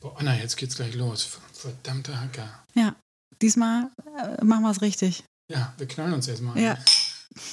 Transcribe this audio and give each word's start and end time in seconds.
Boah, 0.00 0.16
Anna, 0.18 0.36
jetzt 0.36 0.56
geht's 0.56 0.76
gleich 0.76 0.94
los. 0.94 1.40
Verdammter 1.52 2.20
Hacker. 2.20 2.64
Ja, 2.74 2.94
diesmal 3.42 3.90
äh, 4.16 4.44
machen 4.44 4.62
wir 4.62 4.70
es 4.70 4.80
richtig. 4.80 5.24
Ja, 5.50 5.74
wir 5.76 5.88
knallen 5.88 6.12
uns 6.12 6.28
erstmal. 6.28 6.58
Ja. 6.58 6.78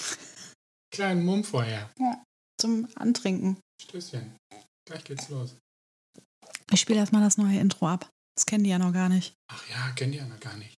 Kleinen 0.92 1.26
Mumm 1.26 1.44
vorher. 1.44 1.90
Zum 2.60 2.88
Antrinken. 2.96 3.58
Stößchen. 3.82 4.36
Gleich 4.88 5.04
geht's 5.04 5.30
los. 5.30 5.56
Ich 6.72 6.82
spiele 6.82 7.00
erstmal 7.00 7.22
das 7.22 7.38
neue 7.38 7.60
Intro 7.60 7.88
ab. 7.88 8.10
Das 8.36 8.46
kennen 8.46 8.64
die 8.64 8.70
ja 8.70 8.80
noch 8.80 8.94
gar 8.94 9.10
nicht. 9.10 9.34
Ach 9.52 9.68
ja, 9.70 9.92
kennt 9.96 10.14
ihr 10.14 10.24
Anna 10.24 10.38
gar 10.38 10.56
nicht. 10.58 10.76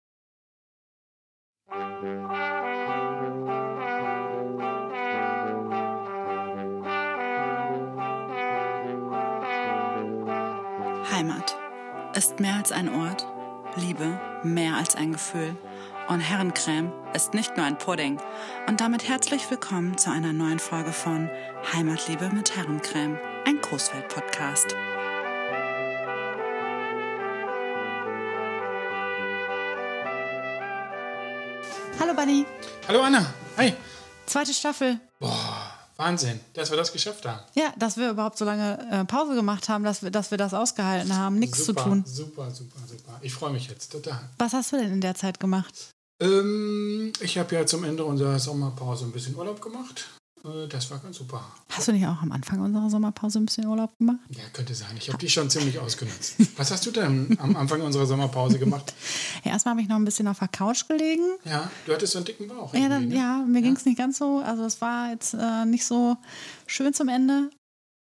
Heimat 11.10 11.55
ist 12.16 12.40
mehr 12.40 12.54
als 12.54 12.72
ein 12.72 12.88
Ort, 12.88 13.26
Liebe 13.76 14.18
mehr 14.42 14.74
als 14.76 14.96
ein 14.96 15.12
Gefühl 15.12 15.54
und 16.08 16.20
Herrencreme 16.20 16.90
ist 17.12 17.34
nicht 17.34 17.56
nur 17.58 17.66
ein 17.66 17.76
Pudding. 17.76 18.18
Und 18.66 18.80
damit 18.80 19.06
herzlich 19.06 19.50
willkommen 19.50 19.98
zu 19.98 20.10
einer 20.10 20.32
neuen 20.32 20.58
Folge 20.58 20.92
von 20.92 21.28
Heimatliebe 21.74 22.30
mit 22.30 22.56
Herrencreme, 22.56 23.18
ein 23.44 23.60
Großfeld-Podcast. 23.60 24.74
Hallo 32.00 32.14
Bunny, 32.14 32.46
Hallo 32.88 33.02
Anna. 33.02 33.26
Hi. 33.58 33.74
zweite 34.24 34.54
Staffel. 34.54 35.00
Boah, 35.18 35.55
Wahnsinn, 35.96 36.40
dass 36.52 36.70
wir 36.70 36.76
das 36.76 36.92
geschafft 36.92 37.24
haben. 37.26 37.40
Ja, 37.54 37.72
dass 37.78 37.96
wir 37.96 38.10
überhaupt 38.10 38.36
so 38.36 38.44
lange 38.44 38.78
äh, 38.90 39.04
Pause 39.04 39.34
gemacht 39.34 39.68
haben, 39.68 39.82
dass 39.82 40.02
wir, 40.02 40.10
dass 40.10 40.30
wir 40.30 40.38
das 40.38 40.52
ausgehalten 40.52 41.16
haben, 41.16 41.38
nichts 41.38 41.64
zu 41.64 41.72
tun. 41.72 42.04
Super, 42.06 42.50
super, 42.50 42.80
super. 42.86 43.18
Ich 43.22 43.32
freue 43.32 43.52
mich 43.52 43.68
jetzt 43.68 43.92
total. 43.92 44.20
Was 44.38 44.52
hast 44.52 44.72
du 44.72 44.76
denn 44.76 44.92
in 44.92 45.00
der 45.00 45.14
Zeit 45.14 45.40
gemacht? 45.40 45.90
Ähm, 46.20 47.12
ich 47.20 47.38
habe 47.38 47.54
ja 47.54 47.66
zum 47.66 47.84
Ende 47.84 48.04
unserer 48.04 48.38
Sommerpause 48.38 49.04
ein 49.06 49.12
bisschen 49.12 49.36
Urlaub 49.36 49.60
gemacht. 49.60 50.06
Äh, 50.46 50.68
das 50.68 50.90
war 50.90 50.98
ganz 50.98 51.16
super. 51.16 51.44
Hast 51.70 51.88
du 51.88 51.92
nicht 51.92 52.06
auch 52.06 52.22
am 52.22 52.32
Anfang 52.32 52.60
unserer 52.60 52.88
Sommerpause 52.88 53.38
ein 53.38 53.46
bisschen 53.46 53.66
Urlaub 53.66 53.96
gemacht? 53.98 54.18
Ja, 54.30 54.44
könnte 54.52 54.74
sein. 54.74 54.96
Ich 54.96 55.08
habe 55.08 55.18
die 55.18 55.28
schon 55.28 55.50
ziemlich 55.50 55.78
ausgenutzt. 55.78 56.36
Was 56.56 56.70
hast 56.70 56.86
du 56.86 56.90
denn 56.90 57.36
am 57.40 57.56
Anfang 57.56 57.80
unserer 57.82 58.06
Sommerpause 58.06 58.58
gemacht? 58.58 58.94
Ja, 59.44 59.52
erstmal 59.52 59.72
habe 59.74 59.82
ich 59.82 59.88
noch 59.88 59.96
ein 59.96 60.04
bisschen 60.04 60.26
auf 60.26 60.40
der 60.40 60.48
Couch 60.48 60.88
gelegen. 60.88 61.22
Ja, 61.44 61.70
du 61.84 61.92
hattest 61.92 62.14
so 62.14 62.18
einen 62.18 62.24
dicken 62.24 62.48
Bauch. 62.48 62.74
Ja, 62.74 62.88
dann, 62.88 63.08
ne? 63.08 63.14
ja 63.16 63.44
mir 63.46 63.62
ging 63.62 63.76
es 63.76 63.84
nicht 63.84 63.96
ganz 63.96 64.18
so. 64.18 64.38
Also 64.44 64.64
es 64.64 64.80
war 64.80 65.10
jetzt 65.10 65.34
äh, 65.34 65.64
nicht 65.64 65.84
so 65.84 66.16
schön 66.66 66.92
zum 66.92 67.08
Ende. 67.08 67.50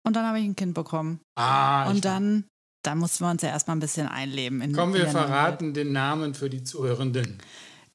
Und 0.05 0.17
dann 0.17 0.25
habe 0.25 0.39
ich 0.39 0.45
ein 0.45 0.57
Kind 0.57 0.73
bekommen. 0.73 1.21
Ah, 1.35 1.91
Und 1.91 2.05
dann, 2.07 2.45
dann 2.83 2.99
mussten 2.99 3.25
wir 3.25 3.31
uns 3.31 3.43
ja 3.43 3.49
erstmal 3.51 3.77
ein 3.77 3.81
bisschen 3.81 4.09
einleben. 4.09 4.63
In, 4.63 4.73
Komm, 4.73 4.95
wir 4.95 5.09
verraten 5.09 5.75
den 5.75 5.93
Namen 5.93 6.35
für 6.35 6.49
die 6.49 6.63
Zuhörenden. 6.65 7.39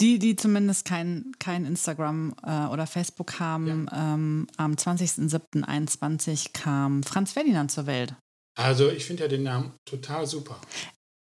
Die, 0.01 0.17
die 0.17 0.35
zumindest 0.35 0.83
kein, 0.85 1.31
kein 1.37 1.63
Instagram 1.63 2.33
äh, 2.43 2.65
oder 2.65 2.87
Facebook 2.87 3.39
haben, 3.39 3.87
ähm, 3.93 4.47
am 4.57 4.73
20.07.21 4.73 6.53
kam 6.53 7.03
Franz 7.03 7.33
Ferdinand 7.33 7.71
zur 7.71 7.85
Welt. 7.85 8.15
Also, 8.57 8.89
ich 8.89 9.05
finde 9.05 9.23
ja 9.23 9.29
den 9.29 9.43
Namen 9.43 9.73
total 9.85 10.25
super. 10.25 10.59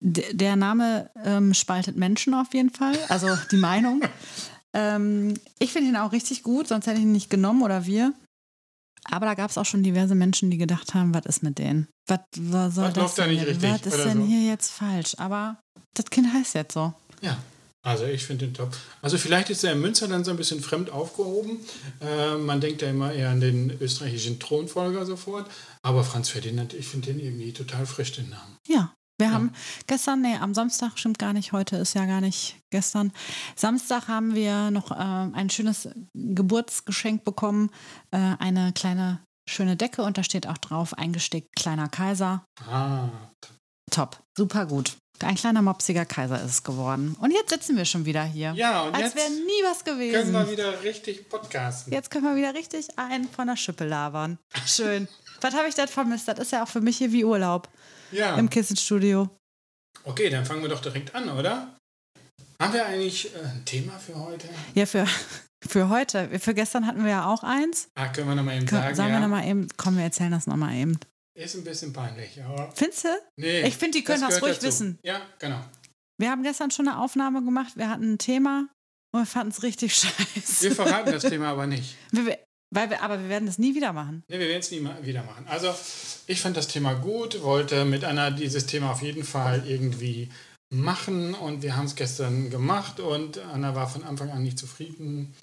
D 0.01 0.33
der 0.33 0.57
Name 0.57 1.09
ähm, 1.23 1.53
spaltet 1.53 1.95
Menschen 1.95 2.33
auf 2.33 2.53
jeden 2.53 2.69
Fall, 2.69 2.97
also 3.07 3.29
die 3.51 3.57
Meinung. 3.57 4.01
ähm, 4.73 5.35
ich 5.57 5.71
finde 5.71 5.89
ihn 5.89 5.95
auch 5.95 6.11
richtig 6.11 6.43
gut, 6.43 6.67
sonst 6.67 6.85
hätte 6.85 6.97
ich 6.97 7.03
ihn 7.03 7.13
nicht 7.13 7.29
genommen 7.29 7.63
oder 7.63 7.85
wir. 7.85 8.13
Aber 9.05 9.25
da 9.25 9.35
gab 9.35 9.51
es 9.51 9.57
auch 9.57 9.65
schon 9.65 9.83
diverse 9.83 10.15
Menschen, 10.15 10.51
die 10.51 10.57
gedacht 10.57 10.93
haben, 10.93 11.13
was 11.13 11.25
ist 11.25 11.43
mit 11.43 11.59
denen? 11.59 11.87
Was, 12.07 12.19
was 12.37 12.75
soll 12.75 12.85
Was 12.85 12.93
das 12.93 13.03
läuft 13.03 13.17
da 13.19 13.27
nicht 13.27 13.45
richtig 13.45 13.71
Was 13.71 13.85
ist 13.85 14.03
denn 14.03 14.21
so? 14.21 14.27
hier 14.27 14.41
jetzt 14.49 14.71
falsch? 14.71 15.13
Aber 15.17 15.59
das 15.93 16.07
Kind 16.07 16.33
heißt 16.33 16.55
jetzt 16.55 16.73
so. 16.73 16.93
Ja, 17.21 17.37
also 17.85 18.05
ich 18.05 18.25
finde 18.25 18.47
den 18.47 18.55
top. 18.55 18.75
Also 19.03 19.19
vielleicht 19.19 19.51
ist 19.51 19.63
er 19.63 19.73
in 19.73 19.79
Münster 19.79 20.07
dann 20.07 20.23
so 20.23 20.31
ein 20.31 20.37
bisschen 20.37 20.59
fremd 20.59 20.89
aufgehoben. 20.89 21.59
Äh, 22.01 22.35
man 22.35 22.59
denkt 22.59 22.81
ja 22.81 22.89
immer 22.89 23.13
eher 23.13 23.29
an 23.29 23.39
den 23.39 23.69
österreichischen 23.79 24.39
Thronfolger 24.39 25.05
sofort. 25.05 25.49
Aber 25.83 26.03
Franz 26.03 26.29
Ferdinand, 26.29 26.73
ich 26.73 26.87
finde 26.87 27.13
den 27.13 27.19
irgendwie 27.19 27.53
total 27.53 27.85
frisch, 27.85 28.13
den 28.13 28.29
Namen. 28.29 28.57
Ja, 28.67 28.91
wir 29.19 29.31
haben 29.31 29.53
gestern, 29.85 30.23
nee, 30.23 30.35
am 30.35 30.55
Samstag 30.55 30.97
stimmt 30.97 31.19
gar 31.19 31.31
nicht, 31.31 31.51
heute 31.51 31.77
ist 31.77 31.93
ja 31.93 32.07
gar 32.07 32.21
nicht 32.21 32.57
gestern. 32.71 33.13
Samstag 33.55 34.07
haben 34.07 34.33
wir 34.33 34.71
noch 34.71 34.89
äh, 34.89 34.95
ein 34.95 35.51
schönes 35.51 35.87
Geburtsgeschenk 36.15 37.23
bekommen, 37.23 37.69
äh, 38.09 38.17
eine 38.39 38.73
kleine 38.73 39.21
schöne 39.47 39.75
Decke 39.75 40.01
und 40.01 40.17
da 40.17 40.23
steht 40.23 40.47
auch 40.47 40.57
drauf 40.57 40.97
eingestickt 40.97 41.55
kleiner 41.55 41.87
Kaiser. 41.87 42.43
Ah, 42.67 43.09
Top, 43.91 44.19
super 44.35 44.65
gut. 44.65 44.97
Ein 45.19 45.35
kleiner 45.35 45.61
mopsiger 45.61 46.05
Kaiser 46.05 46.37
ist 46.43 46.51
es 46.51 46.63
geworden. 46.63 47.15
Und 47.19 47.31
jetzt 47.31 47.49
sitzen 47.49 47.77
wir 47.77 47.85
schon 47.85 48.05
wieder 48.05 48.23
hier. 48.23 48.51
Ja, 48.55 48.83
und 48.83 48.93
Als 48.95 49.03
jetzt 49.03 49.15
wäre 49.15 49.29
nie 49.29 49.63
was 49.63 49.83
können 49.83 49.99
gewesen. 49.99 50.33
wir 50.33 50.51
wieder 50.51 50.83
richtig 50.83 51.29
podcasten. 51.29 51.93
Jetzt 51.93 52.11
können 52.11 52.25
wir 52.25 52.35
wieder 52.35 52.53
richtig 52.53 52.87
einen 52.97 53.27
von 53.29 53.47
der 53.47 53.55
Schippe 53.55 53.85
labern. 53.85 54.37
Schön. 54.65 55.07
was 55.41 55.53
habe 55.53 55.67
ich 55.67 55.75
denn 55.75 55.87
vermisst? 55.87 56.27
Das 56.27 56.39
ist 56.39 56.51
ja 56.51 56.63
auch 56.63 56.67
für 56.67 56.81
mich 56.81 56.97
hier 56.97 57.11
wie 57.11 57.23
Urlaub 57.23 57.69
Ja, 58.11 58.35
im 58.37 58.49
Kissenstudio. 58.49 59.29
okay, 60.03 60.29
dann 60.29 60.45
fangen 60.45 60.61
wir 60.61 60.69
doch 60.69 60.81
direkt 60.81 61.15
an, 61.15 61.29
oder? 61.29 61.75
Haben 62.61 62.73
wir 62.73 62.85
eigentlich 62.85 63.33
äh, 63.35 63.39
ein 63.39 63.63
Thema 63.65 63.97
für 63.99 64.15
heute? 64.19 64.47
Ja, 64.75 64.85
für, 64.85 65.05
für 65.67 65.89
heute. 65.89 66.39
Für 66.39 66.53
gestern 66.53 66.87
hatten 66.87 67.03
wir 67.03 67.11
ja 67.11 67.25
auch 67.25 67.43
eins. 67.43 67.87
Ah, 67.95 68.07
können 68.09 68.27
wir 68.27 68.35
nochmal 68.35 68.57
eben 68.57 68.65
Komm, 68.65 68.79
sagen, 68.79 68.95
sagen 68.95 69.09
wir 69.09 69.15
ja. 69.15 69.19
nochmal 69.27 69.47
eben, 69.47 69.67
komm, 69.77 69.97
wir 69.97 70.03
erzählen 70.03 70.31
das 70.31 70.47
nochmal 70.47 70.73
eben. 70.75 70.99
Ist 71.37 71.55
ein 71.55 71.63
bisschen 71.63 71.91
peinlich, 71.93 72.41
aber 72.43 72.71
Findest 72.75 73.03
du? 73.05 73.09
nee. 73.37 73.61
Ich 73.67 73.75
finde, 73.75 73.97
die 73.97 74.03
können 74.03 74.21
das 74.21 74.29
gehört 74.29 74.43
ruhig 74.43 74.53
dazu. 74.55 74.67
wissen. 74.67 74.99
Ja, 75.03 75.21
genau. 75.39 75.59
Wir 76.17 76.31
haben 76.31 76.43
gestern 76.43 76.71
schon 76.71 76.87
eine 76.87 76.99
Aufnahme 76.99 77.43
gemacht, 77.43 77.73
wir 77.75 77.89
hatten 77.89 78.13
ein 78.13 78.17
Thema 78.17 78.69
und 79.13 79.21
wir 79.21 79.25
fanden 79.25 79.49
es 79.51 79.61
richtig 79.63 79.93
scheiße. 79.97 80.61
Wir 80.63 80.71
verraten 80.75 81.11
das 81.11 81.23
Thema 81.23 81.49
aber 81.49 81.67
nicht. 81.67 81.95
Wir- 82.11 82.39
weil 82.73 82.89
wir, 82.89 83.01
aber 83.03 83.21
wir 83.21 83.29
werden 83.29 83.45
das 83.45 83.57
nie 83.57 83.75
wieder 83.75 83.93
machen. 83.93 84.23
Nee, 84.29 84.39
wir 84.39 84.47
werden 84.47 84.59
es 84.59 84.71
nie 84.71 84.85
wieder 85.03 85.23
machen. 85.23 85.45
Also, 85.47 85.73
ich 86.27 86.41
fand 86.41 86.57
das 86.57 86.67
Thema 86.67 86.93
gut, 86.95 87.41
wollte 87.43 87.85
mit 87.85 88.03
Anna 88.03 88.31
dieses 88.31 88.65
Thema 88.65 88.91
auf 88.91 89.01
jeden 89.01 89.23
Fall 89.23 89.65
irgendwie 89.67 90.29
machen 90.73 91.35
und 91.35 91.61
wir 91.61 91.75
haben 91.77 91.85
es 91.85 91.95
gestern 91.95 92.49
gemacht 92.49 92.99
und 92.99 93.37
Anna 93.37 93.75
war 93.75 93.87
von 93.87 94.03
Anfang 94.03 94.29
an 94.31 94.43
nicht 94.43 94.57
zufrieden. 94.59 95.33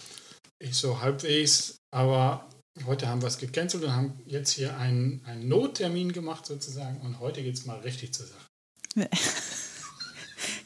Ich 0.59 0.75
so 0.77 1.01
halbwegs, 1.01 1.77
aber 1.95 2.47
heute 2.87 3.09
haben 3.09 3.21
wir 3.21 3.29
es 3.29 3.39
gecancelt 3.39 3.85
und 3.85 3.95
haben 3.95 4.21
jetzt 4.27 4.51
hier 4.53 4.77
einen, 4.79 5.23
einen 5.27 5.49
Nottermin 5.49 6.13
gemacht 6.13 6.47
sozusagen 6.47 7.01
und 7.01 7.21
heute 7.21 7.43
geht 7.43 7.55
es 7.55 7.67
mal 7.67 7.79
richtig 7.81 8.13
zur 8.15 8.27
Sache. 8.27 8.49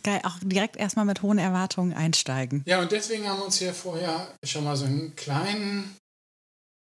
Geil, 0.03 0.21
auch 0.22 0.37
direkt 0.41 0.77
erstmal 0.77 1.05
mit 1.05 1.22
hohen 1.22 1.39
Erwartungen 1.39 1.93
einsteigen. 1.93 2.62
Ja, 2.67 2.81
und 2.81 2.93
deswegen 2.93 3.27
haben 3.28 3.39
wir 3.41 3.44
uns 3.47 3.59
hier 3.59 3.75
vorher 3.75 4.33
schon 4.44 4.62
mal 4.65 4.77
so 4.77 4.84
einen 4.84 5.17
kleinen, 5.17 5.97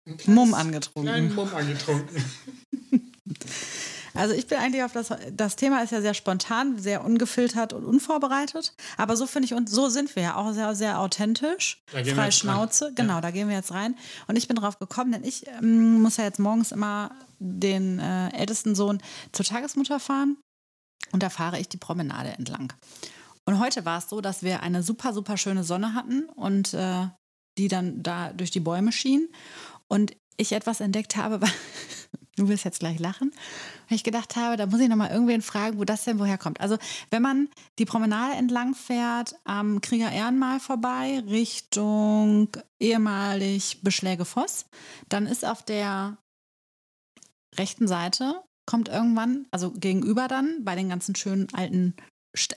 ein 0.05 0.17
kleines- 0.17 0.27
Mumm 0.27 0.49
kleinen 0.49 0.67
angetrunken. 0.67 1.35
Mumm 1.35 1.53
angetrunken. 1.53 2.25
Also 4.13 4.33
ich 4.33 4.47
bin 4.47 4.57
eigentlich 4.59 4.83
auf 4.83 4.91
das, 4.91 5.09
das 5.31 5.55
Thema 5.55 5.81
ist 5.81 5.91
ja 5.91 6.01
sehr 6.01 6.13
spontan, 6.13 6.77
sehr 6.77 7.03
ungefiltert 7.03 7.73
und 7.73 7.85
unvorbereitet. 7.85 8.75
Aber 8.97 9.15
so 9.15 9.25
finde 9.25 9.47
ich, 9.47 9.53
und 9.53 9.69
so 9.69 9.89
sind 9.89 10.15
wir 10.15 10.23
ja 10.23 10.35
auch 10.35 10.53
sehr, 10.53 10.75
sehr 10.75 10.99
authentisch. 10.99 11.81
Da 11.91 12.01
gehen 12.01 12.07
wir 12.07 12.15
Freie 12.15 12.25
jetzt 12.25 12.45
rein. 12.45 12.53
Schnauze, 12.53 12.93
genau, 12.95 13.21
da 13.21 13.31
gehen 13.31 13.47
wir 13.47 13.55
jetzt 13.55 13.71
rein. 13.71 13.95
Und 14.27 14.35
ich 14.35 14.47
bin 14.47 14.55
drauf 14.55 14.79
gekommen, 14.79 15.11
denn 15.11 15.23
ich 15.23 15.47
ähm, 15.47 16.01
muss 16.01 16.17
ja 16.17 16.23
jetzt 16.23 16.39
morgens 16.39 16.71
immer 16.71 17.11
den 17.39 17.99
äh, 17.99 18.29
ältesten 18.29 18.75
Sohn 18.75 19.01
zur 19.31 19.45
Tagesmutter 19.45 19.99
fahren. 19.99 20.37
Und 21.11 21.23
da 21.23 21.29
fahre 21.29 21.59
ich 21.59 21.69
die 21.69 21.77
Promenade 21.77 22.29
entlang. 22.29 22.73
Und 23.45 23.59
heute 23.59 23.85
war 23.85 23.97
es 23.97 24.09
so, 24.09 24.21
dass 24.21 24.43
wir 24.43 24.63
eine 24.63 24.83
super, 24.83 25.13
super 25.13 25.37
schöne 25.37 25.63
Sonne 25.63 25.93
hatten 25.93 26.23
und 26.35 26.73
äh, 26.73 27.07
die 27.57 27.67
dann 27.67 28.01
da 28.01 28.31
durch 28.33 28.51
die 28.51 28.59
Bäume 28.59 28.91
schien. 28.91 29.27
Und 29.87 30.15
ich 30.37 30.53
etwas 30.53 30.79
entdeckt 30.79 31.15
habe, 31.15 31.39
du 32.35 32.47
wirst 32.47 32.65
jetzt 32.65 32.79
gleich 32.79 32.99
lachen, 32.99 33.31
weil 33.89 33.95
ich 33.95 34.03
gedacht 34.03 34.35
habe, 34.35 34.57
da 34.57 34.65
muss 34.65 34.79
ich 34.79 34.89
nochmal 34.89 35.11
irgendwen 35.11 35.41
fragen, 35.41 35.77
wo 35.77 35.83
das 35.83 36.03
denn 36.03 36.19
woher 36.19 36.37
kommt. 36.37 36.61
Also, 36.61 36.77
wenn 37.11 37.21
man 37.21 37.49
die 37.79 37.85
Promenade 37.85 38.35
entlang 38.35 38.73
fährt, 38.73 39.35
am 39.43 39.81
Krieger 39.81 40.11
Ehrenmal 40.11 40.59
vorbei, 40.59 41.23
Richtung 41.27 42.49
ehemalig 42.79 43.81
Beschläge 43.81 44.25
Voss, 44.25 44.65
dann 45.09 45.27
ist 45.27 45.45
auf 45.45 45.63
der 45.63 46.17
rechten 47.55 47.87
Seite, 47.87 48.41
kommt 48.65 48.89
irgendwann, 48.89 49.45
also 49.51 49.71
gegenüber 49.71 50.27
dann, 50.27 50.63
bei 50.63 50.75
den 50.75 50.89
ganzen 50.89 51.15
schönen 51.15 51.53
alten, 51.53 51.95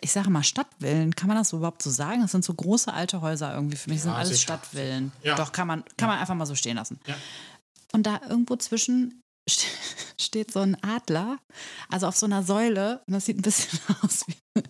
ich 0.00 0.12
sage 0.12 0.30
mal 0.30 0.42
Stadtvillen, 0.42 1.14
kann 1.14 1.28
man 1.28 1.36
das 1.36 1.50
so 1.50 1.58
überhaupt 1.58 1.82
so 1.82 1.90
sagen? 1.90 2.22
Das 2.22 2.32
sind 2.32 2.44
so 2.44 2.54
große 2.54 2.92
alte 2.92 3.20
Häuser 3.20 3.52
irgendwie 3.54 3.76
für 3.76 3.90
mich, 3.90 3.98
das 3.98 4.04
sind 4.04 4.12
Ja, 4.12 4.18
alles 4.18 4.30
sicher. 4.30 4.42
Stadtvillen. 4.42 5.12
Ja. 5.22 5.34
Doch, 5.34 5.52
kann 5.52 5.66
man, 5.66 5.84
kann 5.98 6.08
man 6.08 6.18
einfach 6.18 6.34
mal 6.34 6.46
so 6.46 6.54
stehen 6.54 6.76
lassen. 6.76 6.98
Ja. 7.06 7.14
Und 7.92 8.06
da 8.06 8.20
irgendwo 8.26 8.56
zwischen 8.56 9.20
steht 10.20 10.52
so 10.52 10.60
ein 10.60 10.76
Adler, 10.82 11.38
also 11.88 12.06
auf 12.06 12.16
so 12.16 12.26
einer 12.26 12.42
Säule. 12.42 13.02
Und 13.06 13.14
das 13.14 13.26
sieht 13.26 13.38
ein 13.38 13.42
bisschen 13.42 13.78
aus 14.02 14.24
wie, 14.26 14.62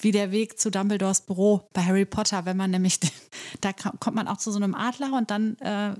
wie 0.00 0.12
der 0.12 0.30
Weg 0.30 0.58
zu 0.58 0.70
Dumbledores 0.70 1.22
Büro 1.22 1.68
bei 1.72 1.82
Harry 1.82 2.04
Potter, 2.04 2.44
wenn 2.44 2.56
man 2.56 2.70
nämlich, 2.70 3.00
da 3.60 3.72
kommt 3.72 4.16
man 4.16 4.28
auch 4.28 4.38
zu 4.38 4.50
so 4.50 4.58
einem 4.58 4.74
Adler 4.74 5.12
und 5.12 5.30
dann 5.30 5.56
äh, 5.58 5.94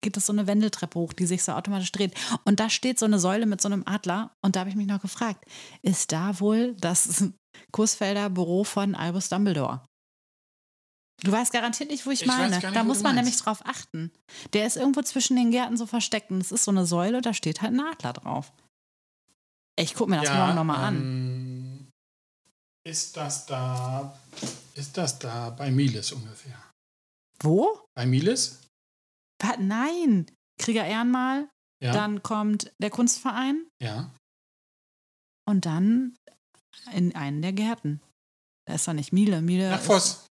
geht 0.00 0.16
es 0.16 0.26
so 0.26 0.32
eine 0.32 0.46
Wendeltreppe 0.46 0.98
hoch, 0.98 1.12
die 1.12 1.26
sich 1.26 1.42
so 1.42 1.52
automatisch 1.52 1.92
dreht. 1.92 2.14
Und 2.44 2.60
da 2.60 2.70
steht 2.70 2.98
so 2.98 3.06
eine 3.06 3.18
Säule 3.18 3.46
mit 3.46 3.60
so 3.60 3.68
einem 3.68 3.82
Adler. 3.86 4.32
Und 4.42 4.56
da 4.56 4.60
habe 4.60 4.70
ich 4.70 4.76
mich 4.76 4.86
noch 4.86 5.02
gefragt, 5.02 5.44
ist 5.82 6.12
da 6.12 6.38
wohl 6.40 6.74
das 6.74 7.24
Kursfelder 7.72 8.30
Büro 8.30 8.64
von 8.64 8.94
Albus 8.94 9.28
Dumbledore? 9.28 9.82
Du 11.22 11.32
weißt 11.32 11.52
garantiert 11.52 11.90
nicht, 11.90 12.06
wo 12.06 12.10
ich, 12.10 12.22
Ich 12.22 12.26
meine. 12.28 12.54
nicht, 12.56 12.76
da 12.76 12.84
muss 12.84 13.02
man 13.02 13.16
nämlich 13.16 13.36
drauf 13.38 13.60
achten. 13.66 14.12
Der 14.52 14.66
ist 14.66 14.76
irgendwo 14.76 15.02
zwischen 15.02 15.36
den 15.36 15.50
Gärten 15.50 15.76
so 15.76 15.84
versteckt. 15.86 16.30
Und 16.30 16.40
es 16.40 16.52
ist 16.52 16.64
so 16.64 16.70
eine 16.70 16.86
Säule, 16.86 17.20
da 17.20 17.34
steht 17.34 17.60
halt 17.60 17.72
ein 17.72 17.80
Adler 17.80 18.12
drauf. 18.12 18.52
Ich 19.76 19.94
gucke 19.94 20.10
mir 20.10 20.20
das 20.20 20.32
morgen 20.32 20.54
nochmal 20.54 20.84
an. 20.84 20.96
ähm, 20.96 21.88
Ist 22.84 23.16
das 23.16 23.46
da, 23.46 24.16
ist 24.74 24.96
das 24.96 25.18
da 25.18 25.50
bei 25.50 25.70
Miles 25.70 26.12
ungefähr? 26.12 26.58
Wo? 27.42 27.84
Bei 27.96 28.06
Miles? 28.06 28.60
Nein. 29.58 30.26
Krieger 30.60 30.84
Ehrenmal, 30.86 31.48
Ja. 31.82 31.92
dann 31.92 32.22
kommt 32.24 32.72
der 32.82 32.90
Kunstverein 32.90 33.64
ja. 33.80 34.10
und 35.48 35.66
dann 35.66 36.16
in 36.92 37.14
einen 37.14 37.42
der 37.42 37.52
Gärten. 37.52 38.00
Da 38.66 38.74
ist 38.74 38.88
doch 38.88 38.92
nicht 38.92 39.12
Miele. 39.12 39.40
Miele 39.40 39.70
Nach 39.70 39.80
ist- 39.80 39.86
Voss. 39.86 40.27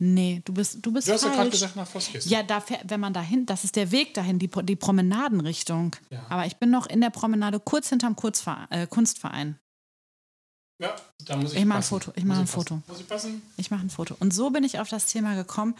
Nee, 0.00 0.42
du 0.44 0.52
bist, 0.54 0.78
du 0.80 0.92
bist 0.92 1.08
Du 1.08 1.12
hast 1.12 1.22
ja 1.22 1.28
gerade 1.30 1.50
falsch. 1.50 1.52
gesagt, 1.52 1.74
nach 1.76 1.88
du. 1.88 2.28
ja, 2.28 2.42
da, 2.44 2.60
fährt- 2.60 2.82
wenn 2.88 3.00
man 3.00 3.12
dahin, 3.12 3.46
das 3.46 3.64
ist 3.64 3.74
der 3.74 3.90
Weg 3.90 4.14
dahin, 4.14 4.38
die, 4.38 4.48
die 4.48 4.76
Promenadenrichtung. 4.76 5.96
Ja. 6.10 6.24
Aber 6.28 6.46
ich 6.46 6.56
bin 6.56 6.70
noch 6.70 6.86
in 6.86 7.00
der 7.00 7.10
Promenade 7.10 7.58
kurz 7.58 7.88
hinterm 7.88 8.14
Kurzverein, 8.14 8.70
äh, 8.70 8.86
Kunstverein. 8.86 9.58
Ja, 10.80 10.94
da 11.24 11.36
muss 11.36 11.52
ich 11.52 11.58
Ich 11.58 11.64
mach 11.64 11.74
ein 11.76 11.78
passen. 11.80 11.88
Foto, 11.88 12.12
ich 12.14 12.24
Muss 12.24 12.28
mach 12.28 12.36
ein 12.42 12.46
passen. 12.46 12.54
Foto. 12.54 12.82
Muss 12.86 13.00
ich 13.00 13.08
passen? 13.08 13.42
Ich 13.56 13.70
mache 13.72 13.80
ein 13.82 13.90
Foto. 13.90 14.16
Und 14.20 14.32
so 14.32 14.50
bin 14.50 14.62
ich 14.62 14.78
auf 14.78 14.88
das 14.88 15.06
Thema 15.06 15.34
gekommen. 15.34 15.74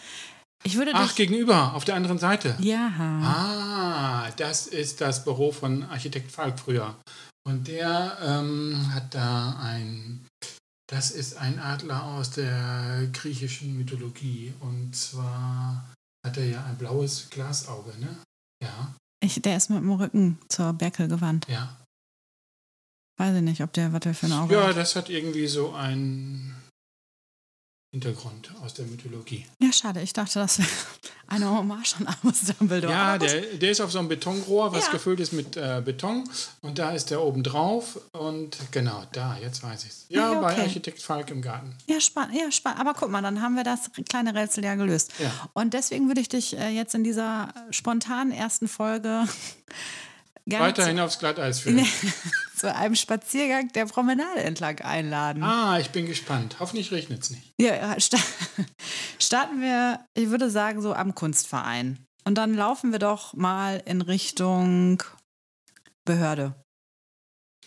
Ich 0.65 0.75
würde 0.77 0.91
Ach, 0.95 1.15
gegenüber, 1.15 1.75
auf 1.75 1.85
der 1.85 1.95
anderen 1.95 2.19
Seite. 2.19 2.57
Ja. 2.59 2.91
Ah, 2.99 4.31
das 4.37 4.67
ist 4.67 5.01
das 5.01 5.23
Büro 5.23 5.53
von 5.53 5.85
Architekt 5.85 6.33
Falk 6.33 6.59
früher. 6.59 6.97
Und 7.47 7.69
der 7.69 8.19
ähm, 8.21 8.93
hat 8.93 9.15
da 9.15 9.57
ein, 9.63 10.27
das 10.89 11.11
ist 11.11 11.37
ein 11.37 11.59
Adler 11.61 12.03
aus 12.05 12.31
der 12.31 13.09
griechischen 13.13 13.77
Mythologie. 13.77 14.53
Und 14.61 14.97
zwar 14.97 15.93
hat 16.27 16.37
er 16.37 16.47
ja 16.47 16.65
ein 16.65 16.77
blaues 16.77 17.29
Glasauge, 17.31 17.97
ne? 17.99 18.17
Ja, 18.63 18.95
Ich, 19.23 19.41
der 19.41 19.57
ist 19.57 19.71
mit 19.71 19.79
dem 19.81 19.93
Rücken 19.93 20.39
zur 20.49 20.73
Berkel 20.73 21.07
gewandt. 21.09 21.47
ja. 21.49 21.75
Weiß 23.21 23.35
ich 23.37 23.43
nicht, 23.43 23.61
ob 23.65 23.73
der, 23.73 23.93
was 23.93 24.01
der 24.01 24.15
für 24.15 24.27
ein 24.27 24.33
Auge 24.33 24.55
Ja, 24.55 24.69
hat. 24.69 24.77
das 24.77 24.95
hat 24.95 25.09
irgendwie 25.11 25.49
so 25.49 25.73
einen 25.75 26.55
Hintergrund 27.91 28.53
aus 28.63 28.75
der 28.75 28.85
Mythologie. 28.85 29.47
Ja, 29.61 29.73
schade. 29.73 30.03
Ich 30.03 30.13
dachte, 30.13 30.41
das 30.41 30.59
wäre 30.59 30.69
eine 31.27 31.49
Hommage 31.51 31.95
an 31.99 32.07
Albus 32.07 32.43
Dumbledore. 32.43 32.93
Ja, 32.93 33.17
der, 33.17 33.41
der 33.57 33.71
ist 33.71 33.81
auf 33.81 33.91
so 33.91 33.99
einem 33.99 34.09
Betonrohr, 34.09 34.73
was 34.73 34.87
Ja. 34.87 34.93
gefüllt 34.93 35.21
ist 35.21 35.33
mit 35.33 35.57
äh, 35.57 35.81
Beton. 35.83 36.29
Und 36.61 36.79
da 36.79 36.91
ist 36.91 37.07
der 37.11 37.23
oben 37.23 37.43
drauf. 37.43 37.99
Und 38.13 38.59
genau, 38.73 39.05
da, 39.13 39.39
jetzt 39.39 39.63
weiß 39.63 39.85
ich 39.85 39.91
es. 39.91 40.05
Ja, 40.11 40.35
bei 40.35 40.53
okay. 40.53 40.61
Architekt 40.63 41.01
Falk 41.01 41.31
im 41.31 41.41
Garten. 41.41 41.75
Ja, 41.87 41.99
spannend. 41.99 42.37
Ja, 42.37 42.53
spannend. 42.53 42.79
Aber 42.81 42.93
guck 42.93 43.11
mal, 43.11 43.23
dann 43.23 43.41
haben 43.41 43.55
wir 43.57 43.65
das 43.65 43.91
kleine 44.07 44.35
Rätsel 44.35 44.65
ja 44.65 44.75
gelöst. 44.75 45.13
Ja. 45.19 45.33
Und 45.55 45.73
deswegen 45.73 46.09
würde 46.09 46.21
ich 46.21 46.29
dich 46.29 46.59
äh, 46.59 46.69
jetzt 46.69 46.95
in 46.95 47.05
dieser 47.05 47.55
spontanen 47.71 48.33
ersten 48.33 48.69
Folge 48.69 49.25
gerne 50.49 50.67
Weiterhin 50.67 51.01
aufs 51.01 51.19
Glatteis 51.19 51.61
führen. 51.61 51.85
zu, 51.85 52.07
zu 52.57 52.75
einem 52.75 52.95
Spaziergang 52.95 53.69
der 53.73 53.87
Promenade 53.87 54.43
entlang 54.43 54.81
einladen. 54.81 55.43
Ah, 55.43 55.79
ich 55.79 55.91
bin 55.91 56.07
gespannt. 56.07 56.57
Hoffentlich 56.61 56.91
regnet 56.91 57.23
es 57.23 57.31
nicht. 57.31 57.53
Ja, 57.61 57.75
ja, 57.75 58.01
sta 58.01 58.19
starten 59.19 59.61
wir, 59.61 60.05
ich 60.15 60.31
würde 60.31 60.51
sagen, 60.51 60.83
so 60.83 60.95
am 60.95 61.15
Kunstverein. 61.15 61.99
Und 62.25 62.35
dann 62.37 62.55
laufen 62.55 62.93
wir 62.93 62.99
doch 62.99 63.35
mal 63.35 63.83
in 63.87 64.03
Richtung 64.03 65.03
Behörde. 66.05 66.55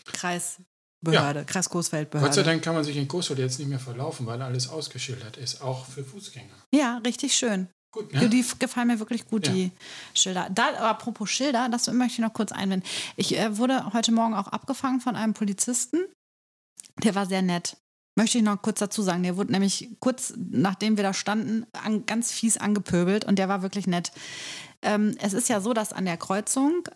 Kreisbehörde, 0.04 1.44
Kreis 1.44 1.68
Coesfeld-Behörde. 1.68 2.28
Gott 2.28 2.34
sei 2.34 2.42
Dank 2.42 2.62
kann 2.62 2.74
man 2.74 2.84
sich 2.84 2.96
in 2.96 3.08
Coesfeld 3.08 3.38
jetzt 3.38 3.58
nicht 3.58 3.68
mehr 3.68 3.78
verlaufen, 3.78 4.26
weil 4.26 4.42
alles 4.42 4.68
ausgeschildert 4.68 5.36
ist, 5.36 5.62
auch 5.62 5.86
für 5.86 6.04
Fußgänger. 6.04 6.54
Ja, 6.74 6.98
richtig 7.04 7.34
schön. 7.34 7.68
Gut, 7.92 8.12
ne? 8.14 8.28
Die 8.28 8.44
gefallen 8.58 8.88
mir 8.88 8.98
wirklich 8.98 9.26
gut, 9.28 9.46
Ja. 9.46 9.52
die 9.52 9.70
Schilder. 10.14 10.48
Da, 10.50 10.68
aber 10.70 10.88
apropos 10.88 11.30
Schilder, 11.30 11.68
das 11.68 11.86
möchte 11.92 12.14
ich 12.14 12.18
noch 12.20 12.32
kurz 12.32 12.50
einwenden. 12.50 12.86
Ich 13.16 13.36
äh, 13.38 13.58
wurde 13.58 13.92
heute 13.92 14.12
Morgen 14.12 14.34
auch 14.34 14.48
abgefangen 14.48 15.00
von 15.00 15.14
einem 15.14 15.34
Polizisten. 15.34 15.98
Der 17.04 17.14
war 17.14 17.26
sehr 17.26 17.42
nett. 17.42 17.76
Möchte 18.16 18.38
ich 18.38 18.44
noch 18.44 18.60
kurz 18.60 18.78
dazu 18.78 19.02
sagen. 19.02 19.22
Der 19.22 19.36
wurde 19.36 19.52
nämlich 19.52 19.90
kurz 20.00 20.34
nachdem 20.36 20.96
wir 20.96 21.04
da 21.04 21.14
standen, 21.14 21.66
an, 21.72 22.04
ganz 22.06 22.32
fies 22.32 22.56
angepöbelt 22.56 23.24
und 23.24 23.38
der 23.38 23.48
war 23.48 23.62
wirklich 23.62 23.86
nett. 23.86 24.12
Ähm, 24.82 25.16
es 25.20 25.32
ist 25.34 25.48
ja 25.48 25.60
so, 25.60 25.72
dass 25.74 25.92
an 25.92 26.04
der 26.06 26.16
Kreuzung, 26.16 26.88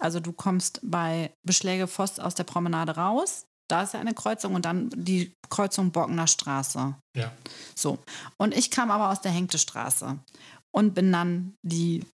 also 0.00 0.20
du 0.20 0.32
kommst 0.32 0.80
bei 0.82 1.32
Beschläge 1.44 1.86
Voss 1.86 2.18
aus 2.18 2.34
der 2.34 2.44
Promenade 2.44 2.96
raus, 2.96 3.46
da 3.68 3.82
ist 3.82 3.94
ja 3.94 4.00
eine 4.00 4.14
Kreuzung 4.14 4.54
und 4.54 4.64
dann 4.64 4.90
die 4.94 5.32
Kreuzung 5.48 5.90
Bockener 5.90 6.26
Straße. 6.26 6.94
Ja. 7.16 7.32
So. 7.74 7.98
Und 8.36 8.54
ich 8.56 8.70
kam 8.70 8.90
aber 8.90 9.10
aus 9.10 9.20
der 9.20 9.32
Henkte 9.32 9.58
Straße 9.58 10.18
und 10.70 10.94
bin 10.94 11.12
dann 11.12 11.54
die 11.62 12.04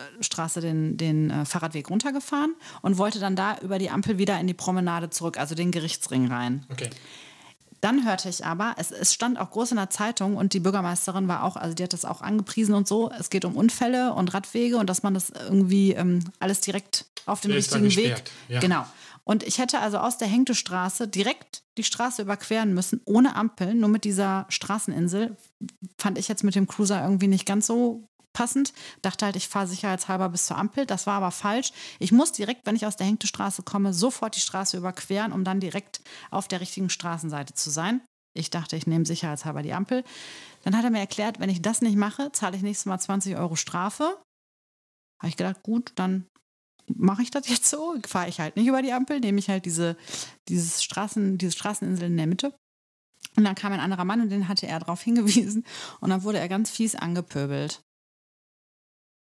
äh, 0.00 0.22
Straße, 0.22 0.60
den, 0.60 0.96
den 0.96 1.30
äh, 1.30 1.44
Fahrradweg 1.44 1.90
runtergefahren 1.90 2.54
und 2.82 2.98
wollte 2.98 3.18
dann 3.18 3.36
da 3.36 3.58
über 3.58 3.78
die 3.78 3.90
Ampel 3.90 4.18
wieder 4.18 4.38
in 4.38 4.46
die 4.46 4.54
Promenade 4.54 5.10
zurück, 5.10 5.38
also 5.38 5.54
den 5.54 5.70
Gerichtsring 5.70 6.30
rein. 6.30 6.66
Okay. 6.70 6.90
Dann 7.80 8.06
hörte 8.06 8.30
ich 8.30 8.46
aber, 8.46 8.76
es, 8.78 8.90
es 8.92 9.12
stand 9.12 9.38
auch 9.38 9.50
groß 9.50 9.72
in 9.72 9.76
der 9.76 9.90
Zeitung 9.90 10.36
und 10.36 10.54
die 10.54 10.60
Bürgermeisterin 10.60 11.28
war 11.28 11.42
auch, 11.42 11.56
also 11.56 11.74
die 11.74 11.82
hat 11.82 11.92
das 11.92 12.06
auch 12.06 12.22
angepriesen 12.22 12.74
und 12.74 12.88
so. 12.88 13.10
Es 13.10 13.28
geht 13.28 13.44
um 13.44 13.56
Unfälle 13.56 14.14
und 14.14 14.32
Radwege 14.32 14.78
und 14.78 14.88
dass 14.88 15.02
man 15.02 15.12
das 15.12 15.28
irgendwie 15.28 15.92
ähm, 15.92 16.20
alles 16.38 16.62
direkt 16.62 17.04
auf 17.26 17.42
Der 17.42 17.50
da 17.50 17.56
richtigen 17.56 17.94
Weg. 17.94 18.24
ja. 18.48 18.60
Genau. 18.60 18.86
Und 19.26 19.42
ich 19.42 19.58
hätte 19.58 19.80
also 19.80 19.98
aus 19.98 20.18
der 20.18 20.28
Henkte 20.28 20.54
Straße 20.54 21.08
direkt 21.08 21.62
die 21.78 21.84
Straße 21.84 22.22
überqueren 22.22 22.74
müssen, 22.74 23.00
ohne 23.06 23.36
Ampeln, 23.36 23.80
nur 23.80 23.88
mit 23.88 24.04
dieser 24.04 24.46
Straßeninsel. 24.50 25.36
Fand 25.98 26.18
ich 26.18 26.28
jetzt 26.28 26.44
mit 26.44 26.54
dem 26.54 26.66
Cruiser 26.66 27.02
irgendwie 27.02 27.28
nicht 27.28 27.46
ganz 27.46 27.66
so 27.66 28.06
passend. 28.34 28.74
Dachte 29.00 29.24
halt, 29.24 29.36
ich 29.36 29.48
fahre 29.48 29.66
sicherheitshalber 29.66 30.28
bis 30.28 30.46
zur 30.46 30.58
Ampel. 30.58 30.84
Das 30.84 31.06
war 31.06 31.14
aber 31.14 31.30
falsch. 31.30 31.72
Ich 31.98 32.12
muss 32.12 32.32
direkt, 32.32 32.66
wenn 32.66 32.76
ich 32.76 32.84
aus 32.84 32.96
der 32.96 33.06
Henkte 33.06 33.26
Straße 33.26 33.62
komme, 33.62 33.94
sofort 33.94 34.36
die 34.36 34.40
Straße 34.40 34.76
überqueren, 34.76 35.32
um 35.32 35.44
dann 35.44 35.60
direkt 35.60 36.02
auf 36.30 36.46
der 36.46 36.60
richtigen 36.60 36.90
Straßenseite 36.90 37.54
zu 37.54 37.70
sein. 37.70 38.02
Ich 38.36 38.50
dachte, 38.50 38.76
ich 38.76 38.86
nehme 38.86 39.06
sicherheitshalber 39.06 39.62
die 39.62 39.72
Ampel. 39.72 40.04
Dann 40.64 40.76
hat 40.76 40.84
er 40.84 40.90
mir 40.90 40.98
erklärt, 40.98 41.40
wenn 41.40 41.50
ich 41.50 41.62
das 41.62 41.80
nicht 41.80 41.96
mache, 41.96 42.32
zahle 42.32 42.56
ich 42.56 42.62
nächstes 42.62 42.86
Mal 42.86 42.98
20 42.98 43.36
Euro 43.36 43.56
Strafe. 43.56 44.18
Habe 45.20 45.28
ich 45.28 45.36
gedacht, 45.36 45.62
gut, 45.62 45.92
dann 45.94 46.26
mache 46.88 47.22
ich 47.22 47.30
das 47.30 47.48
jetzt 47.48 47.66
so. 47.66 47.96
Fahre 48.06 48.28
ich 48.28 48.40
halt 48.40 48.56
nicht 48.56 48.66
über 48.66 48.82
die 48.82 48.92
Ampel, 48.92 49.20
nehme 49.20 49.38
ich 49.38 49.48
halt 49.48 49.64
diese, 49.64 49.96
dieses 50.48 50.82
Straßen, 50.82 51.38
diese 51.38 51.52
Straßeninsel 51.52 52.06
in 52.06 52.16
der 52.16 52.26
Mitte. 52.26 52.54
Und 53.36 53.44
dann 53.44 53.54
kam 53.54 53.72
ein 53.72 53.80
anderer 53.80 54.04
Mann 54.04 54.20
und 54.20 54.30
den 54.30 54.48
hatte 54.48 54.66
er 54.66 54.78
darauf 54.78 55.02
hingewiesen. 55.02 55.64
Und 56.00 56.10
dann 56.10 56.22
wurde 56.22 56.38
er 56.38 56.48
ganz 56.48 56.70
fies 56.70 56.94
angepöbelt. 56.94 57.82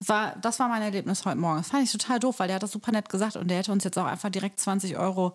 War, 0.06 0.36
das 0.36 0.58
war 0.58 0.68
mein 0.68 0.82
Erlebnis 0.82 1.26
heute 1.26 1.38
Morgen. 1.38 1.58
Das 1.58 1.68
fand 1.68 1.84
ich 1.84 1.92
total 1.92 2.18
doof, 2.18 2.38
weil 2.38 2.48
der 2.48 2.56
hat 2.56 2.62
das 2.62 2.72
super 2.72 2.90
nett 2.90 3.10
gesagt 3.10 3.36
und 3.36 3.48
der 3.48 3.58
hätte 3.58 3.72
uns 3.72 3.84
jetzt 3.84 3.98
auch 3.98 4.06
einfach 4.06 4.30
direkt 4.30 4.58
20 4.58 4.96
Euro 4.96 5.34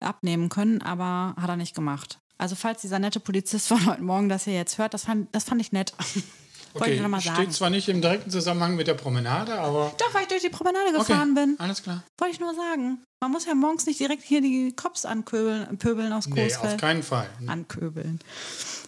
abnehmen 0.00 0.48
können, 0.48 0.82
aber 0.82 1.40
hat 1.40 1.48
er 1.48 1.56
nicht 1.56 1.76
gemacht. 1.76 2.18
Also 2.36 2.56
falls 2.56 2.80
dieser 2.80 2.98
nette 2.98 3.20
Polizist 3.20 3.68
von 3.68 3.86
heute 3.86 4.02
Morgen 4.02 4.28
das 4.28 4.44
hier 4.44 4.54
jetzt 4.54 4.78
hört, 4.78 4.94
das 4.94 5.04
fand, 5.04 5.32
das 5.32 5.44
fand 5.44 5.60
ich 5.60 5.72
nett. 5.72 5.94
Wollte 6.72 6.84
Okay, 6.86 6.94
ich 6.94 7.00
noch 7.02 7.08
mal 7.08 7.20
steht 7.20 7.34
sagen. 7.36 7.50
zwar 7.50 7.70
nicht 7.70 7.88
im 7.88 8.00
direkten 8.00 8.30
Zusammenhang 8.30 8.76
mit 8.76 8.86
der 8.86 8.94
Promenade, 8.94 9.58
aber 9.58 9.92
Doch, 9.98 10.14
weil 10.14 10.22
ich 10.22 10.28
durch 10.28 10.42
die 10.42 10.50
Promenade 10.50 10.88
okay, 10.94 10.98
gefahren 10.98 11.34
bin. 11.34 11.56
alles 11.58 11.82
klar. 11.82 12.04
Wollte 12.18 12.34
ich 12.34 12.40
nur 12.40 12.54
sagen. 12.54 13.02
Man 13.20 13.32
muss 13.32 13.44
ja 13.46 13.54
morgens 13.54 13.86
nicht 13.86 13.98
direkt 14.00 14.22
hier 14.22 14.40
die 14.40 14.72
Cops 14.74 15.04
anköbeln, 15.04 15.76
pöbeln 15.78 16.12
aus 16.12 16.26
Nee, 16.28 16.54
auf 16.54 16.76
keinen 16.76 17.02
Fall. 17.02 17.28
anköbeln. 17.46 18.20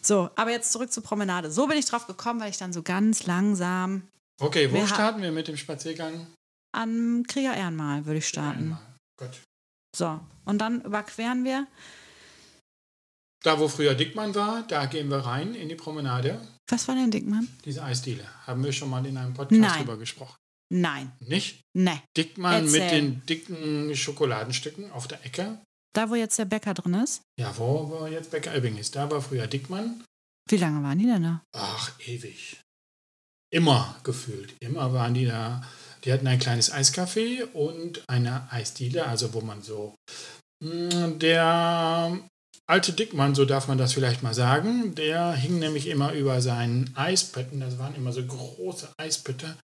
So, 0.01 0.31
aber 0.37 0.51
jetzt 0.51 0.73
zurück 0.73 0.93
zur 0.93 1.03
Promenade. 1.03 1.51
So 1.51 1.67
bin 1.67 1.77
ich 1.77 1.85
drauf 1.87 2.07
gekommen, 2.07 2.41
weil 2.41 2.51
ich 2.51 2.59
dann 2.59 2.73
so 2.73 2.83
ganz 2.83 3.27
langsam 3.27 4.03
Okay, 4.41 4.71
wo 4.71 4.75
Wir 4.77 4.87
starten 4.89 5.21
wir 5.23 5.33
mit 5.33 5.49
dem 5.49 5.57
Spaziergang? 5.57 6.27
am 6.75 7.25
Krieger 7.29 7.55
Ehrenmal 7.55 8.07
würde 8.07 8.19
ich 8.19 8.29
starten. 8.29 8.59
Einmal. 8.61 8.79
Gut. 9.19 9.41
So, 9.95 10.19
und 10.47 10.59
dann 10.59 10.81
überqueren 10.83 11.45
wir. 11.45 11.67
Da, 13.43 13.59
wo 13.59 13.69
früher 13.69 13.95
Dickmann 13.95 14.35
war, 14.35 14.63
da 14.69 14.87
gehen 14.87 15.09
wir 15.11 15.19
rein 15.19 15.55
in 15.55 15.69
die 15.69 15.75
Promenade. 15.75 16.41
Was 16.71 16.87
war 16.89 16.95
denn 16.95 17.11
Dickmann? 17.11 17.49
Diese 17.65 17.83
Eisdiele. 17.83 18.25
Haben 18.47 18.63
wir 18.65 18.73
schon 18.73 18.89
mal 18.91 19.05
in 19.05 19.17
einem 19.17 19.35
Podcast 19.35 19.61
Nein. 19.61 19.79
drüber 19.79 19.97
gesprochen. 19.97 20.37
Nein, 20.73 21.13
Nicht? 21.21 21.61
ne. 21.77 22.01
Dickmann 22.17 22.65
Erzähl. 22.65 22.81
mit 22.81 22.91
den 22.93 23.27
dicken 23.27 23.95
Schokoladenstücken 23.97 24.91
auf 24.93 25.07
der 25.09 25.25
Ecke. 25.27 25.61
Da, 25.95 26.09
wo 26.09 26.15
jetzt 26.15 26.39
der 26.39 26.47
Bäcker 26.47 26.73
drin 26.73 26.95
ist. 26.95 27.21
Ja, 27.39 27.53
wo, 27.59 27.91
wo 27.91 28.07
jetzt 28.07 28.31
Bäcker 28.31 28.55
Ebbing 28.55 28.79
ist. 28.79 28.97
Da 28.97 29.11
war 29.11 29.21
früher 29.21 29.47
Dickmann. 29.47 30.03
Wie 30.49 30.57
lange 30.57 30.83
waren 30.83 30.99
die 30.99 31.05
denn 31.07 31.23
da? 31.23 31.43
Ach, 31.55 31.93
ewig. 32.07 32.59
Immer 33.53 33.97
gefühlt. 34.03 34.55
Immer 34.61 34.95
waren 34.95 35.13
die 35.15 35.27
da. 35.27 35.63
Die 36.05 36.13
hatten 36.13 36.27
ein 36.27 36.39
kleines 36.39 36.73
Eiscafé 36.73 37.45
und 37.53 38.03
eine 38.09 38.51
Eisdiele, 38.51 39.07
also 39.07 39.35
wo 39.35 39.41
man 39.43 39.63
so. 39.63 39.95
mh, 40.65 41.09
Der 41.19 42.19
alte 42.73 42.95
Dickmann, 42.95 43.35
so 43.35 43.45
darf 43.45 43.69
man 43.69 43.77
das 43.77 43.93
vielleicht 43.93 44.23
mal 44.23 44.33
sagen, 44.33 44.95
der 44.95 45.33
hing 45.33 45.59
nämlich 45.59 45.89
immer 45.89 46.13
über 46.13 46.41
seinen 46.41 46.91
Eisbetten. 46.97 47.61
Das 47.61 47.79
waren 47.79 47.95
immer 47.95 48.13
so 48.13 48.25
große 48.25 48.89
Eisbette. 48.97 49.59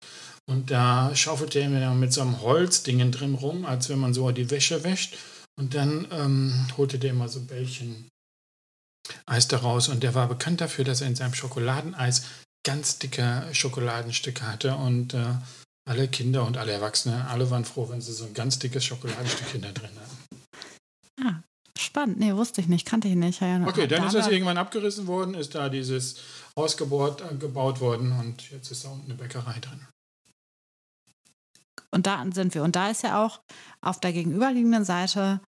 Und 0.47 0.71
da 0.71 1.17
schaufelte 1.17 1.59
er 1.59 1.71
mir 1.71 1.91
mit 1.93 2.13
so 2.13 2.21
einem 2.21 2.43
Holzdingen 2.43 3.11
drin 3.11 3.35
rum, 3.35 3.65
als 3.65 3.89
wenn 3.89 3.99
man 3.99 4.13
so 4.13 4.31
die 4.31 4.51
Wäsche 4.51 4.85
wäscht. 4.85 5.17
Und 5.59 5.75
dann 5.75 6.07
ähm, 6.13 6.67
holte 6.77 6.99
der 6.99 7.13
immer 7.13 7.29
so 7.29 7.41
Bällchen 7.41 8.09
Eis 9.25 9.49
daraus. 9.49 9.89
Und 9.89 10.03
der 10.03 10.15
war 10.15 10.29
bekannt 10.29 10.61
dafür, 10.61 10.85
dass 10.85 11.01
er 11.01 11.09
in 11.09 11.17
seinem 11.17 11.35
Schokoladeneis 11.35 12.27
ganz 12.63 12.99
dicke 12.99 13.49
Schokoladenstücke 13.53 14.47
hatte. 14.47 14.75
Und 14.75 15.15
äh, 15.15 15.35
alle 15.89 16.09
Kinder 16.09 16.45
und 16.45 16.59
alle 16.59 16.73
Erwachsene, 16.73 17.27
alle 17.29 17.51
waren 17.51 17.65
froh, 17.65 17.89
wenn 17.89 18.03
sie 18.03 18.13
so 18.13 18.27
ein 18.27 18.35
ganz 18.35 18.59
dickes 18.59 18.85
Schokoladenstückchen 18.85 19.63
da 19.63 19.73
drin 19.73 19.91
hatten. 19.97 21.27
Ah, 21.27 21.43
spannend. 21.81 22.19
Nee, 22.19 22.35
wusste 22.35 22.61
ich 22.61 22.69
nicht, 22.69 22.87
kannte 22.87 23.09
ich 23.09 23.15
nicht. 23.15 23.41
Ja, 23.41 23.67
Okay, 23.67 23.87
dann 23.87 24.03
da 24.03 24.07
ist 24.09 24.15
das 24.15 24.29
irgendwann 24.29 24.59
abgerissen 24.59 25.07
worden, 25.07 25.35
ist 25.35 25.55
da 25.55 25.69
dieses 25.69 26.17
Haus 26.57 26.77
gebaut, 26.77 27.23
äh, 27.23 27.35
gebaut 27.37 27.81
worden 27.81 28.13
und 28.19 28.51
jetzt 28.51 28.71
ist 28.71 28.85
da 28.85 28.91
unten 28.91 29.11
eine 29.11 29.15
Bäckerei 29.15 29.59
drin. 29.61 29.87
Und 31.91 32.07
da 32.07 32.25
sind 32.33 32.55
wir. 32.55 32.63
Und 32.63 32.77
da 32.77 32.91
ist 32.91 33.03
ja 33.03 33.25
auch 33.25 33.41
auf 33.81 33.99
der 34.01 34.13
gegenüberliegenden 34.13 34.85
Seite 34.85 35.41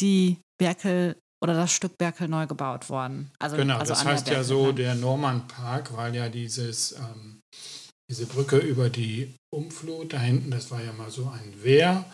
die 0.00 0.38
Berkel 0.58 1.16
oder 1.42 1.54
das 1.54 1.72
Stück 1.72 1.96
Berkel 1.98 2.28
neu 2.28 2.46
gebaut 2.46 2.90
worden. 2.90 3.30
Also, 3.38 3.56
Genau, 3.56 3.78
also 3.78 3.92
das 3.92 4.04
heißt 4.04 4.28
ja 4.28 4.42
so 4.42 4.66
dran. 4.66 4.76
der 4.76 4.94
Norman 4.94 5.46
Park, 5.48 5.96
weil 5.96 6.14
ja 6.14 6.28
dieses, 6.28 6.92
ähm, 6.92 7.40
diese 8.10 8.26
Brücke 8.26 8.58
über 8.58 8.90
die 8.90 9.34
Umflut 9.54 10.12
da 10.12 10.18
hinten, 10.18 10.50
das 10.50 10.70
war 10.70 10.82
ja 10.82 10.92
mal 10.92 11.10
so 11.10 11.28
ein 11.28 11.62
Wehr. 11.62 12.04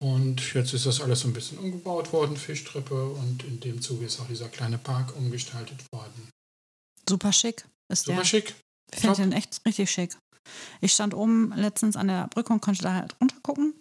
Und 0.00 0.54
jetzt 0.54 0.72
ist 0.74 0.86
das 0.86 1.00
alles 1.00 1.20
so 1.20 1.28
ein 1.28 1.32
bisschen 1.32 1.58
umgebaut 1.58 2.12
worden, 2.12 2.36
Fischtreppe. 2.36 3.10
Und 3.10 3.42
in 3.44 3.58
dem 3.60 3.82
Zuge 3.82 4.06
ist 4.06 4.20
auch 4.20 4.26
dieser 4.28 4.48
kleine 4.48 4.78
Park 4.78 5.16
umgestaltet 5.16 5.80
worden. 5.92 6.28
Super 7.08 7.32
schick 7.32 7.64
ist 7.90 8.04
Super 8.04 8.18
der. 8.18 8.24
schick. 8.24 8.54
Ich 8.94 9.00
finde 9.00 9.16
den 9.16 9.32
echt 9.32 9.60
richtig 9.66 9.90
schick. 9.90 10.16
Ich 10.80 10.92
stand 10.92 11.14
oben 11.14 11.52
letztens 11.56 11.96
an 11.96 12.08
der 12.08 12.28
Brücke 12.28 12.52
und 12.52 12.60
konnte 12.62 12.82
da 12.82 12.94
halt 12.94 13.16
runtergucken. 13.20 13.74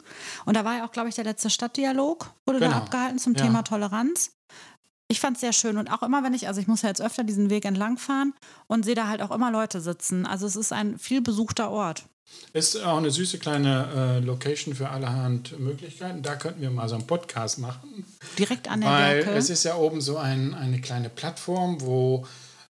Und 0.45 0.53
da 0.55 0.65
war 0.65 0.77
ja 0.77 0.85
auch, 0.87 0.91
glaube 0.91 1.07
ich, 1.09 1.15
der 1.15 1.23
letzte 1.23 1.49
Stadtdialog, 1.49 2.33
wurde 2.45 2.59
da 2.59 2.67
Genau. 2.67 2.77
abgehalten 2.79 3.19
zum 3.19 3.35
Ja. 3.35 3.43
Thema 3.45 3.61
Toleranz. 3.63 4.31
Ich 5.09 5.21
fand 5.21 5.37
es 5.37 5.41
sehr 5.41 5.53
schön 5.53 5.77
und 5.77 5.89
auch 5.89 6.03
immer, 6.03 6.23
wenn 6.23 6.33
ich, 6.33 6.47
also 6.49 6.59
ich 6.59 6.67
muss 6.67 6.81
ja 6.81 6.89
jetzt 6.89 7.01
öfter 7.01 7.23
diesen 7.23 7.49
Weg 7.49 7.63
entlang 7.63 7.97
fahren 7.97 8.33
und 8.67 8.83
sehe 8.83 8.95
da 8.95 9.07
halt 9.07 9.21
auch 9.21 9.31
immer 9.31 9.51
Leute 9.51 9.79
sitzen. 9.79 10.25
Also 10.25 10.45
es 10.45 10.57
ist 10.57 10.73
ein 10.73 10.99
viel 10.99 11.21
besuchter 11.21 11.69
Ort. 11.69 12.03
Ist 12.53 12.81
auch 12.83 12.97
eine 12.97 13.11
süße 13.11 13.37
kleine 13.37 14.19
äh, 14.19 14.25
Location 14.25 14.73
für 14.73 14.89
allerhand 14.89 15.59
Möglichkeiten. 15.59 16.21
Da 16.21 16.35
könnten 16.35 16.61
wir 16.61 16.71
mal 16.71 16.89
so 16.89 16.95
einen 16.95 17.05
Podcast 17.05 17.59
machen. 17.59 18.05
Direkt 18.39 18.69
an 18.69 18.81
der 18.81 18.89
Weil 18.89 19.15
Berkel. 19.17 19.37
es 19.37 19.49
ist 19.49 19.63
ja 19.63 19.75
oben 19.75 20.01
so 20.01 20.17
ein, 20.17 20.53
eine 20.53 20.79
kleine 20.79 21.09
Plattform, 21.09 21.81
wo 21.81 22.25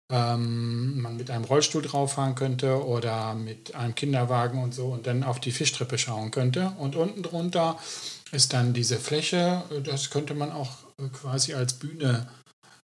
ähm, 0.09 1.01
man 1.01 1.17
mit 1.17 1.29
einem 1.29 1.43
Rollstuhl 1.43 1.81
drauf 1.81 2.13
fahren 2.13 2.35
könnte 2.35 2.85
oder 2.85 3.33
mit 3.33 3.75
einem 3.75 3.95
Kinderwagen 3.95 4.63
und 4.63 4.73
so 4.73 4.87
und 4.87 5.05
dann 5.05 5.23
auf 5.23 5.39
die 5.39 5.51
Fischtreppe 5.51 5.97
schauen 5.97 6.31
könnte. 6.31 6.73
Und 6.77 6.95
unten 6.95 7.23
drunter 7.23 7.77
ist 8.31 8.53
dann 8.53 8.73
diese 8.73 8.97
Fläche, 8.97 9.63
das 9.83 10.09
könnte 10.09 10.33
man 10.33 10.51
auch 10.51 10.71
äh, 10.99 11.07
quasi 11.09 11.53
als 11.53 11.73
Bühne 11.73 12.27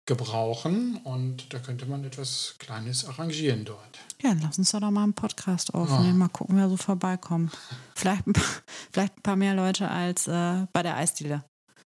gebrauchen 0.06 1.00
und 1.04 1.54
da 1.54 1.60
könnte 1.60 1.86
man 1.86 2.04
etwas 2.04 2.56
Kleines 2.60 3.06
arrangieren 3.06 3.66
dort. 3.66 4.00
Ja, 4.22 4.36
lass 4.42 4.58
uns 4.58 4.72
doch 4.72 4.80
mal 4.80 5.04
einen 5.04 5.14
Podcast 5.14 5.74
aufnehmen. 5.74 6.18
Mal 6.18 6.30
gucken, 6.30 6.58
wer 6.58 6.70
so 6.70 6.78
vorbeikommt. 6.78 7.56
Vielleicht 7.96 8.28
ein 8.28 8.34
paar, 8.34 8.44
vielleicht 8.92 9.18
ein 9.18 9.22
paar 9.22 9.36
mehr 9.36 9.56
Leute 9.56 9.90
als 9.90 10.28
äh, 10.28 10.66
bei 10.74 10.84
der 10.84 10.98
Eisdiele. 10.98 11.44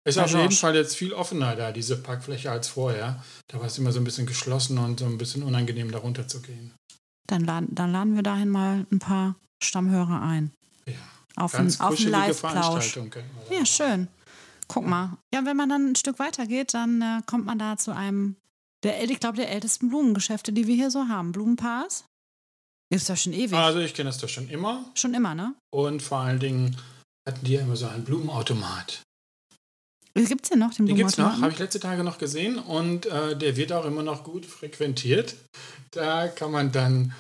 Ist 0.04 0.16
Ja, 0.16 0.24
auf 0.24 0.30
jeden. 0.34 0.50
Fall 0.52 0.74
jetzt 0.74 0.96
viel 0.96 1.12
offener 1.12 1.54
da, 1.54 1.70
diese 1.72 1.96
Parkfläche, 1.96 2.50
als 2.50 2.68
vorher. 2.68 3.22
Da 3.48 3.58
war 3.60 3.66
es 3.66 3.78
immer 3.78 3.92
so 3.92 4.00
ein 4.00 4.04
bisschen 4.04 4.26
geschlossen 4.26 4.78
und 4.78 4.98
so 5.00 5.06
ein 5.06 5.16
bisschen 5.18 5.42
unangenehm, 5.42 5.92
da 5.92 5.98
runter 5.98 6.26
zu 6.26 6.40
gehen. 6.42 6.72
Dann 7.28 7.44
laden, 7.44 7.68
dann 7.74 7.92
laden 7.92 8.16
wir 8.16 8.22
dahin 8.22 8.48
mal 8.48 8.84
ein 8.90 8.98
paar 8.98 9.36
Stammhörer 9.62 10.20
ein. 10.22 10.52
Ja, 10.86 10.94
Auf 11.36 11.54
einen 11.54 11.68
ganz 11.68 11.80
auf 11.80 11.98
einen 11.98 12.10
Live-Plausch. 12.10 12.98
Ja, 13.50 13.64
schön. 13.64 14.08
Guck 14.68 14.86
mal. 14.86 15.18
Ja, 15.34 15.44
wenn 15.44 15.56
man 15.56 15.68
dann 15.68 15.92
ein 15.92 15.96
Stück 15.96 16.18
weiter 16.18 16.46
geht, 16.46 16.74
dann 16.74 17.02
äh, 17.02 17.22
kommt 17.26 17.46
man 17.46 17.58
da 17.58 17.76
zu 17.76 17.94
einem, 17.94 18.36
der, 18.84 19.02
ich 19.02 19.20
glaube, 19.20 19.36
der 19.36 19.50
ältesten 19.50 19.88
Blumengeschäfte, 19.88 20.52
die 20.52 20.66
wir 20.66 20.74
hier 20.74 20.90
so 20.90 21.08
haben. 21.08 21.32
Blumenpaars. 21.32 22.04
Ist 22.92 23.08
doch 23.08 23.16
schon 23.16 23.32
ewig. 23.32 23.54
Also 23.54 23.78
ich 23.80 23.94
kenne 23.94 24.10
das 24.10 24.18
doch 24.18 24.28
schon 24.28 24.48
immer. 24.48 24.84
schon 24.94 25.14
immer, 25.14 25.34
ne? 25.34 25.54
Und 25.72 26.02
vor 26.02 26.18
allen 26.18 26.38
Dingen 26.38 26.76
hatten 27.26 27.44
die 27.44 27.54
ja 27.54 27.62
immer 27.62 27.76
so 27.76 27.86
einen 27.86 28.04
Blumenautomat. 28.04 29.02
Gibt 30.14 30.44
es 30.44 30.50
denn 30.50 30.58
noch 30.58 30.74
den 30.74 30.84
Den 30.84 30.96
gibt 30.96 31.10
es 31.10 31.16
noch, 31.16 31.40
habe 31.40 31.52
ich 31.52 31.58
letzte 31.58 31.80
Tage 31.80 32.04
noch 32.04 32.18
gesehen. 32.18 32.58
Und 32.58 33.06
äh, 33.06 33.36
der 33.36 33.56
wird 33.56 33.72
auch 33.72 33.86
immer 33.86 34.02
noch 34.02 34.24
gut 34.24 34.44
frequentiert. 34.44 35.36
Da 35.90 36.28
kann 36.28 36.50
man 36.50 36.70
dann, 36.70 37.14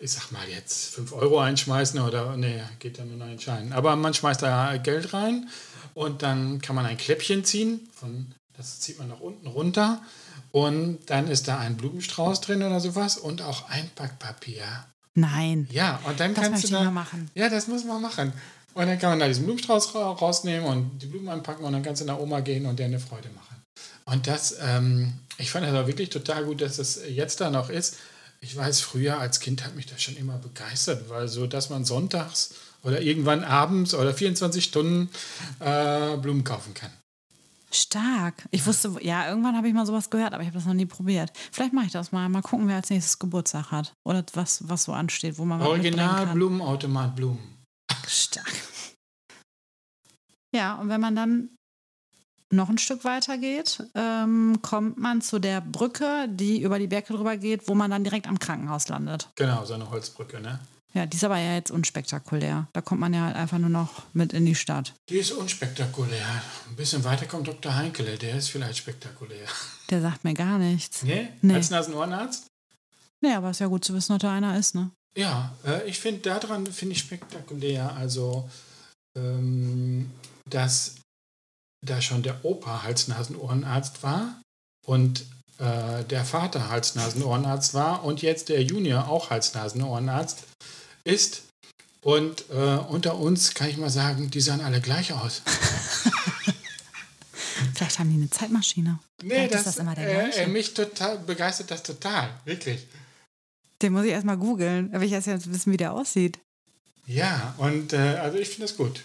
ich 0.00 0.10
sag 0.10 0.32
mal 0.32 0.48
jetzt, 0.48 0.94
5 0.96 1.12
Euro 1.12 1.38
einschmeißen 1.38 2.00
oder, 2.00 2.36
nee, 2.36 2.62
geht 2.80 2.98
ja 2.98 3.04
nur 3.04 3.18
noch 3.18 3.28
entscheiden. 3.28 3.72
Aber 3.72 3.94
man 3.94 4.14
schmeißt 4.14 4.42
da 4.42 4.76
Geld 4.78 5.12
rein 5.12 5.48
und 5.94 6.22
dann 6.22 6.60
kann 6.60 6.76
man 6.76 6.86
ein 6.86 6.96
Kläppchen 6.96 7.44
ziehen. 7.44 7.88
Von, 7.92 8.34
das 8.56 8.80
zieht 8.80 8.98
man 8.98 9.08
nach 9.08 9.20
unten 9.20 9.46
runter. 9.46 10.02
Und 10.52 10.98
dann 11.06 11.28
ist 11.28 11.48
da 11.48 11.58
ein 11.58 11.76
Blumenstrauß 11.76 12.40
drin 12.40 12.62
oder 12.62 12.78
sowas 12.80 13.16
und 13.16 13.42
auch 13.42 13.68
Einpackpapier. 13.70 14.64
Nein. 15.14 15.68
Ja, 15.70 16.00
und 16.04 16.18
dann 16.20 16.34
Das 16.34 16.44
kannst 16.44 16.64
du 16.64 16.68
da. 16.68 16.84
mal 16.84 16.90
machen. 16.90 17.30
Ja, 17.34 17.48
das 17.48 17.66
muss 17.68 17.84
man 17.84 18.02
machen. 18.02 18.32
Und 18.74 18.86
dann 18.86 18.98
kann 18.98 19.10
man 19.10 19.20
da 19.20 19.28
diesen 19.28 19.44
Blumenstrauß 19.44 19.94
ra- 19.94 20.12
rausnehmen 20.12 20.66
und 20.68 20.98
die 21.00 21.06
Blumen 21.06 21.28
anpacken 21.28 21.64
und 21.64 21.72
dann 21.72 21.82
kannst 21.82 22.02
du 22.02 22.06
nach 22.06 22.18
Oma 22.18 22.40
gehen 22.40 22.66
und 22.66 22.78
dir 22.78 22.84
eine 22.86 22.98
Freude 22.98 23.28
machen. 23.30 23.62
Und 24.04 24.26
das, 24.26 24.56
ähm, 24.60 25.14
ich 25.38 25.50
fand 25.50 25.64
das 25.66 25.74
auch 25.74 25.86
wirklich 25.86 26.10
total 26.10 26.44
gut, 26.44 26.60
dass 26.60 26.76
das 26.76 27.00
jetzt 27.08 27.40
da 27.40 27.50
noch 27.50 27.70
ist. 27.70 27.96
Ich 28.40 28.54
weiß, 28.56 28.80
früher 28.80 29.18
als 29.18 29.40
Kind 29.40 29.64
hat 29.64 29.74
mich 29.76 29.86
das 29.86 30.02
schon 30.02 30.16
immer 30.16 30.36
begeistert, 30.38 31.08
weil 31.08 31.28
so, 31.28 31.46
dass 31.46 31.70
man 31.70 31.84
sonntags 31.84 32.54
oder 32.84 33.00
irgendwann 33.00 33.42
abends 33.42 33.94
oder 33.94 34.14
24 34.14 34.62
Stunden 34.62 35.10
äh, 35.60 36.16
Blumen 36.18 36.44
kaufen 36.44 36.74
kann. 36.74 36.90
Stark. 37.72 38.46
Ich 38.52 38.64
wusste, 38.66 38.94
ja, 39.00 39.28
irgendwann 39.28 39.56
habe 39.56 39.66
ich 39.66 39.74
mal 39.74 39.84
sowas 39.84 40.08
gehört, 40.08 40.32
aber 40.32 40.42
ich 40.42 40.48
habe 40.48 40.58
das 40.58 40.66
noch 40.66 40.74
nie 40.74 40.86
probiert. 40.86 41.32
Vielleicht 41.50 41.72
mache 41.72 41.86
ich 41.86 41.92
das 41.92 42.12
mal. 42.12 42.28
Mal 42.28 42.42
gucken, 42.42 42.68
wer 42.68 42.76
als 42.76 42.90
nächstes 42.90 43.18
Geburtstag 43.18 43.72
hat. 43.72 43.94
Oder 44.04 44.24
was, 44.34 44.68
was 44.68 44.84
so 44.84 44.92
ansteht, 44.92 45.38
wo 45.38 45.44
man 45.44 45.58
was 45.58 45.66
Original. 45.66 46.26
Blumenautomat 46.28 47.16
Blumen. 47.16 47.64
Stark. 48.06 48.52
Ja, 50.54 50.74
und 50.76 50.88
wenn 50.88 51.00
man 51.00 51.16
dann 51.16 51.50
noch 52.50 52.68
ein 52.68 52.78
Stück 52.78 53.04
weiter 53.04 53.38
geht, 53.38 53.82
ähm, 53.96 54.60
kommt 54.62 54.96
man 54.96 55.20
zu 55.20 55.40
der 55.40 55.60
Brücke, 55.60 56.28
die 56.28 56.62
über 56.62 56.78
die 56.78 56.86
Berge 56.86 57.12
drüber 57.12 57.36
geht, 57.36 57.66
wo 57.66 57.74
man 57.74 57.90
dann 57.90 58.04
direkt 58.04 58.28
am 58.28 58.38
Krankenhaus 58.38 58.88
landet. 58.88 59.28
Genau, 59.34 59.64
so 59.64 59.74
eine 59.74 59.90
Holzbrücke, 59.90 60.40
ne? 60.40 60.60
Ja, 60.94 61.06
die 61.06 61.16
ist 61.16 61.24
aber 61.24 61.38
ja 61.38 61.54
jetzt 61.54 61.72
unspektakulär. 61.72 62.68
Da 62.72 62.80
kommt 62.80 63.00
man 63.00 63.12
ja 63.12 63.24
halt 63.24 63.36
einfach 63.36 63.58
nur 63.58 63.68
noch 63.68 64.04
mit 64.12 64.32
in 64.32 64.46
die 64.46 64.54
Stadt. 64.54 64.94
Die 65.08 65.16
ist 65.16 65.32
unspektakulär. 65.32 66.42
Ein 66.68 66.76
bisschen 66.76 67.02
weiter 67.02 67.26
kommt 67.26 67.48
Dr. 67.48 67.74
Heinkele, 67.74 68.16
der 68.16 68.36
ist 68.36 68.48
vielleicht 68.48 68.78
spektakulär. 68.78 69.46
Der 69.90 70.00
sagt 70.00 70.22
mir 70.22 70.34
gar 70.34 70.58
nichts. 70.58 71.02
Nee? 71.02 71.28
Nee. 71.42 71.54
Als 71.54 71.70
Nasen-Ohrenarzt? 71.70 72.46
Nee, 73.20 73.32
aber 73.32 73.50
ist 73.50 73.60
ja 73.60 73.66
gut 73.66 73.84
zu 73.84 73.92
wissen, 73.92 74.12
dass 74.12 74.22
da 74.22 74.32
einer 74.32 74.56
ist, 74.56 74.76
ne? 74.76 74.90
Ja, 75.16 75.52
äh, 75.66 75.88
ich 75.88 75.98
finde 75.98 76.20
daran 76.20 76.66
finde 76.66 76.94
ich 76.94 77.00
spektakulär, 77.00 77.92
also 77.96 78.48
ähm, 79.16 80.10
dass 80.48 80.96
da 81.84 82.00
schon 82.00 82.22
der 82.22 82.44
Opa 82.44 82.82
Hals-Nasen-Ohrenarzt 82.82 84.02
war 84.02 84.40
und 84.86 85.24
äh, 85.58 86.04
der 86.04 86.24
Vater 86.24 86.68
Hals-Nasen-Ohrenarzt 86.68 87.74
war 87.74 88.04
und 88.04 88.22
jetzt 88.22 88.48
der 88.48 88.62
Junior 88.62 89.08
auch 89.08 89.30
Hals-Nasen-Ohrenarzt 89.30 90.44
ist. 91.04 91.44
Und 92.02 92.44
äh, 92.50 92.54
unter 92.88 93.16
uns 93.16 93.54
kann 93.54 93.68
ich 93.70 93.76
mal 93.78 93.88
sagen, 93.90 94.30
die 94.30 94.40
sahen 94.40 94.60
alle 94.60 94.80
gleich 94.80 95.12
aus. 95.12 95.42
Vielleicht 97.74 97.98
haben 97.98 98.10
die 98.10 98.16
eine 98.16 98.30
Zeitmaschine. 98.30 98.98
Nee, 99.22 99.48
das, 99.48 99.60
ist 99.60 99.66
das 99.66 99.76
immer 99.78 99.94
der 99.94 100.08
äh, 100.08 100.12
gleiche. 100.24 100.40
äh, 100.42 100.46
mich 100.46 100.74
total 100.74 101.18
begeistert 101.18 101.70
das 101.70 101.82
total, 101.82 102.28
wirklich. 102.44 102.86
Den 103.80 103.92
muss 103.92 104.04
ich 104.04 104.10
erstmal 104.10 104.36
googeln. 104.36 104.94
Aber 104.94 105.04
ich 105.04 105.12
erst 105.12 105.26
jetzt 105.26 105.52
wissen, 105.52 105.72
wie 105.72 105.76
der 105.76 105.92
aussieht. 105.92 106.38
Ja, 107.06 107.54
und 107.58 107.92
äh, 107.92 107.96
also 107.96 108.38
ich 108.38 108.48
finde 108.48 108.62
das 108.66 108.76
gut. 108.76 109.02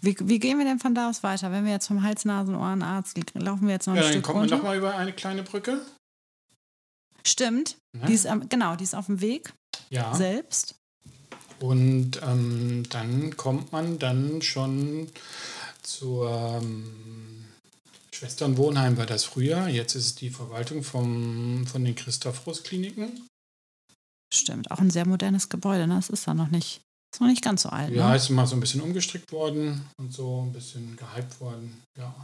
Wie, 0.00 0.16
wie 0.20 0.38
gehen 0.38 0.58
wir 0.58 0.64
denn 0.64 0.78
von 0.78 0.94
da 0.94 1.10
aus 1.10 1.22
weiter? 1.22 1.52
Wenn 1.52 1.64
wir 1.64 1.72
jetzt 1.72 1.86
vom 1.88 2.02
Hals-Nasen-Ohrenarzt 2.02 3.18
laufen 3.34 3.66
wir 3.66 3.74
jetzt 3.74 3.86
noch 3.86 3.94
ein 3.94 3.98
Ja, 3.98 4.02
dann 4.04 4.12
Stück 4.12 4.24
kommt 4.24 4.36
man 4.36 4.42
runter? 4.44 4.56
nochmal 4.56 4.78
über 4.78 4.94
eine 4.96 5.12
kleine 5.12 5.42
Brücke. 5.42 5.80
Stimmt. 7.26 7.76
Ne? 7.92 8.06
Die 8.06 8.14
ist, 8.14 8.26
genau, 8.48 8.76
die 8.76 8.84
ist 8.84 8.94
auf 8.94 9.06
dem 9.06 9.20
Weg 9.20 9.52
ja. 9.90 10.14
selbst. 10.14 10.76
Und 11.60 12.20
ähm, 12.22 12.84
dann 12.88 13.36
kommt 13.36 13.72
man 13.72 13.98
dann 13.98 14.40
schon 14.42 15.08
zur 15.82 16.30
ähm, 16.62 17.44
Schwesternwohnheim 18.12 18.96
war 18.96 19.06
das 19.06 19.24
früher. 19.24 19.66
Jetzt 19.68 19.94
ist 19.94 20.04
es 20.04 20.14
die 20.14 20.30
Verwaltung 20.30 20.82
vom, 20.82 21.66
von 21.66 21.84
den 21.84 21.94
Christoph-Kliniken. 21.94 23.26
Stimmt. 24.32 24.70
Auch 24.70 24.78
ein 24.78 24.90
sehr 24.90 25.06
modernes 25.06 25.48
Gebäude. 25.48 25.86
Ne? 25.86 25.96
Das 25.96 26.10
ist 26.10 26.26
da 26.26 26.34
noch 26.34 26.50
nicht, 26.50 26.82
ist 27.14 27.20
noch 27.20 27.28
nicht 27.28 27.42
ganz 27.42 27.62
so 27.62 27.70
alt. 27.70 27.92
Ja, 27.94 28.10
ne? 28.10 28.16
ist 28.16 28.30
mal 28.30 28.46
so 28.46 28.56
ein 28.56 28.60
bisschen 28.60 28.80
umgestrickt 28.80 29.32
worden 29.32 29.88
und 29.98 30.12
so 30.12 30.42
ein 30.42 30.52
bisschen 30.52 30.96
gehypt 30.96 31.40
worden. 31.40 31.82
Ja. 31.98 32.14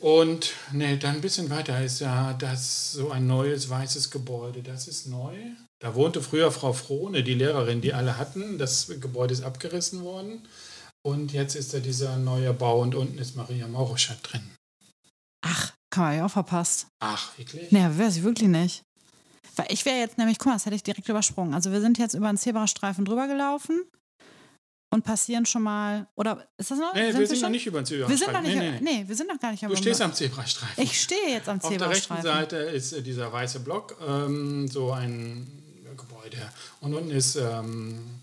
Und 0.00 0.52
nee, 0.72 0.96
dann 0.96 1.16
ein 1.16 1.20
bisschen 1.20 1.50
weiter 1.50 1.82
ist 1.82 2.00
ja 2.00 2.32
das 2.34 2.92
so 2.92 3.10
ein 3.10 3.26
neues 3.26 3.68
weißes 3.68 4.10
Gebäude. 4.10 4.62
Das 4.62 4.88
ist 4.88 5.06
neu. 5.06 5.36
Da 5.80 5.94
wohnte 5.94 6.22
früher 6.22 6.52
Frau 6.52 6.72
Frohne, 6.72 7.22
die 7.22 7.34
Lehrerin, 7.34 7.80
die 7.80 7.92
alle 7.92 8.16
hatten. 8.16 8.58
Das 8.58 8.86
Gebäude 9.00 9.32
ist 9.32 9.42
abgerissen 9.42 10.02
worden. 10.04 10.46
Und 11.02 11.32
jetzt 11.32 11.54
ist 11.56 11.72
da 11.74 11.78
dieser 11.78 12.16
neue 12.18 12.52
Bau 12.52 12.80
und 12.80 12.94
unten 12.94 13.18
ist 13.18 13.36
Maria 13.36 13.66
Mauruschat 13.66 14.18
drin. 14.22 14.42
Ach, 15.42 15.72
kann 15.90 16.04
man 16.04 16.16
ja 16.16 16.26
auch 16.26 16.30
verpasst. 16.30 16.86
Ach, 17.00 17.36
wirklich? 17.38 17.72
Nee, 17.72 17.88
wäre 17.92 18.10
sie 18.10 18.22
wirklich 18.22 18.48
nicht. 18.48 18.82
Weil 19.56 19.66
ich 19.70 19.84
wäre 19.84 19.98
jetzt 19.98 20.18
nämlich, 20.18 20.38
guck 20.38 20.48
mal, 20.48 20.52
das 20.54 20.66
hätte 20.66 20.76
ich 20.76 20.82
direkt 20.82 21.08
übersprungen. 21.08 21.54
Also 21.54 21.72
wir 21.72 21.80
sind 21.80 21.98
jetzt 21.98 22.14
über 22.14 22.28
einen 22.28 22.38
Zebrastreifen 22.38 23.04
drüber 23.04 23.26
gelaufen 23.26 23.82
und 24.90 25.04
passieren 25.04 25.46
schon 25.46 25.62
mal. 25.62 26.06
Oder 26.16 26.48
ist 26.56 26.70
das 26.70 26.78
noch? 26.78 26.94
Nee, 26.94 27.10
sind 27.10 27.20
wir 27.20 27.26
sind 27.26 27.36
schon? 27.36 27.42
noch 27.44 27.50
nicht 27.50 27.66
über 27.66 27.82
den 27.82 27.88
Wir 27.88 28.18
sind 28.18 28.32
noch 28.32 28.42
Zebrastreifen. 28.42 28.72
nicht. 28.72 28.82
Nee, 28.82 28.92
nee. 28.92 29.02
Nee, 29.02 29.08
wir 29.08 29.16
sind 29.16 29.28
noch 29.28 29.38
gar 29.40 29.50
nicht 29.52 29.62
Du 29.62 29.76
stehst 29.76 30.02
am 30.02 30.12
Zebrastreifen. 30.12 30.82
Ich 30.82 31.00
stehe 31.00 31.30
jetzt 31.30 31.48
am 31.48 31.60
Auf 31.60 31.68
der 31.68 31.88
rechten 31.88 32.14
Zebrastreifen. 32.16 32.22
Seite 32.24 32.56
ist 32.56 32.92
äh, 32.92 33.02
dieser 33.02 33.32
weiße 33.32 33.60
Block, 33.60 33.96
ähm, 34.06 34.68
so 34.68 34.92
ein 34.92 35.46
Gebäude. 35.96 36.38
Und 36.80 36.94
unten 36.94 37.10
ist 37.10 37.36
ähm, 37.36 38.20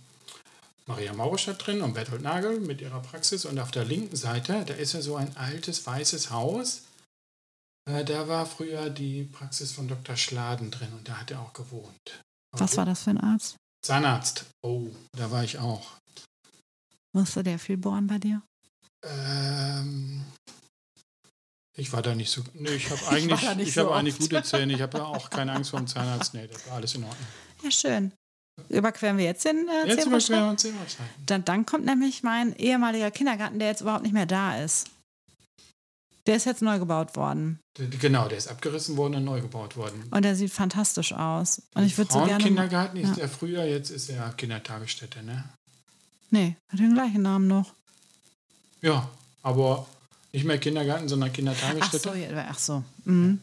Maria 0.85 1.13
Mauerstadt 1.13 1.65
drin 1.65 1.81
und 1.81 1.93
Bertolt 1.93 2.21
Nagel 2.21 2.59
mit 2.59 2.81
ihrer 2.81 3.01
Praxis. 3.01 3.45
Und 3.45 3.59
auf 3.59 3.71
der 3.71 3.85
linken 3.85 4.15
Seite, 4.15 4.63
da 4.65 4.73
ist 4.73 4.93
ja 4.93 5.01
so 5.01 5.15
ein 5.15 5.35
altes 5.37 5.85
weißes 5.85 6.31
Haus. 6.31 6.83
Äh, 7.89 8.03
da 8.03 8.27
war 8.27 8.45
früher 8.45 8.89
die 8.89 9.23
Praxis 9.23 9.71
von 9.71 9.87
Dr. 9.87 10.17
Schladen 10.17 10.69
drin 10.71 10.89
und 10.97 11.07
da 11.07 11.21
hat 11.21 11.31
er 11.31 11.39
auch 11.41 11.53
gewohnt. 11.53 12.21
Was 12.51 12.75
war 12.75 12.85
das 12.85 13.03
für 13.03 13.11
ein 13.11 13.19
Arzt? 13.19 13.55
Zahnarzt. 13.85 14.45
Oh, 14.61 14.87
da 15.13 15.31
war 15.31 15.43
ich 15.43 15.59
auch. 15.59 15.91
Musste 17.13 17.43
der 17.43 17.59
viel 17.59 17.77
bohren 17.77 18.07
bei 18.07 18.17
dir? 18.19 18.41
Ähm, 19.03 20.25
ich 21.75 21.93
war 21.93 22.01
da 22.01 22.15
nicht 22.15 22.31
so. 22.31 22.43
Nee, 22.53 22.71
ich 22.71 22.89
habe 22.89 23.07
eigentlich, 23.07 23.55
nicht 23.55 23.67
ich 23.69 23.73
so 23.75 23.85
habe 23.85 23.95
eigentlich 23.95 24.19
gute 24.19 24.43
Zähne. 24.43 24.73
Ich 24.73 24.81
habe 24.81 25.05
auch 25.05 25.29
keine 25.29 25.53
Angst 25.53 25.69
vor 25.69 25.79
dem 25.79 25.87
Zahnarzt. 25.87 26.33
Nee, 26.33 26.47
das 26.47 26.67
war 26.67 26.75
alles 26.75 26.95
in 26.95 27.03
Ordnung. 27.03 27.27
Ja, 27.63 27.71
schön. 27.71 28.11
Überqueren 28.69 29.17
wir 29.19 29.25
jetzt 29.25 29.45
den 29.45 29.67
äh, 29.67 29.87
Jetzt 29.87 30.07
überqueren 30.07 30.43
wir 30.43 30.49
uns 30.49 30.61
Zebrastreifen. 30.63 31.25
Dann, 31.27 31.45
dann 31.45 31.65
kommt 31.65 31.85
nämlich 31.85 32.23
mein 32.23 32.55
ehemaliger 32.55 33.11
Kindergarten, 33.11 33.59
der 33.59 33.67
jetzt 33.69 33.81
überhaupt 33.81 34.03
nicht 34.03 34.13
mehr 34.13 34.25
da 34.25 34.63
ist. 34.63 34.89
Der 36.25 36.35
ist 36.35 36.45
jetzt 36.45 36.61
neu 36.61 36.77
gebaut 36.79 37.15
worden. 37.15 37.59
Genau, 37.77 38.27
der 38.27 38.37
ist 38.37 38.47
abgerissen 38.47 38.97
worden 38.97 39.15
und 39.15 39.23
neu 39.23 39.39
gebaut 39.39 39.77
worden. 39.77 40.03
Und 40.11 40.23
der 40.23 40.35
sieht 40.35 40.51
fantastisch 40.51 41.13
aus. 41.13 41.61
Und 41.73 41.85
ich 41.85 41.97
würde 41.97 42.11
so 42.11 42.19
gerne. 42.19 42.31
Frauenkindergarten 42.31 42.99
ist 42.99 43.09
ja. 43.09 43.15
der 43.15 43.29
früher, 43.29 43.63
jetzt 43.63 43.91
ist 43.91 44.09
er 44.09 44.33
Kindertagesstätte, 44.33 45.23
ne? 45.23 45.45
Nee, 46.29 46.55
hat 46.69 46.79
den 46.79 46.93
gleichen 46.93 47.21
Namen 47.21 47.47
noch. 47.47 47.73
Ja, 48.81 49.09
aber 49.43 49.85
nicht 50.33 50.45
mehr 50.45 50.57
Kindergarten, 50.57 51.07
sondern 51.07 51.29
Ach 51.29 51.33
Kindertagesstätte. 51.33 52.09
so, 52.09 52.13
ja, 52.15 52.45
ach 52.49 52.59
so. 52.59 52.83
Mhm. 53.05 53.39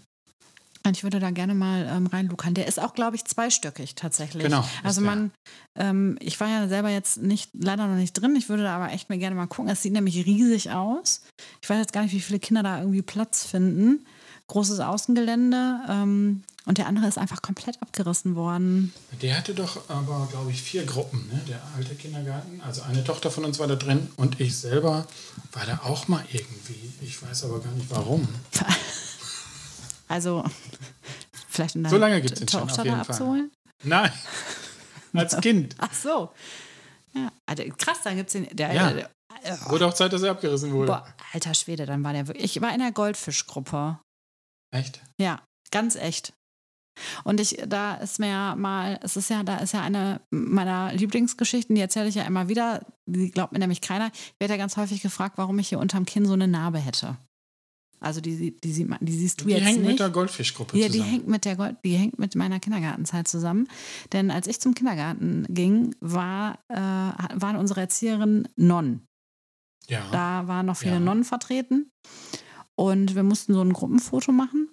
Und 0.87 0.97
ich 0.99 1.03
würde 1.03 1.19
da 1.19 1.31
gerne 1.31 1.55
mal 1.55 1.89
ähm, 1.91 2.07
reinluckern. 2.07 2.53
Der 2.53 2.67
ist 2.67 2.79
auch, 2.79 2.95
glaube 2.95 3.17
ich, 3.17 3.25
zweistöckig 3.25 3.95
tatsächlich. 3.95 4.43
Genau, 4.45 4.69
Also 4.83 5.01
man, 5.01 5.31
ähm, 5.77 6.19
ich 6.21 6.39
war 6.41 6.49
ja 6.49 6.69
selber 6.69 6.91
jetzt 6.91 7.23
nicht, 7.23 7.51
leider 7.55 7.87
noch 7.87 7.97
nicht 7.97 8.13
drin. 8.13 8.37
Ich 8.37 8.51
würde 8.51 8.65
da 8.65 8.77
aber 8.77 8.93
echt 8.93 9.09
mir 9.09 9.17
gerne 9.17 9.35
mal 9.35 9.47
gucken. 9.47 9.73
Es 9.73 9.81
sieht 9.83 9.95
nämlich 9.95 10.27
riesig 10.27 10.73
aus. 10.73 11.23
Ich 11.63 11.71
weiß 11.71 11.79
jetzt 11.79 11.95
gar 11.95 12.03
nicht, 12.03 12.13
wie 12.13 12.21
viele 12.21 12.39
Kinder 12.39 12.63
da 12.63 12.81
irgendwie 12.81 13.01
Platz 13.01 13.45
finden. 13.47 14.05
Großes 14.49 14.81
Außengelände. 14.81 15.81
Ähm, 15.89 16.43
und 16.67 16.79
der 16.79 16.87
andere 16.87 17.07
ist 17.07 17.19
einfach 17.19 17.43
komplett 17.43 17.81
abgerissen 17.83 18.37
worden. 18.37 18.93
Der 19.21 19.37
hatte 19.37 19.55
doch 19.55 19.89
aber, 19.91 20.29
glaube 20.31 20.51
ich, 20.51 20.63
vier 20.63 20.85
Gruppen, 20.87 21.27
ne? 21.29 21.41
Der 21.47 21.61
alte 21.77 21.95
Kindergarten. 21.95 22.61
Also 22.63 22.83
eine 22.83 23.05
Tochter 23.05 23.31
von 23.31 23.45
uns 23.45 23.59
war 23.59 23.67
da 23.67 23.75
drin 23.77 24.09
und 24.17 24.41
ich 24.41 24.57
selber 24.57 25.07
war 25.53 25.67
da 25.67 25.81
auch 25.85 26.09
mal 26.09 26.25
irgendwie. 26.33 26.93
Ich 27.03 27.23
weiß 27.23 27.45
aber 27.45 27.61
gar 27.61 27.73
nicht 27.73 27.91
warum. 27.91 28.27
Also, 30.07 30.45
vielleicht 31.49 31.77
um 31.77 31.89
So 31.89 31.97
lange 31.97 32.21
gibt's 32.21 32.39
den 32.39 32.47
schon, 32.49 32.61
Tochter 32.61 32.81
auf 32.83 32.85
jeden 32.85 32.99
da 32.99 33.05
Fall. 33.05 33.15
abzuholen. 33.15 33.51
Nein, 33.85 34.13
als 35.15 35.37
Kind. 35.41 35.75
Ach 35.79 35.93
so. 35.95 36.31
Ja, 37.15 37.33
also 37.47 37.63
krass, 37.79 37.99
dann 38.05 38.17
gibt 38.17 38.29
es 38.29 38.33
den. 38.35 38.55
Der, 38.55 38.73
Ja. 38.75 38.93
der, 38.93 39.11
der, 39.45 39.71
Wurde 39.71 39.87
auch 39.87 39.95
Zeit, 39.95 40.13
dass 40.13 40.23
er 40.23 40.33
abgerissen 40.33 40.73
wurde. 40.73 40.89
boah, 40.93 41.07
alter 41.33 41.55
Schwede, 41.55 41.87
dann 41.87 42.05
war 42.05 42.13
der 42.13 42.27
wirklich. 42.29 42.57
Ich 42.57 42.63
war 42.63 42.73
in 42.75 42.81
der 42.81 42.93
Goldfischgruppe. 42.93 43.99
Echt? 44.75 45.01
Ja, 45.19 45.41
ganz 45.71 45.97
echt. 45.97 46.33
Und 47.25 47.41
ich, 47.41 47.59
da 47.67 47.95
ist 47.95 48.21
mir 48.21 48.29
ja 48.29 48.55
mal, 48.57 49.01
es 49.03 49.17
ist 49.17 49.29
ja, 49.31 49.43
da 49.43 49.57
ist 49.57 49.73
ja 49.73 49.83
eine 49.83 50.21
meiner 50.31 50.93
Lieblingsgeschichten, 50.93 51.75
die 51.75 51.81
erzähle 51.81 52.09
ich 52.09 52.15
ja 52.15 52.23
immer 52.25 52.49
wieder, 52.49 52.87
die 53.07 53.31
glaubt 53.31 53.53
mir 53.53 53.59
nämlich 53.59 53.81
keiner. 53.81 54.11
Ich 54.15 54.35
werde 54.39 54.55
ja 54.55 54.59
ganz 54.59 54.77
häufig 54.77 55.03
gefragt, 55.03 55.37
warum 55.39 55.59
ich 55.59 55.69
hier 55.69 55.81
unterm 55.81 56.05
Kinn 56.07 56.25
so 56.27 56.35
eine 56.35 56.47
Narbe 56.47 56.79
hätte. 56.79 57.17
Also 58.01 58.21
die, 58.21 58.55
die, 58.61 58.73
sieht 58.73 58.89
man, 58.89 58.99
die 59.01 59.13
siehst 59.17 59.41
du 59.41 59.47
Die 59.47 59.53
jetzt 59.53 59.65
hängt 59.65 59.81
nicht. 59.81 59.89
mit 59.93 59.99
der 60.01 60.11
Goldfischgruppe 60.11 60.77
Ja, 60.79 60.87
die 60.87 60.93
zusammen. 60.93 61.11
hängt 61.11 61.29
mit 61.29 61.45
der 61.47 61.57
Gold, 61.57 61.77
die 61.85 61.97
hängt 61.97 62.19
mit 62.19 62.35
meiner 62.37 62.61
Kindergartenzeit 62.61 63.27
zusammen. 63.27 63.67
Denn 64.13 64.31
als 64.31 64.47
ich 64.47 64.61
zum 64.61 64.75
Kindergarten 64.75 65.47
ging, 65.49 65.97
war, 66.01 66.59
äh, 66.69 66.77
waren 66.77 67.57
unsere 67.57 67.81
Erzieherinnen 67.81 68.47
Nonnen. 68.57 69.07
ja. 69.89 70.03
Da 70.13 70.47
waren 70.47 70.67
noch 70.67 70.77
viele 70.77 70.95
Ja. 70.95 71.01
Nonnen 71.01 71.25
vertreten. 71.25 71.91
Und 72.77 73.15
wir 73.15 73.23
mussten 73.23 73.55
so 73.55 73.61
ein 73.61 73.73
Gruppenfoto 73.73 74.33
machen. 74.33 74.69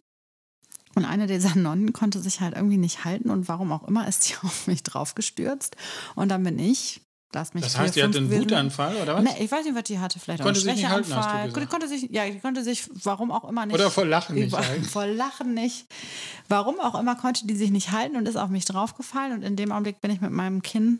Und 0.96 1.06
eine 1.06 1.28
dieser 1.28 1.56
Nonnen 1.56 1.94
konnte 1.94 2.20
sich 2.20 2.42
halt 2.42 2.56
irgendwie 2.56 2.78
nicht 2.78 3.06
halten 3.06 3.30
und 3.30 3.48
warum 3.48 3.72
auch 3.72 3.88
immer 3.88 4.08
ist 4.08 4.30
die 4.30 4.36
auf 4.44 4.68
mich 4.68 4.84
draufgestürzt. 4.84 5.76
Und 6.16 6.30
dann 6.30 6.44
bin 6.44 6.60
ich, 6.60 7.02
lass 7.34 7.54
mich 7.54 7.64
das 7.64 7.78
heißt, 7.78 7.96
die 7.96 8.04
hatte 8.04 8.18
einen 8.18 8.30
Wutanfall, 8.30 8.98
oder 8.98 9.16
was? 9.16 9.24
Nee, 9.24 9.44
ich 9.44 9.50
weiß 9.52 9.64
nicht, 9.64 9.76
was 9.76 9.84
die 9.84 10.00
hatte. 10.00 10.20
Vielleicht 10.20 10.44
Konnte 10.44 10.60
auch 10.60 10.64
sich 10.64 10.70
einen 10.70 10.80
nicht 10.82 10.90
halten, 10.90 11.16
hast 11.16 11.30
du 11.30 11.48
gesagt. 11.48 11.62
Die 11.62 11.66
konnte 11.68 11.88
sich, 11.88 12.10
ja, 12.12 12.30
die 12.30 12.40
konnte 12.40 12.64
sich, 12.64 12.90
warum 13.06 13.32
auch 13.32 13.48
immer 13.48 13.66
nicht. 13.66 13.76
Oder 13.76 13.90
vor 13.90 14.06
Lachen 14.06 14.36
nicht 14.36 14.50
Über- 14.50 14.68
halten. 14.68 14.84
Vor 14.92 15.06
Lachen 15.06 15.54
nicht. 15.54 15.86
Warum 16.50 16.80
auch 16.82 17.00
immer 17.00 17.16
konnte 17.16 17.48
die 17.48 17.56
sich 17.56 17.72
nicht 17.72 17.92
halten 17.92 18.18
und 18.18 18.28
ist 18.28 18.36
auf 18.36 18.50
mich 18.50 18.66
draufgefallen. 18.66 19.32
Und 19.34 19.44
in 19.44 19.56
dem 19.56 19.72
Augenblick 19.72 20.02
bin 20.02 20.12
ich 20.12 20.20
mit 20.20 20.32
meinem 20.32 20.62
Kinn 20.62 21.00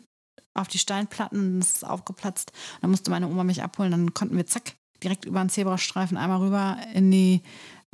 auf 0.54 0.68
die 0.68 0.78
Steinplatten 0.78 1.56
und 1.56 1.58
es 1.60 1.74
ist 1.74 1.84
aufgeplatzt. 1.84 2.52
Dann 2.80 2.90
musste 2.90 3.10
meine 3.10 3.28
Oma 3.28 3.44
mich 3.44 3.62
abholen. 3.62 3.90
Dann 3.90 4.14
konnten 4.14 4.36
wir 4.36 4.46
zack 4.46 4.72
direkt 5.02 5.24
über 5.24 5.40
den 5.40 5.48
Zebrastreifen 5.48 6.16
einmal 6.16 6.38
rüber 6.40 6.78
in 6.94 7.10
die, 7.10 7.42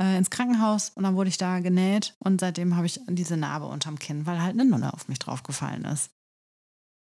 äh, 0.01 0.17
ins 0.17 0.31
Krankenhaus. 0.31 0.91
Und 0.95 1.05
dann 1.05 1.17
wurde 1.17 1.29
ich 1.29 1.39
da 1.39 1.61
genäht. 1.61 2.15
Und 2.19 2.41
seitdem 2.41 2.77
habe 2.77 2.87
ich 2.87 3.01
diese 3.09 3.37
Narbe 3.37 3.67
unterm 3.67 3.99
Kinn, 3.99 4.27
weil 4.27 4.43
halt 4.43 4.53
eine 4.53 4.65
Nonne 4.65 4.93
auf 4.93 5.09
mich 5.09 5.19
draufgefallen 5.19 5.85
ist. 5.85 6.11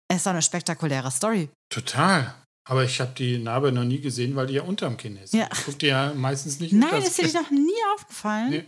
Es 0.09 0.19
ist 0.19 0.27
doch 0.27 0.33
eine 0.33 0.43
spektakuläre 0.43 1.11
Story. 1.11 1.49
Total. 1.69 2.35
Aber 2.69 2.85
ich 2.85 3.01
habe 3.01 3.13
die 3.17 3.39
Narbe 3.39 3.71
noch 3.71 3.85
nie 3.85 4.01
gesehen, 4.01 4.35
weil 4.35 4.49
die 4.49 4.55
ja 4.55 4.63
unterm 4.63 4.97
Kinn 4.97 5.17
ist. 5.17 5.33
Ja. 5.33 5.49
Ich 5.53 5.65
guck 5.65 5.79
dir 5.79 5.89
ja 5.89 6.15
meistens 6.15 6.59
nicht 6.59 6.73
Nein, 6.73 6.95
unters 6.95 7.19
ist 7.19 7.33
dir 7.33 7.41
noch 7.41 7.51
nie 7.51 7.73
aufgefallen? 7.95 8.51
Nee, 8.51 8.65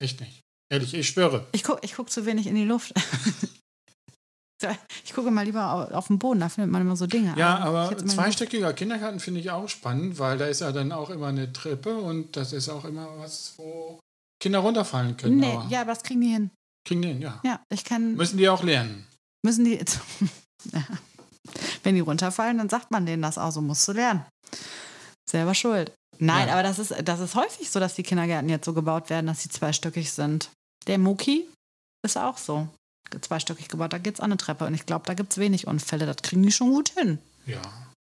echt 0.00 0.20
nicht. 0.20 0.40
Ehrlich, 0.70 0.92
ich 0.94 1.08
schwöre. 1.08 1.46
Ich 1.52 1.62
gucke 1.62 1.80
ich 1.82 1.94
guck 1.94 2.10
zu 2.10 2.26
wenig 2.26 2.46
in 2.46 2.56
die 2.56 2.64
Luft. 2.64 2.92
ich 5.04 5.12
gucke 5.14 5.30
mal 5.30 5.44
lieber 5.44 5.72
au- 5.72 5.94
auf 5.94 6.08
den 6.08 6.18
Boden, 6.18 6.40
da 6.40 6.48
findet 6.48 6.70
man 6.72 6.82
immer 6.82 6.96
so 6.96 7.06
Dinge. 7.06 7.34
Ja, 7.36 7.58
aber 7.58 7.94
die 7.94 8.04
zweistöckiger 8.06 8.72
Kindergarten 8.72 9.20
finde 9.20 9.40
ich 9.40 9.50
auch 9.50 9.68
spannend, 9.68 10.18
weil 10.18 10.38
da 10.38 10.46
ist 10.46 10.60
ja 10.60 10.72
dann 10.72 10.92
auch 10.92 11.10
immer 11.10 11.28
eine 11.28 11.52
Treppe 11.52 11.96
und 11.96 12.36
das 12.36 12.52
ist 12.52 12.68
auch 12.68 12.84
immer 12.84 13.08
was, 13.18 13.54
wo 13.56 14.00
Kinder 14.42 14.58
runterfallen 14.60 15.16
können. 15.16 15.36
Nee, 15.38 15.52
aber 15.54 15.66
ja, 15.68 15.80
aber 15.82 15.92
das 15.94 16.02
kriegen 16.02 16.20
die 16.20 16.28
hin. 16.28 16.50
Kriegen 16.86 17.02
den, 17.02 17.20
ja. 17.20 17.40
Ja, 17.44 17.60
ich 17.72 17.84
kann. 17.84 18.14
Müssen 18.14 18.38
die 18.38 18.48
auch 18.48 18.62
lernen. 18.62 19.06
Müssen 19.44 19.64
die. 19.64 19.78
Ja. 20.72 20.82
Wenn 21.84 21.94
die 21.94 22.00
runterfallen, 22.00 22.58
dann 22.58 22.68
sagt 22.68 22.90
man 22.90 23.06
denen 23.06 23.22
das 23.22 23.38
auch, 23.38 23.52
so 23.52 23.60
musst 23.60 23.86
du 23.86 23.92
lernen. 23.92 24.24
Selber 25.30 25.54
schuld. 25.54 25.92
Nein, 26.18 26.48
Ja. 26.48 26.54
aber 26.54 26.62
das 26.64 26.80
ist, 26.80 26.92
das 27.04 27.20
ist 27.20 27.36
häufig 27.36 27.70
so, 27.70 27.78
dass 27.78 27.94
die 27.94 28.02
Kindergärten 28.02 28.48
jetzt 28.48 28.64
so 28.64 28.74
gebaut 28.74 29.08
werden, 29.08 29.26
dass 29.28 29.42
sie 29.42 29.48
zweistöckig 29.48 30.10
sind. 30.12 30.50
Der 30.88 30.98
Muki 30.98 31.46
ist 32.04 32.18
auch 32.18 32.36
so. 32.38 32.66
Zweistöckig 33.20 33.68
gebaut, 33.68 33.92
da 33.92 33.98
geht 33.98 34.14
es 34.14 34.20
an 34.20 34.26
eine 34.30 34.36
Treppe. 34.36 34.64
Und 34.66 34.74
ich 34.74 34.86
glaube, 34.86 35.04
da 35.06 35.14
gibt 35.14 35.32
es 35.32 35.38
wenig 35.38 35.66
Unfälle. 35.66 36.06
Das 36.06 36.16
kriegen 36.18 36.42
die 36.42 36.52
schon 36.52 36.70
gut 36.70 36.90
hin. 36.90 37.18
Ja, 37.46 37.62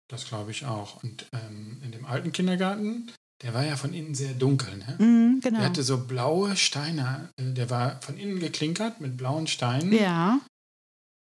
das 0.10 0.26
glaube 0.28 0.52
ich 0.52 0.66
auch. 0.66 1.02
Und 1.04 1.26
ähm, 1.34 1.82
in 1.84 1.92
dem 1.92 2.06
alten 2.06 2.32
Kindergarten, 2.32 3.12
der 3.42 3.54
war 3.54 3.64
ja 3.66 3.76
von 3.78 3.94
innen 3.94 4.16
sehr 4.16 4.34
dunkel. 4.34 4.76
Ne? 4.78 4.96
Mhm, 5.00 5.40
genau. 5.42 5.60
Der 5.60 5.70
hatte 5.70 5.84
so 5.84 6.06
blaue 6.06 6.56
Steine. 6.58 7.30
äh, 7.40 7.54
Der 7.54 7.70
war 7.70 8.02
von 8.02 8.18
innen 8.18 8.40
geklinkert 8.40 9.00
mit 9.02 9.16
blauen 9.18 9.48
Steinen. 9.48 9.94
ja. 9.94 10.40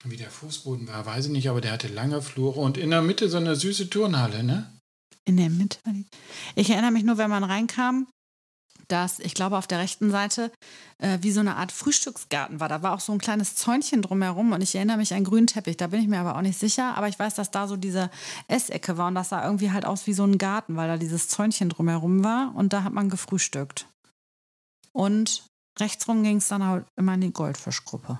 Wie 0.05 0.15
der 0.15 0.31
Fußboden 0.31 0.87
war, 0.87 1.05
weiß 1.05 1.25
ich 1.25 1.31
nicht, 1.33 1.49
aber 1.49 1.59
der 1.59 1.73
hatte 1.73 1.89
lange 1.89 2.21
Flure 2.21 2.61
und 2.61 2.77
in 2.77 2.89
der 2.89 3.01
Mitte 3.01 3.27
so 3.29 3.35
eine 3.35 3.57
süße 3.57 3.89
Turnhalle, 3.89 4.43
ne? 4.45 4.73
In 5.25 5.35
der 5.35 5.49
Mitte. 5.49 5.77
Ich 6.55 6.69
erinnere 6.69 6.91
mich 6.91 7.03
nur, 7.03 7.17
wenn 7.17 7.29
man 7.29 7.43
reinkam, 7.43 8.07
dass 8.91 9.19
ich 9.19 9.33
glaube 9.33 9.57
auf 9.57 9.67
der 9.67 9.79
rechten 9.79 10.11
Seite 10.11 10.51
äh, 10.97 11.19
wie 11.21 11.31
so 11.31 11.39
eine 11.39 11.55
Art 11.55 11.71
Frühstücksgarten 11.71 12.59
war. 12.59 12.69
Da 12.69 12.81
war 12.81 12.93
auch 12.93 12.99
so 12.99 13.13
ein 13.13 13.19
kleines 13.19 13.55
Zäunchen 13.55 14.01
drumherum 14.01 14.51
und 14.51 14.61
ich 14.61 14.75
erinnere 14.75 14.97
mich 14.97 15.11
an 15.11 15.17
einen 15.17 15.25
grünen 15.25 15.47
Teppich. 15.47 15.77
Da 15.77 15.87
bin 15.87 16.01
ich 16.01 16.07
mir 16.07 16.19
aber 16.19 16.35
auch 16.35 16.41
nicht 16.41 16.59
sicher. 16.59 16.95
Aber 16.97 17.07
ich 17.07 17.17
weiß, 17.17 17.35
dass 17.35 17.51
da 17.51 17.67
so 17.67 17.77
diese 17.77 18.09
Essecke 18.47 18.97
war 18.97 19.07
und 19.07 19.15
das 19.15 19.29
sah 19.29 19.43
irgendwie 19.43 19.71
halt 19.71 19.85
aus 19.85 20.07
wie 20.07 20.13
so 20.13 20.23
ein 20.23 20.37
Garten, 20.37 20.75
weil 20.75 20.87
da 20.87 20.97
dieses 20.97 21.27
Zäunchen 21.29 21.69
drumherum 21.69 22.23
war 22.23 22.53
und 22.55 22.73
da 22.73 22.83
hat 22.83 22.93
man 22.93 23.09
gefrühstückt. 23.09 23.87
Und 24.91 25.45
rechtsrum 25.79 26.23
ging 26.23 26.37
es 26.37 26.47
dann 26.47 26.65
halt 26.65 26.85
immer 26.97 27.13
in 27.13 27.21
die 27.21 27.33
Goldfischgruppe. 27.33 28.19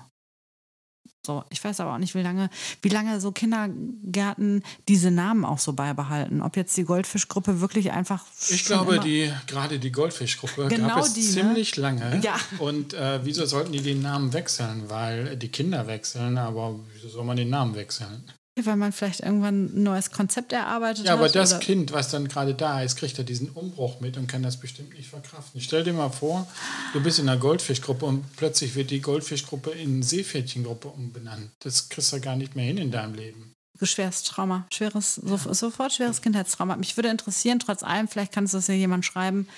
So, 1.26 1.44
ich 1.50 1.62
weiß 1.62 1.80
aber 1.80 1.94
auch 1.94 1.98
nicht, 1.98 2.14
wie 2.14 2.22
lange, 2.22 2.48
wie 2.80 2.88
lange 2.88 3.20
so 3.20 3.30
Kindergärten 3.30 4.62
diese 4.88 5.10
Namen 5.10 5.44
auch 5.44 5.58
so 5.58 5.74
beibehalten. 5.74 6.40
Ob 6.40 6.56
jetzt 6.56 6.74
die 6.78 6.84
Goldfischgruppe 6.84 7.60
wirklich 7.60 7.92
einfach. 7.92 8.24
Ich 8.48 8.64
glaube, 8.64 9.00
die 9.00 9.30
gerade 9.46 9.78
die 9.78 9.92
Goldfischgruppe 9.92 10.68
Genau 10.68 10.88
gab 10.88 10.98
es 11.00 11.12
die, 11.12 11.20
ne? 11.20 11.28
ziemlich 11.28 11.76
lange. 11.76 12.20
Ja. 12.22 12.36
Und 12.58 12.94
äh, 12.94 13.20
wieso 13.22 13.44
sollten 13.44 13.72
die 13.72 13.82
den 13.82 14.00
Namen 14.00 14.32
wechseln? 14.32 14.84
Weil 14.88 15.36
die 15.36 15.48
Kinder 15.48 15.86
wechseln, 15.86 16.38
aber 16.38 16.80
wieso 16.94 17.10
soll 17.10 17.24
man 17.24 17.36
den 17.36 17.50
Namen 17.50 17.74
wechseln? 17.74 18.24
Weil 18.66 18.76
man 18.76 18.92
vielleicht 18.92 19.20
irgendwann 19.20 19.66
ein 19.66 19.82
neues 19.82 20.10
Konzept 20.10 20.52
erarbeitet 20.52 21.04
Ja, 21.06 21.12
hat. 21.12 21.18
aber 21.18 21.28
das 21.28 21.52
oder- 21.52 21.60
Kind, 21.60 21.92
was 21.92 22.08
dann 22.10 22.28
gerade 22.28 22.54
da 22.54 22.82
ist, 22.82 22.96
kriegt 22.96 23.16
ja 23.18 23.24
diesen 23.24 23.48
Umbruch 23.50 24.00
mit 24.00 24.16
und 24.16 24.26
kann 24.26 24.42
das 24.42 24.56
bestimmt 24.58 24.94
nicht 24.94 25.08
verkraften. 25.08 25.60
Stell 25.60 25.84
dir 25.84 25.92
mal 25.92 26.10
vor, 26.10 26.46
du 26.92 27.02
bist 27.02 27.18
in 27.18 27.28
einer 27.28 27.40
Goldfischgruppe 27.40 28.04
und 28.06 28.36
plötzlich 28.36 28.74
wird 28.74 28.90
die 28.90 29.00
Goldfischgruppe 29.00 29.70
in 29.70 30.02
Seepferdchengruppe 30.02 30.88
umbenannt. 30.88 31.50
Das 31.60 31.88
kriegst 31.88 32.12
du 32.12 32.20
gar 32.20 32.36
nicht 32.36 32.56
mehr 32.56 32.64
hin 32.66 32.78
in 32.78 32.90
deinem 32.90 33.14
Leben. 33.14 33.52
schweres 33.82 34.22
Trauma, 34.24 34.66
schweres, 34.72 35.14
so, 35.14 35.36
sofort 35.52 35.92
schweres 35.92 36.20
Kindheitstrauma. 36.20 36.76
Mich 36.76 36.96
würde 36.98 37.08
interessieren, 37.08 37.58
trotz 37.60 37.82
allem, 37.82 38.08
vielleicht 38.08 38.32
kann 38.32 38.44
es 38.44 38.50
das 38.50 38.66
ja 38.66 38.74
jemand 38.74 39.06
schreiben, 39.06 39.48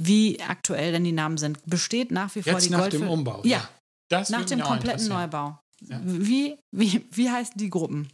wie 0.00 0.40
aktuell 0.40 0.92
denn 0.92 1.04
die 1.04 1.12
Namen 1.12 1.36
sind. 1.36 1.58
Besteht 1.66 2.10
nach 2.10 2.34
wie 2.34 2.42
vor 2.42 2.54
Jetzt 2.54 2.64
die 2.66 2.70
nach 2.70 2.80
Goldfisch- 2.80 3.00
dem 3.00 3.08
Umbau. 3.10 3.42
Ja, 3.44 3.68
Das 4.08 4.30
nach 4.30 4.46
dem 4.46 4.60
kompletten. 4.60 5.08
Neubau. 5.08 5.58
Ja. 5.82 6.00
Wie, 6.04 6.56
wie, 6.72 7.06
wie 7.10 7.30
heißen 7.30 7.54
die 7.56 7.68
Gruppen? 7.70 8.08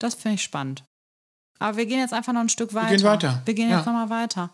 Das 0.00 0.14
finde 0.14 0.34
ich 0.36 0.42
spannend. 0.42 0.84
Aber 1.58 1.76
wir 1.76 1.86
gehen 1.86 1.98
jetzt 2.00 2.12
einfach 2.12 2.32
noch 2.32 2.40
ein 2.42 2.48
Stück 2.48 2.74
weiter. 2.74 2.94
gehen 2.94 3.02
weiter. 3.04 3.42
Wir 3.44 3.54
gehen 3.54 3.70
Ja. 3.70 3.78
jetzt 3.78 3.86
nochmal 3.86 4.10
weiter. 4.10 4.52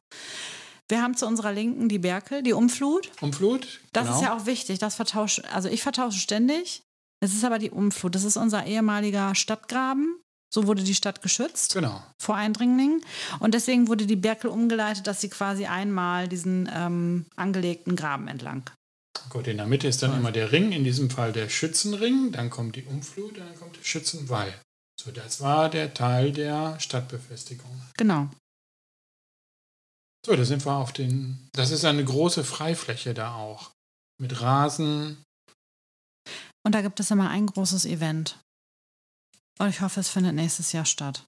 Wir 0.88 1.02
haben 1.02 1.16
zu 1.16 1.26
unserer 1.26 1.52
Linken 1.52 1.88
die 1.88 1.98
Berkel, 1.98 2.42
die 2.42 2.52
Umflut. 2.52 3.10
Umflut? 3.20 3.80
Das 3.92 4.04
genau. 4.06 4.16
ist 4.16 4.22
ja 4.22 4.36
auch 4.36 4.46
wichtig. 4.46 4.78
Das 4.78 4.94
vertausche, 4.94 5.42
also 5.52 5.68
ich 5.68 5.82
vertausche 5.82 6.18
ständig. 6.18 6.82
Es 7.20 7.34
ist 7.34 7.44
aber 7.44 7.58
die 7.58 7.70
Umflut. 7.70 8.14
Das 8.14 8.24
ist 8.24 8.36
unser 8.36 8.66
ehemaliger 8.66 9.34
Stadtgraben. 9.34 10.18
So 10.52 10.66
wurde 10.66 10.82
die 10.82 10.94
Stadt 10.94 11.22
geschützt 11.22 11.72
Genau. 11.72 12.02
vor 12.20 12.36
Eindringlingen. 12.36 13.00
Und 13.40 13.54
deswegen 13.54 13.88
wurde 13.88 14.06
die 14.06 14.16
Berkel 14.16 14.50
umgeleitet, 14.50 15.06
dass 15.06 15.20
sie 15.22 15.30
quasi 15.30 15.64
einmal 15.66 16.28
diesen 16.28 16.68
ähm, 16.72 17.24
angelegten 17.36 17.96
Graben 17.96 18.28
entlang. 18.28 18.68
Gut, 19.30 19.46
in 19.46 19.56
der 19.56 19.66
Mitte 19.66 19.88
ist 19.88 20.02
dann 20.02 20.14
immer 20.14 20.30
der 20.32 20.52
Ring, 20.52 20.72
in 20.72 20.84
diesem 20.84 21.08
Fall 21.08 21.32
der 21.32 21.48
Schützenring, 21.48 22.32
dann 22.32 22.50
kommt 22.50 22.76
die 22.76 22.82
Umflut 22.84 23.38
und 23.38 23.38
dann 23.38 23.54
kommt 23.58 23.76
der 23.78 23.84
Schützenwall. 23.84 24.52
So, 25.02 25.10
das 25.10 25.40
war 25.40 25.68
der 25.68 25.94
Teil 25.94 26.30
der 26.30 26.78
Stadtbefestigung. 26.78 27.82
Genau. 27.96 28.28
So, 30.24 30.36
da 30.36 30.44
sind 30.44 30.64
wir 30.64 30.74
auf 30.74 30.92
den. 30.92 31.48
Das 31.52 31.72
ist 31.72 31.84
eine 31.84 32.04
große 32.04 32.44
Freifläche 32.44 33.12
da 33.12 33.34
auch. 33.34 33.72
Mit 34.20 34.40
Rasen. 34.40 35.24
Und 36.64 36.76
da 36.76 36.82
gibt 36.82 37.00
es 37.00 37.10
immer 37.10 37.30
ein 37.30 37.46
großes 37.46 37.84
Event. 37.86 38.38
Und 39.58 39.70
ich 39.70 39.80
hoffe, 39.80 39.98
es 39.98 40.08
findet 40.08 40.36
nächstes 40.36 40.70
Jahr 40.70 40.84
statt. 40.84 41.24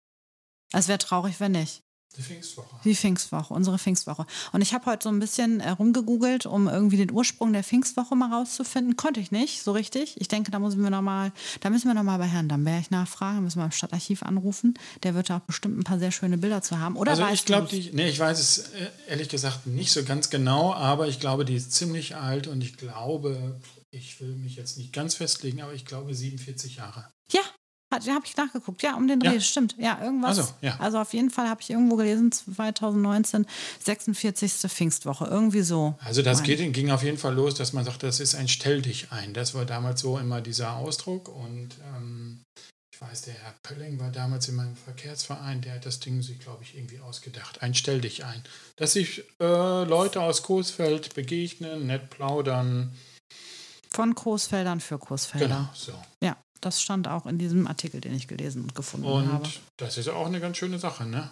Es 0.73 0.87
wäre 0.87 0.99
traurig, 0.99 1.41
wenn 1.41 1.53
nicht. 1.53 1.81
Die 2.17 2.23
Pfingstwoche. 2.23 2.77
Die 2.85 2.95
Pfingstwoche, 2.95 3.53
unsere 3.53 3.79
Pfingstwoche. 3.79 4.27
Und 4.53 4.61
ich 4.61 4.73
habe 4.73 4.87
heute 4.87 5.05
so 5.05 5.09
ein 5.09 5.19
bisschen 5.19 5.61
äh, 5.61 5.71
rumgegoogelt, 5.71 6.47
um 6.47 6.69
irgendwie 6.69 6.97
den 6.97 7.11
Ursprung 7.11 7.53
der 7.53 7.65
Pfingstwoche 7.65 8.15
mal 8.15 8.33
rauszufinden. 8.33 8.97
Konnte 8.97 9.21
ich 9.21 9.33
nicht 9.33 9.63
so 9.63 9.73
richtig. 9.73 10.21
Ich 10.21 10.29
denke, 10.29 10.51
da 10.51 10.61
müssen 10.61 10.83
wir 10.83 10.91
noch 10.91 11.03
mal, 11.03 11.33
da 11.61 11.71
müssen 11.71 11.89
wir 11.89 11.95
noch 11.95 12.05
mal 12.05 12.19
bei 12.19 12.27
Herrn 12.27 12.49
Damberg 12.49 12.91
nachfragen, 12.91 13.43
müssen 13.43 13.59
wir 13.59 13.65
im 13.65 13.73
Stadtarchiv 13.73 14.23
anrufen. 14.23 14.75
Der 15.03 15.15
wird 15.15 15.31
da 15.31 15.39
auch 15.39 15.41
bestimmt 15.41 15.79
ein 15.79 15.85
paar 15.85 15.99
sehr 15.99 16.13
schöne 16.13 16.39
Bilder 16.39 16.63
zu 16.63 16.79
haben. 16.79 16.97
Oder 16.97 17.13
also 17.13 17.27
ich 17.33 17.45
glaube. 17.45 17.69
Nee, 17.93 18.09
ich 18.09 18.19
weiß 18.19 18.39
es 18.39 18.59
äh, 18.59 18.91
ehrlich 19.09 19.29
gesagt 19.29 19.67
nicht 19.67 19.91
so 19.91 20.05
ganz 20.05 20.31
genau, 20.31 20.73
aber 20.73 21.09
ich 21.09 21.19
glaube, 21.19 21.45
die 21.45 21.57
ist 21.57 21.73
ziemlich 21.73 22.17
alt 22.17 22.47
und 22.47 22.63
ich 22.63 22.77
glaube, 22.77 23.61
ich 23.91 24.21
will 24.21 24.35
mich 24.37 24.57
jetzt 24.57 24.79
nicht 24.79 24.93
ganz 24.93 25.15
festlegen, 25.15 25.63
aber 25.63 25.75
ich 25.75 25.85
glaube 25.85 26.15
47 26.15 26.77
Jahre. 26.77 27.07
Ja, 28.03 28.15
habe 28.15 28.27
ich 28.27 28.37
nachgeguckt. 28.37 28.83
Ja, 28.83 28.97
um 28.97 29.07
den 29.07 29.21
Ja. 29.21 29.31
Dreh, 29.31 29.41
stimmt. 29.41 29.77
Ja, 29.79 30.03
irgendwas. 30.03 30.39
Also, 30.39 30.55
ja. 30.61 30.77
also 30.81 30.99
auf 30.99 31.13
jeden 31.13 31.31
Fall 31.31 31.49
habe 31.49 31.61
ich 31.61 31.71
irgendwo 31.71 31.97
gelesen, 31.97 32.33
2019, 32.33 33.47
46. 33.81 34.53
Pfingstwoche. 34.71 35.27
Irgendwie 35.27 35.63
so. 35.63 35.95
Also 36.01 36.23
das 36.23 36.43
geht, 36.43 36.73
ging 36.73 36.91
auf 36.91 37.03
jeden 37.03 37.19
Fall 37.19 37.35
los, 37.35 37.55
dass 37.55 37.73
man 37.73 37.85
sagt, 37.85 38.03
das 38.03 38.21
ist 38.21 38.35
ein 38.35 38.49
Stell 38.49 38.83
dich 38.83 39.13
ein. 39.13 39.33
Das 39.35 39.55
war 39.55 39.65
damals 39.65 40.01
so 40.01 40.19
immer 40.19 40.41
dieser 40.41 40.77
Ausdruck 40.77 41.29
und 41.29 41.71
ähm, 41.95 42.41
ich 42.95 43.01
weiß, 43.01 43.23
der 43.23 43.35
Herr 43.35 43.55
Pölling 43.65 43.99
war 43.99 44.11
damals 44.11 44.49
in 44.49 44.55
meinem 44.55 44.77
Verkehrsverein, 44.77 45.61
der 45.61 45.75
hat 45.75 45.87
das 45.87 45.99
Ding 45.99 46.23
sich, 46.23 46.39
glaube 46.39 46.63
ich, 46.63 46.77
irgendwie 46.77 47.01
ausgedacht. 47.01 47.61
Ein 47.61 47.75
Stell 47.75 48.01
dich 48.01 48.25
ein. 48.25 48.41
Dass 48.77 48.93
sich 48.93 49.25
äh, 49.41 49.85
Leute 49.85 50.21
aus 50.21 50.45
Coesfeld 50.45 51.13
begegnen, 51.15 51.89
nett 51.89 52.11
plaudern. 52.11 52.97
Von 53.91 54.15
Coesfeldern 54.15 54.79
für 54.79 54.99
Coesfelder. 54.99 55.47
Genau, 55.47 55.69
so. 55.75 55.93
Ja, 56.21 56.37
das 56.65 56.81
stand 56.81 57.09
auch 57.09 57.27
in 57.27 57.39
diesem 57.39 57.67
Artikel, 57.67 58.01
den 58.01 58.15
ich 58.15 58.29
gelesen 58.29 58.63
und 58.63 58.75
gefunden 58.75 59.07
habe. 59.07 59.45
Und 59.45 59.61
das 59.77 59.99
ist 59.99 60.09
auch 60.09 60.27
eine 60.27 60.41
ganz 60.41 60.57
schöne 60.57 60.79
Sache, 60.79 61.07
ne? 61.07 61.31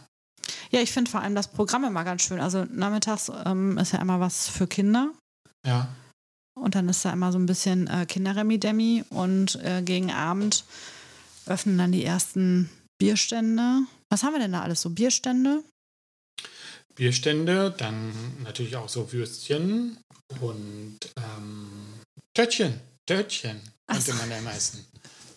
Ja, 0.70 0.80
ich 0.80 0.92
finde 0.92 1.10
vor 1.10 1.20
allem 1.20 1.34
das 1.34 1.48
Programm 1.48 1.84
immer 1.84 2.04
ganz 2.04 2.22
schön. 2.22 2.40
Also 2.40 2.64
nachmittags 2.64 3.30
ähm, 3.44 3.78
ist 3.78 3.92
ja 3.92 4.00
immer 4.00 4.20
was 4.20 4.48
für 4.48 4.66
Kinder. 4.66 5.12
Ja. 5.66 5.88
Und 6.54 6.74
dann 6.74 6.88
ist 6.88 7.04
da 7.04 7.12
immer 7.12 7.32
so 7.32 7.38
ein 7.38 7.46
bisschen 7.46 7.86
äh, 7.86 8.06
Kinderremi-Demi. 8.06 9.04
Und 9.10 9.56
äh, 9.56 9.82
gegen 9.82 10.12
Abend 10.12 10.64
öffnen 11.46 11.78
dann 11.78 11.92
die 11.92 12.04
ersten 12.04 12.70
Bierstände. 12.98 13.82
Was 14.10 14.22
haben 14.22 14.32
wir 14.32 14.40
denn 14.40 14.52
da 14.52 14.62
alles 14.62 14.82
so? 14.82 14.90
Bierstände? 14.90 15.62
Bierstände, 16.94 17.74
dann 17.76 18.12
natürlich 18.42 18.76
auch 18.76 18.88
so 18.88 19.12
Würstchen 19.12 19.96
und 20.40 20.98
ähm, 21.16 21.68
Töttchen. 22.34 22.80
Töttchen 23.06 23.60
Ach 23.86 23.94
könnte 23.94 24.12
so. 24.12 24.18
man 24.18 24.30
ja 24.30 24.40
meisten. 24.42 24.84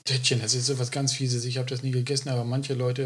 Töttchen, 0.08 0.40
das 0.40 0.54
ist 0.54 0.68
so 0.68 0.78
was 0.78 0.92
ganz 0.92 1.14
Fieses. 1.14 1.46
Ich 1.46 1.58
habe 1.58 1.68
das 1.68 1.82
nie 1.82 1.90
gegessen, 1.90 2.30
aber 2.30 2.44
manche 2.44 2.76
Leute 2.76 3.04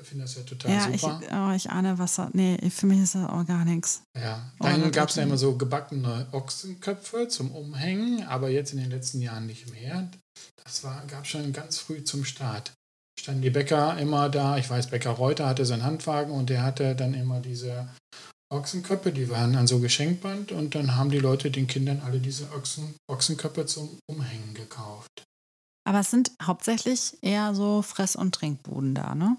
äh, 0.00 0.04
finden 0.04 0.22
das 0.22 0.36
ja 0.36 0.42
total 0.42 0.70
Ja, 0.72 0.88
ich, 0.88 1.02
super. 1.02 1.20
oh, 1.50 1.54
ich 1.54 1.68
ahne 1.70 1.98
was. 1.98 2.14
da- 2.16 2.30
Nee, 2.32 2.56
für 2.70 2.86
mich 2.86 3.00
ist 3.00 3.14
das 3.14 3.28
auch 3.28 3.44
gar 3.44 3.64
nichts. 3.66 4.02
ja. 4.18 4.50
Oh, 4.58 4.64
Dann 4.64 4.90
gab 4.90 5.10
es 5.10 5.16
ja 5.16 5.22
immer 5.24 5.36
so 5.36 5.56
gebackene 5.56 6.26
Ochsenköpfe 6.32 7.28
zum 7.28 7.50
Umhängen, 7.50 8.22
aber 8.24 8.48
jetzt 8.48 8.72
in 8.72 8.78
den 8.78 8.90
letzten 8.90 9.20
Jahren 9.20 9.46
nicht 9.46 9.70
mehr. 9.70 10.08
Das 10.64 10.80
gab 11.08 11.26
schon 11.26 11.52
ganz 11.52 11.76
früh 11.78 12.02
zum 12.04 12.24
Start. 12.24 12.72
Standen 13.20 13.42
die 13.42 13.50
Bäcker 13.50 13.98
immer 13.98 14.30
da. 14.30 14.56
Ich 14.56 14.68
weiß, 14.70 14.86
Bäcker 14.88 15.10
Reuter 15.10 15.46
hatte 15.46 15.66
seinen 15.66 15.84
Handwagen 15.84 16.32
und 16.32 16.48
der 16.48 16.62
hatte 16.62 16.96
dann 16.96 17.12
immer 17.12 17.40
diese 17.40 17.86
Ochsenköpfe, 18.50 19.12
die 19.12 19.28
waren 19.28 19.52
dann 19.52 19.66
so 19.66 19.78
Geschenkband 19.78 20.52
und 20.52 20.74
dann 20.74 20.96
haben 20.96 21.10
die 21.10 21.18
Leute 21.18 21.50
den 21.50 21.66
Kindern 21.66 22.00
alle 22.04 22.18
diese 22.18 22.50
Ochsen, 22.52 22.94
Ochsenköpfe 23.08 23.66
zum 23.66 23.98
Umhängen 24.10 24.54
gekauft. 24.54 25.24
Aber 25.84 26.00
es 26.00 26.10
sind 26.10 26.32
hauptsächlich 26.42 27.18
eher 27.22 27.54
so 27.54 27.82
Fress- 27.82 28.16
und 28.16 28.34
Trinkbuden 28.34 28.94
da, 28.94 29.14
ne? 29.14 29.36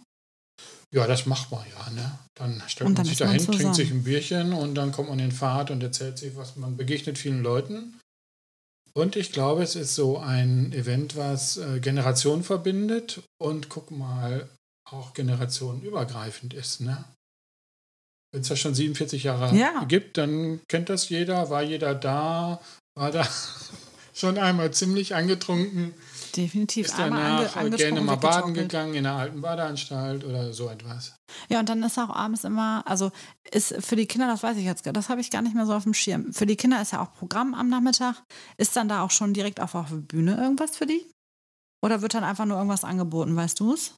Ja, 0.93 1.07
das 1.07 1.25
macht 1.25 1.51
man 1.51 1.65
ja, 1.67 1.89
ne? 1.91 2.19
Dann 2.35 2.61
stellt 2.67 2.87
Und 2.87 2.93
man 2.93 3.03
dann 3.03 3.05
sich 3.05 3.17
dahin, 3.17 3.39
zusammen. 3.39 3.57
trinkt 3.57 3.75
sich 3.75 3.91
ein 3.91 4.03
Bierchen 4.03 4.53
und 4.53 4.75
dann 4.75 4.91
kommt 4.91 5.09
man 5.09 5.19
in 5.19 5.31
Fahrt 5.31 5.71
und 5.71 5.81
erzählt 5.81 6.17
sich, 6.17 6.35
was 6.35 6.55
man 6.55 6.77
begegnet 6.77 7.17
vielen 7.17 7.41
Leuten. 7.43 7.99
Und 8.93 9.15
ich 9.17 9.31
glaube, 9.33 9.63
es 9.63 9.75
ist 9.75 9.95
so 9.95 10.19
ein 10.19 10.71
Event, 10.71 11.17
was 11.17 11.57
äh, 11.57 11.79
Generationen 11.81 12.43
verbindet 12.43 13.21
und 13.41 13.67
guck 13.67 13.91
mal, 13.91 14.47
auch 14.89 15.13
generationenübergreifend 15.13 16.53
ist, 16.53 16.79
ne? 16.81 17.03
Wenn 18.31 18.41
es 18.41 18.47
das 18.49 18.59
schon 18.59 18.75
47 18.75 19.23
Jahre 19.23 19.55
Ja. 19.55 19.83
gibt, 19.85 20.17
dann 20.17 20.61
kennt 20.69 20.89
das 20.89 21.09
jeder, 21.09 21.49
war 21.49 21.63
jeder 21.63 21.95
da, 21.95 22.61
war 22.97 23.11
da 23.11 23.27
schon 24.13 24.37
einmal 24.37 24.71
ziemlich 24.71 25.15
angetrunken, 25.15 25.93
Definitiv. 26.35 26.87
ist 26.87 26.97
danach 26.97 27.55
ange 27.55 27.71
gerne 27.77 28.01
mal 28.01 28.15
baden 28.17 28.53
gegangen 28.53 28.93
in 28.95 29.05
einer 29.05 29.17
alten 29.17 29.41
Badeanstalt 29.41 30.23
oder 30.23 30.53
so 30.53 30.69
etwas. 30.69 31.13
Ja, 31.49 31.59
und 31.59 31.69
dann 31.69 31.81
ist 31.83 31.97
auch 31.97 32.09
abends 32.09 32.43
immer, 32.43 32.83
also 32.85 33.11
ist 33.51 33.75
für 33.79 33.95
die 33.95 34.05
Kinder, 34.05 34.27
das 34.27 34.43
weiß 34.43 34.57
ich 34.57 34.65
jetzt, 34.65 34.83
gar- 34.83 34.93
das 34.93 35.09
habe 35.09 35.21
ich 35.21 35.31
gar 35.31 35.41
nicht 35.41 35.55
mehr 35.55 35.65
so 35.65 35.73
auf 35.73 35.83
dem 35.83 35.93
Schirm. 35.93 36.33
Für 36.33 36.45
die 36.45 36.55
Kinder 36.55 36.81
ist 36.81 36.91
ja 36.91 37.01
auch 37.01 37.13
Programm 37.13 37.53
am 37.53 37.69
Nachmittag. 37.69 38.15
Ist 38.57 38.75
dann 38.75 38.89
da 38.89 39.01
auch 39.01 39.11
schon 39.11 39.33
direkt 39.33 39.59
auf, 39.61 39.75
auf 39.75 39.89
der 39.89 39.95
Bühne 39.97 40.35
irgendwas 40.37 40.75
für 40.77 40.85
die? 40.85 41.05
Oder 41.83 42.01
wird 42.01 42.13
dann 42.13 42.23
einfach 42.23 42.45
nur 42.45 42.57
irgendwas 42.57 42.83
angeboten, 42.83 43.35
weißt 43.35 43.59
du 43.59 43.73
es? 43.73 43.93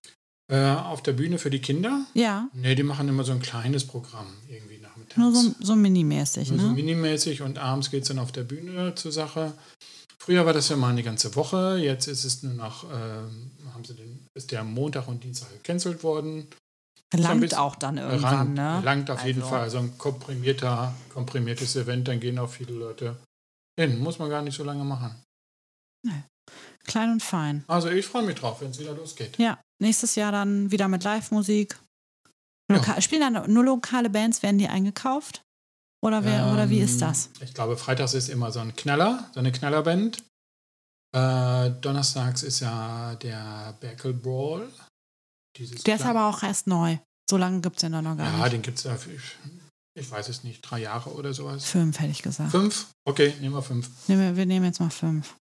Äh, 0.52 0.76
auf 0.76 1.04
der 1.04 1.14
Bühne 1.14 1.38
für 1.40 1.50
die 1.50 1.60
Kinder? 1.60 2.06
Ja, 2.14 2.48
Nee, 2.54 2.76
die 2.76 2.84
machen 2.84 3.08
immer 3.10 3.24
so 3.26 3.34
ein 3.34 3.42
kleines 3.42 3.86
Programm 3.86 4.28
irgendwie 4.48 4.78
nachmittags. 4.80 5.18
nur 5.18 5.34
so, 5.34 5.54
so 5.60 5.76
minimäßig, 5.76 6.50
Nur 6.52 6.60
so 6.60 6.68
ne? 6.68 6.74
minimäßig 6.74 7.42
und 7.42 7.58
abends 7.58 7.92
geht 7.92 8.04
es 8.04 8.08
dann 8.08 8.20
auf 8.20 8.32
der 8.32 8.44
Bühne 8.44 8.96
zur 8.96 9.12
Sache. 9.12 9.54
Früher 10.22 10.46
war 10.46 10.54
das 10.54 10.70
ja 10.70 10.76
mal 10.76 10.90
eine 10.90 11.04
ganze 11.04 11.36
Woche, 11.36 11.78
jetzt 11.78 12.08
ist 12.08 12.26
es 12.26 12.44
nur 12.44 12.54
noch, 12.54 12.84
ähm, 12.92 13.52
haben 13.74 13.86
sie 13.86 13.94
den, 13.96 14.26
ist 14.38 14.52
der 14.52 14.64
Montag 14.64 15.08
und 15.08 15.24
Dienstag 15.24 15.50
gecancelt 15.52 16.04
worden. 16.04 16.48
Langt 17.14 17.40
bisschen- 17.42 17.58
auch 17.60 17.76
dann 17.76 17.98
irgendwann, 17.98 18.36
Rang- 18.36 18.54
ne? 18.54 18.82
Langt 18.84 19.10
auf 19.10 19.24
jeden 19.24 19.42
Also- 19.42 19.50
Fall. 19.56 19.70
So 19.70 19.78
ein 19.78 19.98
komprimierter, 19.98 20.94
komprimiertes 21.14 21.76
Event, 21.78 22.08
dann 22.08 22.20
gehen 22.20 22.38
auch 22.40 22.50
viele 22.50 22.74
Leute 22.74 23.16
hin. 23.80 24.00
Muss 24.00 24.20
man 24.20 24.30
gar 24.30 24.42
nicht 24.42 24.56
so 24.58 24.64
lange 24.64 24.84
machen. 24.84 25.16
Klein 26.86 27.12
und 27.12 27.24
fein. 27.24 27.64
Also 27.68 27.90
ich 27.90 28.06
freue 28.06 28.24
mich 28.24 28.36
drauf, 28.36 28.62
wenn 28.62 28.72
es 28.72 28.80
wieder 28.80 28.94
losgeht. 28.94 29.38
Ja, 29.38 29.62
nächstes 29.82 30.16
Jahr 30.16 30.32
dann 30.32 30.72
wieder 30.72 30.88
mit 30.88 31.04
Live-Musik. 31.04 31.78
Ja. 32.72 33.02
Spielen 33.02 33.34
dann 33.34 33.54
nur 33.54 33.64
lokale 33.64 34.10
Bands, 34.10 34.42
werden 34.44 34.58
die 34.58 34.68
eingekauft? 34.68 35.42
Oder, 36.04 36.24
wer, 36.24 36.54
oder 36.54 36.70
wie 36.70 36.80
ist 36.80 36.94
Ähm, 36.94 37.00
das? 37.08 37.30
Ich 37.42 37.54
glaube, 37.54 37.76
freitags 37.78 38.14
ist 38.14 38.30
immer 38.30 38.52
so 38.52 38.60
ein 38.60 38.76
Knaller, 38.76 39.30
so 39.34 39.40
eine 39.40 39.52
Knallerband. 39.52 40.18
Äh, 41.16 41.72
donnerstags 41.82 42.44
ist 42.44 42.60
ja 42.60 43.16
der 43.16 43.76
Berkel 43.80 44.14
Brawl. 44.14 44.70
Dieses 45.58 45.84
Der 45.84 45.96
ist 45.96 46.06
aber 46.06 46.28
auch 46.28 46.44
erst 46.44 46.68
neu. 46.68 46.98
So 47.30 47.38
lange 47.38 47.62
gibt 47.62 47.78
es 47.78 47.82
den 47.82 47.94
doch 47.94 48.02
noch 48.02 48.16
gar 48.16 48.32
Ja, 48.32 48.38
nicht. 48.44 48.54
den 48.54 48.62
gibt 48.62 48.78
es 48.78 49.02
für, 49.02 49.12
ich, 49.12 49.22
ich 50.00 50.10
weiß 50.12 50.30
es 50.30 50.44
nicht, 50.44 50.62
drei 50.62 50.80
Jahre 50.82 51.10
oder 51.14 51.34
sowas. 51.34 51.66
Fünf, 51.66 52.00
hätte 52.00 52.12
ich 52.12 52.22
gesagt. 52.22 52.52
Fünf? 52.52 52.88
Okay, 53.06 53.34
nehmen 53.42 53.56
wir 53.56 53.64
fünf. 53.64 53.90
Nehmen 54.08 54.22
wir, 54.22 54.36
wir 54.38 54.46
nehmen 54.46 54.66
jetzt 54.66 54.80
mal 54.80 54.90
fünf. 54.92 55.36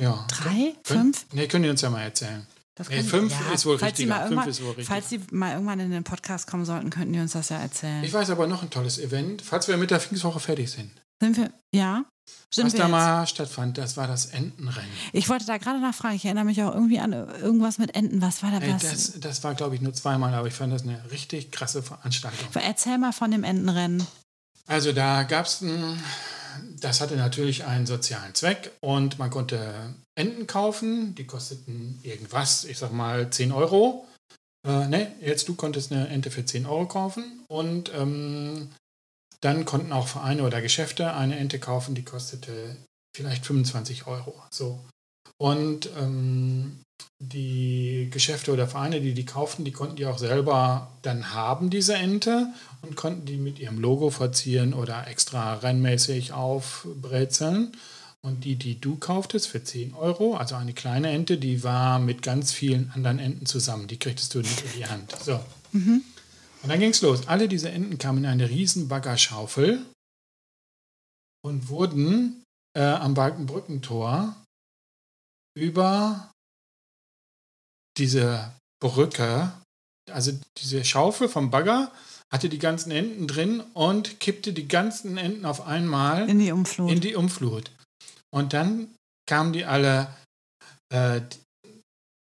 Ja. 0.00 0.26
Drei? 0.28 0.74
Können- 0.84 1.14
Fünf? 1.14 1.26
Nee, 1.32 1.46
können 1.46 1.62
die 1.64 1.70
uns 1.70 1.80
ja 1.80 1.90
mal 1.90 2.02
erzählen. 2.02 2.46
Das 2.76 2.90
Nee, 2.90 3.02
fünf 3.02 3.32
ja, 3.32 3.54
ist 3.54 3.64
wohl 3.64 3.76
richtiger. 3.76 4.26
Fünf 4.28 4.46
ist 4.46 4.60
richtig. 4.60 4.86
Falls 4.86 5.08
Sie 5.08 5.20
mal 5.30 5.54
irgendwann 5.54 5.80
in 5.80 5.90
den 5.90 6.04
Podcast 6.04 6.46
kommen 6.46 6.66
sollten, 6.66 6.90
könnten 6.90 7.14
die 7.14 7.18
uns 7.20 7.32
das 7.32 7.48
ja 7.48 7.56
erzählen. 7.56 8.04
Ich 8.04 8.12
weiß 8.12 8.28
aber 8.28 8.46
noch 8.46 8.62
ein 8.62 8.68
tolles 8.68 8.98
Event, 8.98 9.40
falls 9.40 9.66
wir 9.66 9.78
mit 9.78 9.90
der 9.90 9.98
Pfingstwoche 9.98 10.40
fertig 10.40 10.70
sind. 10.70 10.90
Sind 11.20 11.38
wir, 11.38 11.50
ja? 11.72 12.04
Sind 12.52 12.66
was 12.66 12.74
da 12.74 12.82
jetzt? 12.82 12.90
mal 12.90 13.26
stattfand, 13.26 13.78
das 13.78 13.96
war 13.96 14.06
das 14.06 14.26
Entenrennen. 14.26 14.90
Ich 15.14 15.30
wollte 15.30 15.46
da 15.46 15.56
gerade 15.56 15.80
nachfragen. 15.80 16.16
Ich 16.16 16.26
erinnere 16.26 16.44
mich 16.44 16.62
auch 16.62 16.74
irgendwie 16.74 16.98
an 16.98 17.12
irgendwas 17.12 17.78
mit 17.78 17.94
Enten. 17.94 18.20
Was 18.20 18.42
war 18.42 18.50
da 18.50 18.58
Ey, 18.58 18.74
was? 18.74 18.82
das, 18.82 19.20
das 19.20 19.44
war, 19.44 19.54
glaube 19.54 19.74
ich, 19.74 19.80
nur 19.80 19.94
zweimal, 19.94 20.34
aber 20.34 20.46
ich 20.46 20.54
fand 20.54 20.72
das 20.72 20.82
eine 20.82 21.00
richtig 21.10 21.52
krasse 21.52 21.82
Veranstaltung. 21.82 22.48
Erzähl 22.54 22.98
mal 22.98 23.12
von 23.12 23.30
dem 23.30 23.42
Entenrennen. 23.42 24.06
Also 24.66 24.92
da 24.92 25.22
gab 25.22 25.46
es, 25.46 25.62
das 26.80 27.00
hatte 27.00 27.16
natürlich 27.16 27.64
einen 27.64 27.86
sozialen 27.86 28.34
Zweck 28.34 28.72
und 28.80 29.18
man 29.18 29.30
konnte 29.30 29.94
Enten 30.14 30.46
kaufen, 30.46 31.14
die 31.14 31.26
kosteten 31.26 31.98
irgendwas, 32.02 32.64
ich 32.64 32.78
sag 32.78 32.92
mal 32.92 33.30
10 33.30 33.52
Euro. 33.52 34.06
Äh, 34.66 34.88
ne, 34.88 35.12
jetzt 35.20 35.48
du 35.48 35.54
konntest 35.54 35.92
eine 35.92 36.08
Ente 36.08 36.30
für 36.30 36.44
10 36.44 36.66
Euro 36.66 36.86
kaufen 36.86 37.44
und 37.48 37.92
ähm, 37.94 38.70
dann 39.40 39.64
konnten 39.64 39.92
auch 39.92 40.08
Vereine 40.08 40.42
oder 40.42 40.60
Geschäfte 40.62 41.12
eine 41.14 41.36
Ente 41.36 41.58
kaufen, 41.58 41.94
die 41.94 42.04
kostete 42.04 42.76
vielleicht 43.16 43.46
25 43.46 44.06
Euro. 44.06 44.34
So. 44.50 44.84
Und 45.38 45.90
ähm, 45.98 46.80
die 47.18 48.08
Geschäfte 48.10 48.52
oder 48.52 48.68
Vereine, 48.68 49.00
die 49.00 49.14
die 49.14 49.24
kauften, 49.24 49.64
die 49.64 49.72
konnten 49.72 49.96
die 49.96 50.06
auch 50.06 50.18
selber 50.18 50.90
dann 51.02 51.32
haben, 51.32 51.70
diese 51.70 51.94
Ente, 51.94 52.52
und 52.82 52.96
konnten 52.96 53.24
die 53.24 53.36
mit 53.36 53.58
ihrem 53.58 53.78
Logo 53.78 54.10
verzieren 54.10 54.74
oder 54.74 55.06
extra 55.08 55.54
rennmäßig 55.54 56.32
aufbrezeln. 56.32 57.72
Und 58.22 58.44
die, 58.44 58.56
die 58.56 58.80
du 58.80 58.96
kauftest 58.96 59.48
für 59.48 59.62
10 59.62 59.94
Euro, 59.94 60.36
also 60.36 60.56
eine 60.56 60.72
kleine 60.72 61.10
Ente, 61.10 61.38
die 61.38 61.62
war 61.62 61.98
mit 61.98 62.22
ganz 62.22 62.52
vielen 62.52 62.90
anderen 62.92 63.18
Enten 63.18 63.46
zusammen. 63.46 63.86
Die 63.86 63.98
kriegtest 63.98 64.34
du 64.34 64.38
nicht 64.38 64.64
in 64.64 64.72
die 64.80 64.86
Hand. 64.86 65.14
So. 65.22 65.40
Mhm. 65.72 66.02
Und 66.62 66.68
dann 66.68 66.80
ging 66.80 66.90
es 66.90 67.02
los. 67.02 67.28
Alle 67.28 67.48
diese 67.48 67.70
Enten 67.70 67.98
kamen 67.98 68.24
in 68.24 68.26
eine 68.26 68.48
riesen 68.50 68.88
Baggerschaufel 68.88 69.84
und 71.44 71.68
wurden 71.68 72.42
äh, 72.76 72.82
am 72.82 73.14
Balkenbrückentor 73.14 74.34
über 75.56 76.32
diese 77.98 78.52
Brücke, 78.82 79.52
also 80.10 80.32
diese 80.58 80.84
Schaufel 80.84 81.28
vom 81.28 81.50
Bagger, 81.50 81.90
hatte 82.32 82.48
die 82.48 82.58
ganzen 82.58 82.90
Enten 82.90 83.26
drin 83.28 83.60
und 83.72 84.18
kippte 84.20 84.52
die 84.52 84.68
ganzen 84.68 85.16
Enten 85.16 85.44
auf 85.44 85.66
einmal 85.66 86.28
In 86.28 86.38
die 86.38 86.52
Umflut. 86.52 86.90
in 86.90 87.00
die 87.00 87.14
Umflut. 87.14 87.70
Und 88.34 88.52
dann 88.52 88.88
kamen 89.28 89.52
die 89.52 89.64
alle, 89.64 90.08
äh, 90.92 91.20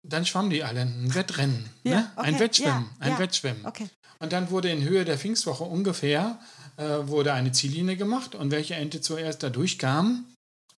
dann 0.07 0.25
schwammen 0.25 0.49
die 0.49 0.63
alle 0.63 0.81
ein 0.81 1.13
Wettrennen, 1.13 1.69
Ja, 1.83 1.91
ne? 2.01 2.11
ein 2.17 2.33
okay, 2.33 2.43
Wettschwimmen, 2.43 2.89
ja, 2.99 3.05
ein 3.05 3.11
ja. 3.11 3.19
Wettschwimmen. 3.19 3.65
okay. 3.65 3.87
Und 4.19 4.31
dann 4.33 4.49
wurde 4.51 4.71
in 4.71 4.81
Höhe 4.83 5.05
der 5.05 5.17
Pfingstwoche 5.17 5.63
ungefähr 5.63 6.39
äh, 6.77 7.07
wurde 7.07 7.33
eine 7.33 7.51
Ziellinie 7.51 7.97
gemacht 7.97 8.35
und 8.35 8.49
welche 8.51 8.73
Ente 8.75 8.99
zuerst 9.01 9.43
da 9.43 9.49
durchkam, 9.49 10.25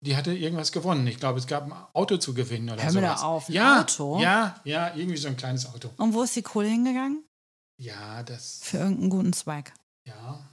die 0.05 0.17
hatte 0.17 0.33
irgendwas 0.33 0.71
gewonnen. 0.73 1.07
Ich 1.07 1.19
glaube, 1.19 1.39
es 1.39 1.47
gab 1.47 1.65
ein 1.65 1.73
Auto 1.93 2.19
zu 2.19 2.35
gewinnen 2.35 2.71
oder 2.71 2.83
Hör 2.83 2.93
mir 2.93 3.01
sowas. 3.01 3.21
da 3.21 3.27
auf, 3.27 3.49
ein 3.49 3.53
ja, 3.53 3.81
Auto? 3.81 4.21
Ja, 4.21 4.61
ja, 4.65 4.95
irgendwie 4.95 5.17
so 5.17 5.29
ein 5.29 5.37
kleines 5.37 5.67
Auto. 5.67 5.91
Und 5.97 6.13
wo 6.15 6.23
ist 6.23 6.37
die 6.37 6.43
Kohle 6.43 6.69
hingegangen? 6.69 7.25
Ja, 7.77 8.23
das, 8.23 8.61
Für 8.63 8.79
irgendeinen 8.79 9.11
guten 9.11 9.33
Zweig. 9.33 9.73
ja. 10.07 10.49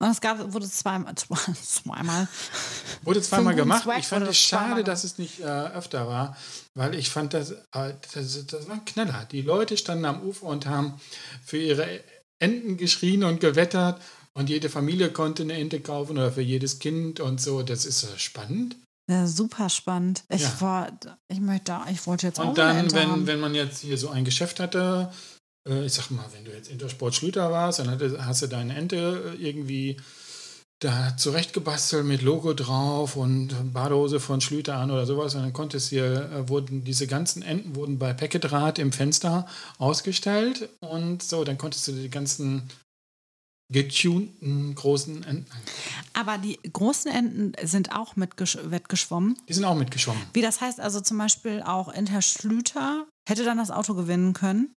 Und 0.00 0.10
es 0.10 0.20
gab, 0.20 0.52
wurde 0.52 0.68
zweimal, 0.68 1.14
zweimal. 1.62 2.28
Wurde 3.02 3.22
zweimal 3.22 3.54
gemacht. 3.54 3.84
Swag 3.84 4.00
Ich 4.00 4.06
fand 4.06 4.26
es 4.26 4.36
schade, 4.36 4.84
dass 4.84 5.04
es 5.04 5.16
nicht 5.18 5.40
äh, 5.40 5.44
öfter 5.44 6.08
war, 6.08 6.36
weil 6.74 6.94
ich 6.94 7.10
fand, 7.10 7.32
das, 7.32 7.52
äh, 7.52 7.94
das, 8.12 8.46
das 8.46 8.68
war 8.68 8.74
ein 8.74 8.84
Knaller. 8.84 9.24
Die 9.30 9.40
Leute 9.40 9.78
standen 9.78 10.04
am 10.04 10.22
Ufer 10.22 10.46
und 10.46 10.66
haben 10.66 11.00
für 11.42 11.58
ihre 11.58 12.02
Enten 12.38 12.76
geschrien 12.76 13.24
und 13.24 13.40
gewettert 13.40 14.02
und 14.36 14.50
jede 14.50 14.68
Familie 14.68 15.10
konnte 15.10 15.42
eine 15.42 15.54
Ente 15.54 15.80
kaufen 15.80 16.12
oder 16.18 16.32
für 16.32 16.40
jedes 16.42 16.78
Kind 16.78 17.20
und 17.20 17.40
so. 17.40 17.62
Das 17.62 17.84
ist 17.84 18.20
spannend. 18.20 18.76
Ja, 19.10 19.26
super 19.26 19.68
spannend. 19.68 20.24
Ich 20.28 20.42
Ja. 20.42 20.60
war, 20.60 20.98
ich 21.28 21.40
möchte, 21.40 21.76
ich 21.92 22.06
wollte 22.06 22.26
jetzt 22.26 22.40
auch 22.40 22.48
Und 22.48 22.58
dann, 22.58 22.90
wenn, 22.92 23.10
haben. 23.10 23.26
wenn 23.26 23.40
man 23.40 23.54
jetzt 23.54 23.80
hier 23.80 23.98
so 23.98 24.08
ein 24.08 24.24
Geschäft 24.24 24.60
hatte, 24.60 25.12
äh, 25.68 25.84
ich 25.84 25.92
sag 25.92 26.10
mal, 26.10 26.24
wenn 26.32 26.44
du 26.44 26.52
jetzt 26.52 26.70
Intersport 26.70 27.14
Schlüter 27.14 27.50
warst, 27.50 27.78
dann 27.80 27.90
hatte, 27.90 28.24
hast 28.24 28.42
du 28.42 28.46
deine 28.46 28.74
Ente 28.74 29.36
äh, 29.38 29.42
irgendwie 29.46 29.98
da 30.80 31.16
zurechtgebastelt 31.16 32.04
mit 32.04 32.20
Logo 32.22 32.52
drauf 32.52 33.16
und 33.16 33.72
Badehose 33.72 34.20
von 34.20 34.40
Schlüter 34.40 34.76
an 34.76 34.90
oder 34.90 35.06
sowas. 35.06 35.34
Und 35.34 35.42
dann 35.42 35.52
konntest 35.52 35.90
hier, 35.90 36.30
äh, 36.32 36.48
wurden 36.48 36.82
diese 36.84 37.06
ganzen 37.06 37.42
Enten 37.42 37.76
wurden 37.76 37.98
bei 37.98 38.12
Packetrad 38.14 38.78
im 38.78 38.90
Fenster 38.92 39.46
ausgestellt 39.78 40.68
und 40.80 41.22
so, 41.22 41.44
dann 41.44 41.58
konntest 41.58 41.86
du 41.88 41.92
die 41.92 42.10
ganzen 42.10 42.68
getunten 43.72 44.74
großen 44.74 45.24
Enten. 45.24 45.50
Aber 46.12 46.38
die 46.38 46.58
großen 46.72 47.10
Enten 47.10 47.52
sind 47.66 47.92
auch 47.92 48.16
mit 48.16 48.36
wettgeschwommen. 48.38 49.36
Die 49.48 49.54
sind 49.54 49.64
auch 49.64 49.76
mitgeschwommen. 49.76 50.22
Wie 50.32 50.42
das 50.42 50.60
heißt, 50.60 50.80
also 50.80 51.00
zum 51.00 51.18
Beispiel 51.18 51.62
auch 51.62 51.88
Inter 51.88 52.22
Schlüter 52.22 53.06
hätte 53.28 53.44
dann 53.44 53.58
das 53.58 53.70
Auto 53.70 53.94
gewinnen 53.94 54.32
können. 54.32 54.74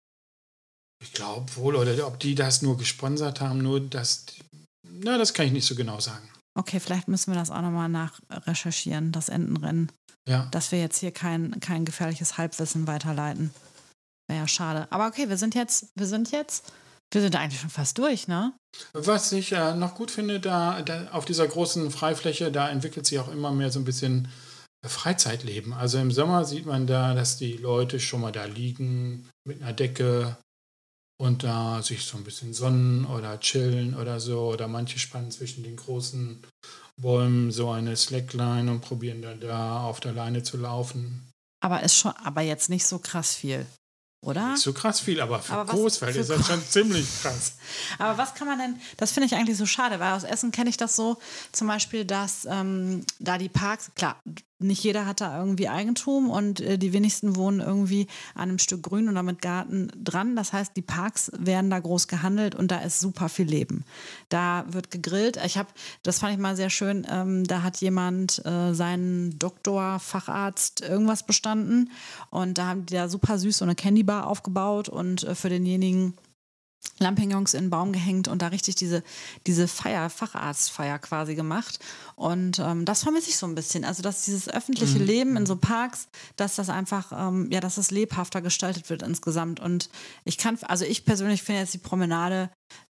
Ich 1.02 1.12
glaube 1.12 1.54
wohl, 1.56 1.76
oder 1.76 2.06
ob 2.06 2.18
die 2.20 2.34
das 2.34 2.62
nur 2.62 2.76
gesponsert 2.76 3.40
haben, 3.40 3.62
nur 3.62 3.80
das, 3.80 4.26
na, 4.82 5.18
das 5.18 5.34
kann 5.34 5.46
ich 5.46 5.52
nicht 5.52 5.66
so 5.66 5.74
genau 5.74 6.00
sagen. 6.00 6.28
Okay, 6.56 6.78
vielleicht 6.78 7.08
müssen 7.08 7.32
wir 7.32 7.38
das 7.38 7.50
auch 7.50 7.62
nochmal 7.62 7.88
nachrecherchieren, 7.88 9.10
das 9.12 9.28
Entenrennen. 9.28 9.90
Ja. 10.28 10.46
Dass 10.52 10.72
wir 10.72 10.80
jetzt 10.80 10.98
hier 10.98 11.10
kein, 11.10 11.58
kein 11.60 11.84
gefährliches 11.84 12.38
Halbwissen 12.38 12.86
weiterleiten. 12.86 13.50
Wäre 14.28 14.40
ja 14.40 14.48
schade. 14.48 14.86
Aber 14.90 15.06
okay, 15.08 15.28
wir 15.28 15.36
sind 15.36 15.54
jetzt, 15.54 15.88
wir 15.96 16.06
sind 16.06 16.30
jetzt, 16.30 16.72
wir 17.12 17.20
sind 17.20 17.36
eigentlich 17.36 17.60
schon 17.60 17.70
fast 17.70 17.98
durch, 17.98 18.28
ne? 18.28 18.52
Was 18.92 19.30
ich 19.32 19.52
äh, 19.52 19.74
noch 19.74 19.94
gut 19.94 20.10
finde, 20.10 20.40
da, 20.40 20.82
da 20.82 21.08
auf 21.12 21.24
dieser 21.24 21.46
großen 21.46 21.90
Freifläche, 21.90 22.50
da 22.50 22.68
entwickelt 22.68 23.06
sich 23.06 23.18
auch 23.18 23.28
immer 23.28 23.52
mehr 23.52 23.70
so 23.70 23.78
ein 23.78 23.84
bisschen 23.84 24.28
Freizeitleben. 24.88 25.72
Also 25.72 25.98
im 25.98 26.10
Sommer 26.10 26.44
sieht 26.44 26.66
man 26.66 26.86
da, 26.86 27.14
dass 27.14 27.36
die 27.36 27.56
Leute 27.56 28.00
schon 28.00 28.20
mal 28.20 28.32
da 28.32 28.44
liegen 28.44 29.28
mit 29.46 29.62
einer 29.62 29.72
Decke 29.72 30.36
und 31.20 31.44
da 31.44 31.82
sich 31.82 32.04
so 32.04 32.18
ein 32.18 32.24
bisschen 32.24 32.52
sonnen 32.52 33.04
oder 33.06 33.38
chillen 33.40 33.94
oder 33.94 34.20
so. 34.20 34.48
Oder 34.48 34.68
manche 34.68 34.98
spannen 34.98 35.30
zwischen 35.30 35.62
den 35.62 35.76
großen 35.76 36.42
Bäumen 37.00 37.50
so 37.50 37.70
eine 37.70 37.96
Slackline 37.96 38.70
und 38.70 38.80
probieren 38.80 39.22
dann 39.22 39.40
da 39.40 39.84
auf 39.84 40.00
der 40.00 40.12
Leine 40.12 40.42
zu 40.42 40.56
laufen. 40.56 41.30
Aber 41.64 41.82
ist 41.82 41.96
schon, 41.96 42.12
aber 42.22 42.42
jetzt 42.42 42.68
nicht 42.68 42.86
so 42.86 42.98
krass 42.98 43.34
viel, 43.34 43.64
oder? 44.24 44.52
Nicht 44.52 44.62
so 44.62 44.72
krass 44.72 45.00
viel, 45.00 45.20
aber 45.20 45.40
für 45.40 45.52
Aber 45.52 45.72
Großfeld 45.72 46.14
für 46.14 46.20
ist 46.20 46.30
das 46.30 46.46
schon 46.46 46.62
ziemlich 46.66 47.06
krass. 47.22 47.54
Aber 47.98 48.18
was 48.18 48.34
kann 48.34 48.46
man 48.46 48.58
denn, 48.58 48.80
das 48.96 49.12
finde 49.12 49.26
ich 49.26 49.34
eigentlich 49.34 49.56
so 49.56 49.66
schade, 49.66 50.00
weil 50.00 50.12
aus 50.12 50.24
Essen 50.24 50.50
kenne 50.50 50.70
ich 50.70 50.76
das 50.76 50.96
so, 50.96 51.18
zum 51.52 51.68
Beispiel, 51.68 52.04
dass 52.04 52.46
ähm, 52.46 53.04
da 53.18 53.38
die 53.38 53.48
Parks, 53.48 53.90
klar, 53.94 54.16
nicht 54.58 54.84
jeder 54.84 55.06
hat 55.06 55.20
da 55.20 55.38
irgendwie 55.38 55.68
Eigentum 55.68 56.30
und 56.30 56.60
äh, 56.60 56.78
die 56.78 56.92
wenigsten 56.92 57.36
wohnen 57.36 57.60
irgendwie 57.60 58.06
an 58.34 58.48
einem 58.48 58.58
Stück 58.58 58.82
Grün 58.82 59.08
oder 59.08 59.22
mit 59.22 59.42
Garten 59.42 59.90
dran. 59.96 60.36
Das 60.36 60.52
heißt, 60.52 60.76
die 60.76 60.82
Parks 60.82 61.30
werden 61.36 61.70
da 61.70 61.78
groß 61.80 62.08
gehandelt 62.08 62.54
und 62.54 62.70
da 62.70 62.78
ist 62.78 63.00
super 63.00 63.28
viel 63.28 63.46
Leben. 63.46 63.84
Da 64.28 64.64
wird 64.68 64.90
gegrillt. 64.90 65.38
Ich 65.44 65.58
habe, 65.58 65.68
das 66.02 66.18
fand 66.18 66.34
ich 66.34 66.38
mal 66.38 66.56
sehr 66.56 66.70
schön, 66.70 67.06
ähm, 67.10 67.44
da 67.44 67.62
hat 67.62 67.78
jemand 67.78 68.44
äh, 68.46 68.72
seinen 68.74 69.38
Doktor, 69.38 69.98
Facharzt 69.98 70.80
irgendwas 70.82 71.24
bestanden 71.24 71.90
und 72.30 72.58
da 72.58 72.66
haben 72.68 72.86
die 72.86 72.94
da 72.94 73.08
super 73.08 73.38
süß 73.38 73.58
so 73.58 73.64
eine 73.64 73.74
Candybar 73.74 74.26
aufgebaut 74.26 74.88
und 74.88 75.24
äh, 75.24 75.34
für 75.34 75.48
denjenigen 75.48 76.14
Lampignons 76.98 77.54
in 77.54 77.64
den 77.64 77.70
Baum 77.70 77.92
gehängt 77.92 78.28
und 78.28 78.40
da 78.40 78.48
richtig 78.48 78.76
diese, 78.76 79.02
diese 79.46 79.66
Feier, 79.66 80.10
Facharztfeier 80.10 80.98
quasi 80.98 81.34
gemacht. 81.34 81.80
Und 82.14 82.58
ähm, 82.60 82.84
das 82.84 83.02
vermisse 83.02 83.30
ich 83.30 83.36
so 83.36 83.46
ein 83.46 83.54
bisschen. 83.54 83.84
Also, 83.84 84.02
dass 84.02 84.24
dieses 84.24 84.48
öffentliche 84.48 84.98
Leben 84.98 85.36
in 85.36 85.46
so 85.46 85.56
Parks, 85.56 86.08
dass 86.36 86.54
das 86.54 86.68
einfach, 86.68 87.12
ähm, 87.12 87.50
ja, 87.50 87.60
dass 87.60 87.74
das 87.76 87.90
lebhafter 87.90 88.42
gestaltet 88.42 88.90
wird 88.90 89.02
insgesamt. 89.02 89.60
Und 89.60 89.90
ich 90.24 90.38
kann, 90.38 90.58
also 90.62 90.84
ich 90.84 91.04
persönlich 91.04 91.42
finde 91.42 91.62
jetzt 91.62 91.74
die 91.74 91.78
Promenade, 91.78 92.50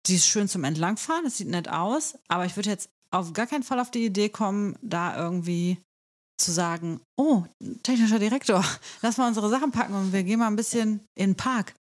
die 0.06 0.16
ist 0.16 0.26
schön 0.26 0.48
zum 0.48 0.64
Entlangfahren, 0.64 1.24
das 1.24 1.36
sieht 1.36 1.48
nett 1.48 1.68
aus, 1.68 2.14
aber 2.28 2.46
ich 2.46 2.56
würde 2.56 2.70
jetzt 2.70 2.88
auf 3.10 3.32
gar 3.32 3.46
keinen 3.46 3.62
Fall 3.62 3.80
auf 3.80 3.90
die 3.90 4.06
Idee 4.06 4.28
kommen, 4.28 4.76
da 4.82 5.16
irgendwie 5.16 5.78
zu 6.40 6.52
sagen, 6.52 7.00
oh, 7.16 7.44
technischer 7.82 8.18
Direktor, 8.18 8.64
lass 9.02 9.16
mal 9.16 9.28
unsere 9.28 9.50
Sachen 9.50 9.70
packen 9.70 9.94
und 9.94 10.12
wir 10.12 10.22
gehen 10.22 10.38
mal 10.38 10.46
ein 10.46 10.56
bisschen 10.56 11.00
in 11.14 11.30
den 11.30 11.36
Park. 11.36 11.74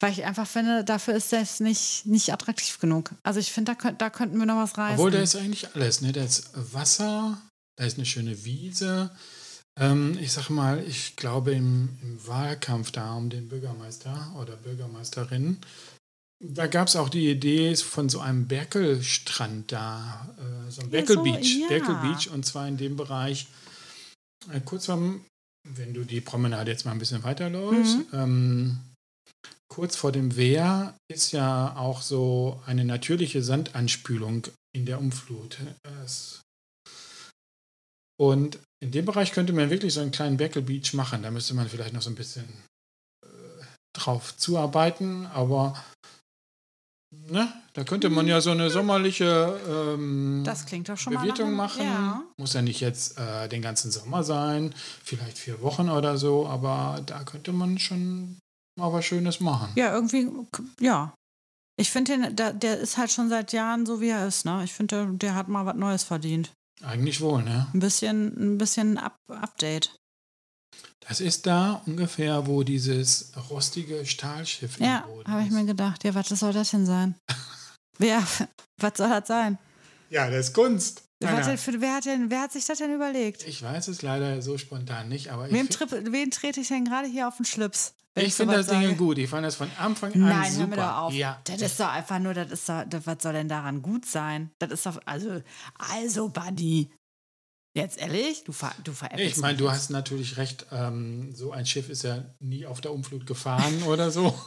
Weil 0.00 0.12
ich 0.12 0.24
einfach 0.24 0.46
finde, 0.46 0.84
dafür 0.84 1.14
ist 1.14 1.32
das 1.32 1.60
nicht, 1.60 2.06
nicht 2.06 2.32
attraktiv 2.32 2.78
genug. 2.78 3.10
Also 3.22 3.40
ich 3.40 3.52
finde, 3.52 3.72
da, 3.72 3.76
könnt, 3.76 4.00
da 4.00 4.10
könnten 4.10 4.38
wir 4.38 4.46
noch 4.46 4.56
was 4.56 4.78
reißen. 4.78 4.98
Obwohl, 4.98 5.10
da 5.10 5.20
ist 5.20 5.36
eigentlich 5.36 5.74
alles. 5.74 6.00
Ne? 6.00 6.12
Da 6.12 6.22
ist 6.24 6.50
Wasser, 6.54 7.40
da 7.76 7.84
ist 7.84 7.96
eine 7.98 8.06
schöne 8.06 8.44
Wiese, 8.44 9.10
Ähm, 9.76 10.16
ich 10.20 10.32
sag 10.32 10.50
mal, 10.50 10.84
ich 10.86 11.16
glaube 11.16 11.52
im, 11.52 11.98
im 12.02 12.26
Wahlkampf 12.28 12.92
da 12.92 13.14
um 13.14 13.28
den 13.28 13.48
Bürgermeister 13.48 14.32
oder 14.38 14.56
Bürgermeisterin, 14.56 15.58
da 16.40 16.66
gab 16.66 16.88
es 16.88 16.96
auch 16.96 17.08
die 17.08 17.30
Idee 17.30 17.74
von 17.76 18.08
so 18.08 18.20
einem 18.20 18.46
Berkelstrand 18.46 19.72
da, 19.72 20.28
äh, 20.38 20.70
so 20.70 20.82
ein 20.82 20.90
Berkel 20.90 21.18
Beach, 21.18 21.58
ja. 21.60 21.68
Berkel 21.68 21.96
Beach 21.96 22.30
und 22.30 22.44
zwar 22.44 22.68
in 22.68 22.76
dem 22.76 22.96
Bereich 22.96 23.48
kurz 24.64 24.86
vom, 24.86 25.24
wenn 25.68 25.94
du 25.94 26.04
die 26.04 26.20
Promenade 26.20 26.70
jetzt 26.70 26.84
mal 26.84 26.92
ein 26.92 26.98
bisschen 26.98 27.22
weiterläufst, 27.24 27.98
Mhm. 27.98 28.06
ähm, 28.12 28.78
kurz 29.68 29.96
vor 29.96 30.12
dem 30.12 30.36
Wehr 30.36 30.94
ist 31.10 31.32
ja 31.32 31.76
auch 31.76 32.02
so 32.02 32.62
eine 32.66 32.84
natürliche 32.84 33.42
Sandanspülung 33.42 34.46
in 34.74 34.86
der 34.86 34.98
Umflut. 35.00 35.58
Und 38.20 38.58
in 38.82 38.92
dem 38.92 39.04
Bereich 39.06 39.32
könnte 39.32 39.52
man 39.52 39.70
wirklich 39.70 39.94
so 39.94 40.00
einen 40.00 40.10
kleinen 40.12 40.36
Berkel 40.36 40.62
Beach 40.62 40.92
machen. 40.94 41.22
Da 41.22 41.30
müsste 41.30 41.54
man 41.54 41.68
vielleicht 41.68 41.94
noch 41.94 42.02
so 42.02 42.10
ein 42.10 42.14
bisschen 42.14 42.44
äh, 43.24 43.28
drauf 43.96 44.36
zuarbeiten, 44.36 45.26
aber 45.26 45.82
ne, 47.28 47.52
da 47.72 47.84
könnte 47.84 48.10
man 48.10 48.26
ja 48.26 48.40
so 48.40 48.50
eine 48.50 48.70
sommerliche 48.70 49.58
ähm, 49.68 50.42
Das 50.44 50.66
klingt 50.66 50.88
doch 50.88 50.96
schon 50.96 51.14
mal 51.14 51.20
Bewirtung 51.20 51.54
machen. 51.54 51.82
Ja. 51.82 52.22
Muss 52.36 52.54
ja 52.54 52.62
nicht 52.62 52.80
jetzt 52.80 53.18
äh, 53.18 53.48
den 53.48 53.62
ganzen 53.62 53.90
Sommer 53.90 54.22
sein, 54.22 54.74
vielleicht 55.02 55.38
vier 55.38 55.60
Wochen 55.62 55.90
oder 55.90 56.16
so, 56.16 56.46
aber 56.46 57.00
da 57.06 57.24
könnte 57.24 57.52
man 57.52 57.78
schon 57.78 58.38
mal 58.78 58.92
was 58.92 59.04
Schönes 59.04 59.40
machen. 59.40 59.72
Ja, 59.76 59.92
irgendwie, 59.94 60.28
ja. 60.80 61.14
Ich 61.76 61.90
finde 61.90 62.18
den, 62.18 62.36
der, 62.36 62.52
der 62.52 62.78
ist 62.78 62.98
halt 62.98 63.10
schon 63.10 63.28
seit 63.28 63.52
Jahren 63.52 63.84
so, 63.84 64.00
wie 64.00 64.10
er 64.10 64.26
ist, 64.28 64.44
ne? 64.44 64.62
Ich 64.62 64.72
finde, 64.72 64.96
der, 64.96 65.06
der 65.06 65.34
hat 65.34 65.48
mal 65.48 65.66
was 65.66 65.76
Neues 65.76 66.04
verdient. 66.04 66.52
Eigentlich 66.82 67.20
wohl, 67.20 67.42
ne? 67.42 67.66
Ein 67.72 67.80
bisschen, 67.80 68.54
ein 68.54 68.58
bisschen 68.58 68.98
Up 68.98 69.16
Update. 69.28 69.96
Das 71.06 71.20
ist 71.20 71.46
da 71.46 71.82
ungefähr, 71.86 72.46
wo 72.46 72.62
dieses 72.62 73.32
rostige 73.50 74.06
Stahlschiff 74.06 74.78
Ja, 74.80 75.04
habe 75.26 75.42
ich 75.42 75.50
mir 75.50 75.66
gedacht. 75.66 76.02
Ja, 76.04 76.14
was 76.14 76.28
soll 76.28 76.52
das 76.52 76.70
denn 76.70 76.86
sein? 76.86 77.14
wer, 77.98 78.22
was 78.78 78.92
soll 78.96 79.08
das 79.08 79.28
sein? 79.28 79.58
Ja, 80.10 80.30
das 80.30 80.48
ist 80.48 80.54
Kunst. 80.54 81.02
Denn 81.20 81.58
für, 81.58 81.80
wer, 81.80 81.94
hat 81.94 82.04
denn, 82.04 82.30
wer 82.30 82.42
hat 82.42 82.52
sich 82.52 82.66
das 82.66 82.78
denn 82.78 82.94
überlegt? 82.94 83.46
Ich 83.46 83.62
weiß 83.62 83.88
es 83.88 84.02
leider 84.02 84.42
so 84.42 84.58
spontan 84.58 85.08
nicht, 85.08 85.30
aber 85.30 85.50
Wem, 85.50 85.68
tripp, 85.68 85.90
wen 85.90 86.30
trete 86.30 86.60
ich 86.60 86.68
denn 86.68 86.84
gerade 86.84 87.08
hier 87.08 87.28
auf 87.28 87.36
den 87.36 87.46
Schlips? 87.46 87.94
ich 88.16 88.34
finde 88.34 88.56
das 88.56 88.66
Ding 88.66 88.82
sage? 88.82 88.94
gut. 88.94 89.18
Ich 89.18 89.28
fand 89.28 89.44
das 89.44 89.56
von 89.56 89.70
Anfang 89.78 90.12
an 90.12 90.20
Nein, 90.20 90.52
super. 90.52 90.60
hör 90.60 90.66
mir 90.68 90.76
doch 90.76 90.96
auf. 90.96 91.14
Ja, 91.14 91.40
das 91.44 91.62
ist 91.62 91.80
doch 91.80 91.88
einfach 91.88 92.18
nur, 92.18 92.34
das 92.34 92.50
ist 92.50 92.68
doch, 92.68 92.84
das, 92.86 93.06
was 93.06 93.16
soll 93.20 93.32
denn 93.32 93.48
daran 93.48 93.82
gut 93.82 94.06
sein? 94.06 94.50
Das 94.58 94.70
ist 94.70 94.86
doch, 94.86 95.00
also, 95.06 95.40
also, 95.78 96.28
Buddy. 96.28 96.90
Jetzt 97.76 97.98
ehrlich? 97.98 98.44
Du, 98.44 98.52
ver, 98.52 98.72
du 98.84 98.92
veräppelst 98.92 99.36
ich 99.36 99.42
meine, 99.42 99.58
du 99.58 99.70
hast 99.70 99.90
natürlich 99.90 100.36
recht. 100.36 100.66
Ähm, 100.70 101.34
so 101.34 101.50
ein 101.50 101.66
Schiff 101.66 101.88
ist 101.88 102.04
ja 102.04 102.24
nie 102.38 102.66
auf 102.66 102.80
der 102.80 102.92
Umflut 102.92 103.26
gefahren 103.26 103.82
oder 103.86 104.10
so. 104.10 104.38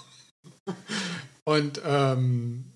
Und 1.43 1.81
ähm, 1.83 2.73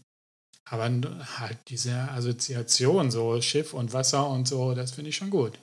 aber 0.65 0.89
halt 1.37 1.57
diese 1.67 1.93
Assoziation, 1.93 3.11
so 3.11 3.41
Schiff 3.41 3.73
und 3.73 3.93
Wasser 3.93 4.29
und 4.29 4.47
so, 4.47 4.73
das 4.73 4.91
finde 4.91 5.09
ich 5.09 5.17
schon 5.17 5.29
gut. 5.29 5.57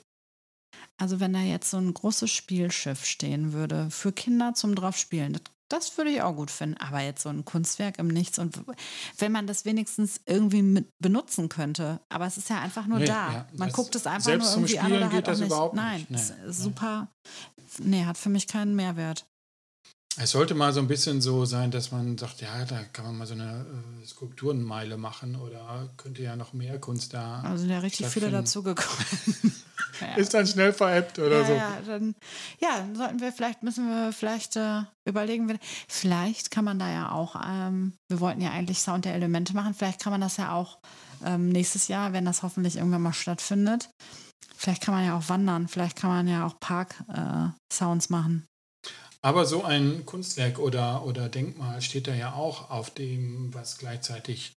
Also 0.97 1.19
wenn 1.19 1.33
da 1.33 1.39
jetzt 1.39 1.69
so 1.71 1.77
ein 1.77 1.93
großes 1.93 2.29
Spielschiff 2.29 3.05
stehen 3.05 3.53
würde 3.53 3.89
für 3.89 4.11
Kinder 4.11 4.53
zum 4.53 4.75
draufspielen, 4.75 5.33
das, 5.33 5.41
das 5.69 5.97
würde 5.97 6.09
ich 6.11 6.21
auch 6.21 6.35
gut 6.35 6.51
finden. 6.51 6.77
Aber 6.77 6.99
jetzt 7.01 7.23
so 7.23 7.29
ein 7.29 7.45
Kunstwerk 7.45 7.97
im 7.99 8.07
Nichts 8.07 8.37
und 8.39 8.59
wenn 9.17 9.31
man 9.31 9.47
das 9.47 9.65
wenigstens 9.65 10.19
irgendwie 10.25 10.61
mit 10.61 10.89
benutzen 10.99 11.47
könnte. 11.47 11.99
Aber 12.09 12.25
es 12.25 12.37
ist 12.37 12.49
ja 12.49 12.59
einfach 12.59 12.85
nur 12.87 12.99
Nee, 12.99 13.05
da. 13.05 13.31
ja, 13.31 13.47
man 13.53 13.69
das- 13.69 13.75
guckt 13.75 13.95
es 13.95 14.05
einfach 14.07 14.35
nur 14.35 14.49
irgendwie 14.49 14.79
an 14.79 14.85
Spielen 14.87 14.97
oder 15.03 15.11
halt 15.11 15.25
geht 15.25 15.27
das 15.27 15.37
auch 15.37 15.41
nicht. 15.41 15.47
überhaupt 15.47 15.73
nicht. 15.75 15.83
Nein, 16.19 16.35
Nee, 16.45 16.51
super. 16.51 17.07
Nee, 17.79 18.05
hat 18.05 18.17
für 18.17 18.29
mich 18.29 18.47
keinen 18.47 18.75
Mehrwert. 18.75 19.25
Es 20.17 20.31
sollte 20.31 20.53
mal 20.55 20.73
so 20.73 20.79
ein 20.81 20.87
bisschen 20.87 21.21
so 21.21 21.45
sein, 21.45 21.71
dass 21.71 21.91
man 21.91 22.17
sagt, 22.17 22.41
ja, 22.41 22.65
da 22.65 22.83
kann 22.83 23.05
man 23.05 23.17
mal 23.19 23.27
so 23.27 23.35
eine 23.35 23.65
äh, 24.01 24.05
Skulpturenmeile 24.05 24.97
machen 24.97 25.35
oder 25.37 25.87
könnte 25.95 26.23
ja 26.23 26.35
noch 26.35 26.51
mehr 26.51 26.77
Kunst 26.79 27.13
da. 27.13 27.41
Also 27.41 27.61
sind 27.61 27.69
ja 27.69 27.79
richtig 27.79 28.07
viele 28.07 28.27
stattfinden. 28.29 28.75
dazugekommen. 28.75 29.55
ja. 30.01 30.15
Ist 30.15 30.33
dann 30.33 30.47
schnell 30.47 30.73
veräppt 30.73 31.19
oder 31.19 31.41
ja, 31.41 31.45
so. 31.45 31.53
ja, 31.53 31.81
dann, 31.85 32.15
ja, 32.59 32.87
sollten 32.93 33.19
wir 33.19 33.31
vielleicht, 33.31 33.63
müssen 33.63 33.87
wir 33.87 34.11
vielleicht 34.11 34.55
äh, 34.55 34.81
überlegen, 35.05 35.59
vielleicht 35.87 36.51
kann 36.51 36.65
man 36.65 36.79
da 36.79 36.91
ja 36.91 37.11
auch, 37.11 37.35
ähm, 37.45 37.93
wir 38.09 38.19
wollten 38.19 38.41
ja 38.41 38.51
eigentlich 38.51 38.79
Sound 38.79 39.05
der 39.05 39.13
Elemente 39.13 39.53
machen, 39.53 39.73
vielleicht 39.73 40.01
kann 40.01 40.11
man 40.11 40.21
das 40.21 40.37
ja 40.37 40.53
auch 40.53 40.79
ähm, 41.25 41.49
nächstes 41.49 41.87
Jahr, 41.87 42.13
wenn 42.13 42.25
das 42.25 42.43
hoffentlich 42.43 42.77
irgendwann 42.77 43.01
mal 43.01 43.13
stattfindet, 43.13 43.89
vielleicht 44.55 44.81
kann 44.81 44.93
man 44.93 45.05
ja 45.05 45.17
auch 45.17 45.29
wandern, 45.29 45.67
vielleicht 45.67 45.97
kann 45.97 46.09
man 46.09 46.27
ja 46.27 46.45
auch 46.45 46.59
Park-Sounds 46.59 48.09
machen. 48.09 48.45
Aber 49.21 49.45
so 49.45 49.63
ein 49.63 50.05
Kunstwerk 50.05 50.59
oder, 50.59 51.05
oder 51.05 51.27
Denkmal 51.27 51.81
steht 51.81 52.07
da 52.07 52.13
ja 52.13 52.33
auch 52.33 52.69
auf 52.69 52.89
dem, 52.89 53.53
was 53.53 53.77
gleichzeitig 53.77 54.53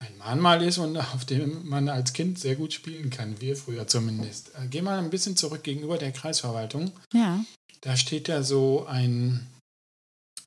ein 0.00 0.16
Mahnmal 0.18 0.62
ist 0.62 0.78
und 0.78 0.96
auf 0.96 1.24
dem 1.24 1.68
man 1.68 1.88
als 1.88 2.12
Kind 2.12 2.38
sehr 2.38 2.56
gut 2.56 2.72
spielen 2.72 3.10
kann, 3.10 3.40
wir 3.40 3.56
früher 3.56 3.86
zumindest. 3.86 4.54
Äh, 4.54 4.66
Geh 4.68 4.82
mal 4.82 4.98
ein 4.98 5.10
bisschen 5.10 5.36
zurück 5.36 5.62
gegenüber 5.62 5.98
der 5.98 6.12
Kreisverwaltung. 6.12 6.92
Ja, 7.12 7.44
Da 7.82 7.96
steht 7.96 8.28
ja 8.28 8.42
so 8.42 8.86
ein, 8.86 9.46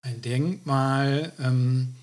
ein 0.02 0.22
Denkmal, 0.22 1.32
ähm, 1.39 1.96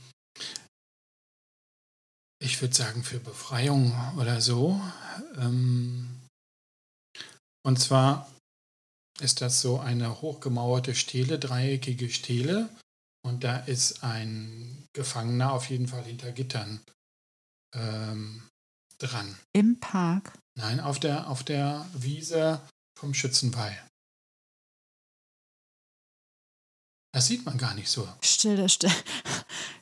ich 2.43 2.61
würde 2.61 2.75
sagen 2.75 3.03
für 3.03 3.19
Befreiung 3.19 3.93
oder 4.17 4.41
so. 4.41 4.81
Ähm, 5.37 6.09
und 7.63 7.79
zwar 7.79 8.31
ist 9.21 9.43
das 9.43 9.61
so 9.61 9.79
eine 9.79 10.23
hochgemauerte 10.23 10.95
Stele, 10.95 11.39
dreieckige 11.39 12.09
Stele. 12.09 12.71
Und 13.23 13.45
da 13.45 13.59
ist 13.59 14.03
ein 14.03 14.87
Gefangener 14.95 15.53
auf 15.53 15.69
jeden 15.69 15.89
Fall 15.89 16.05
hinter 16.05 16.33
Gittern 16.33 16.81
ähm, 17.75 18.49
dran. 18.99 19.39
im 19.53 19.79
Park. 19.81 20.33
Nein, 20.57 20.81
auf 20.81 20.99
der, 21.01 21.29
auf 21.29 21.43
der 21.43 21.87
Wiese 21.95 22.61
vom 22.99 23.15
Schützenwall. 23.15 23.77
Das 27.13 27.27
sieht 27.27 27.45
man 27.45 27.59
gar 27.59 27.75
nicht 27.75 27.89
so. 27.89 28.09
Stille, 28.23 28.69
still. 28.69 28.91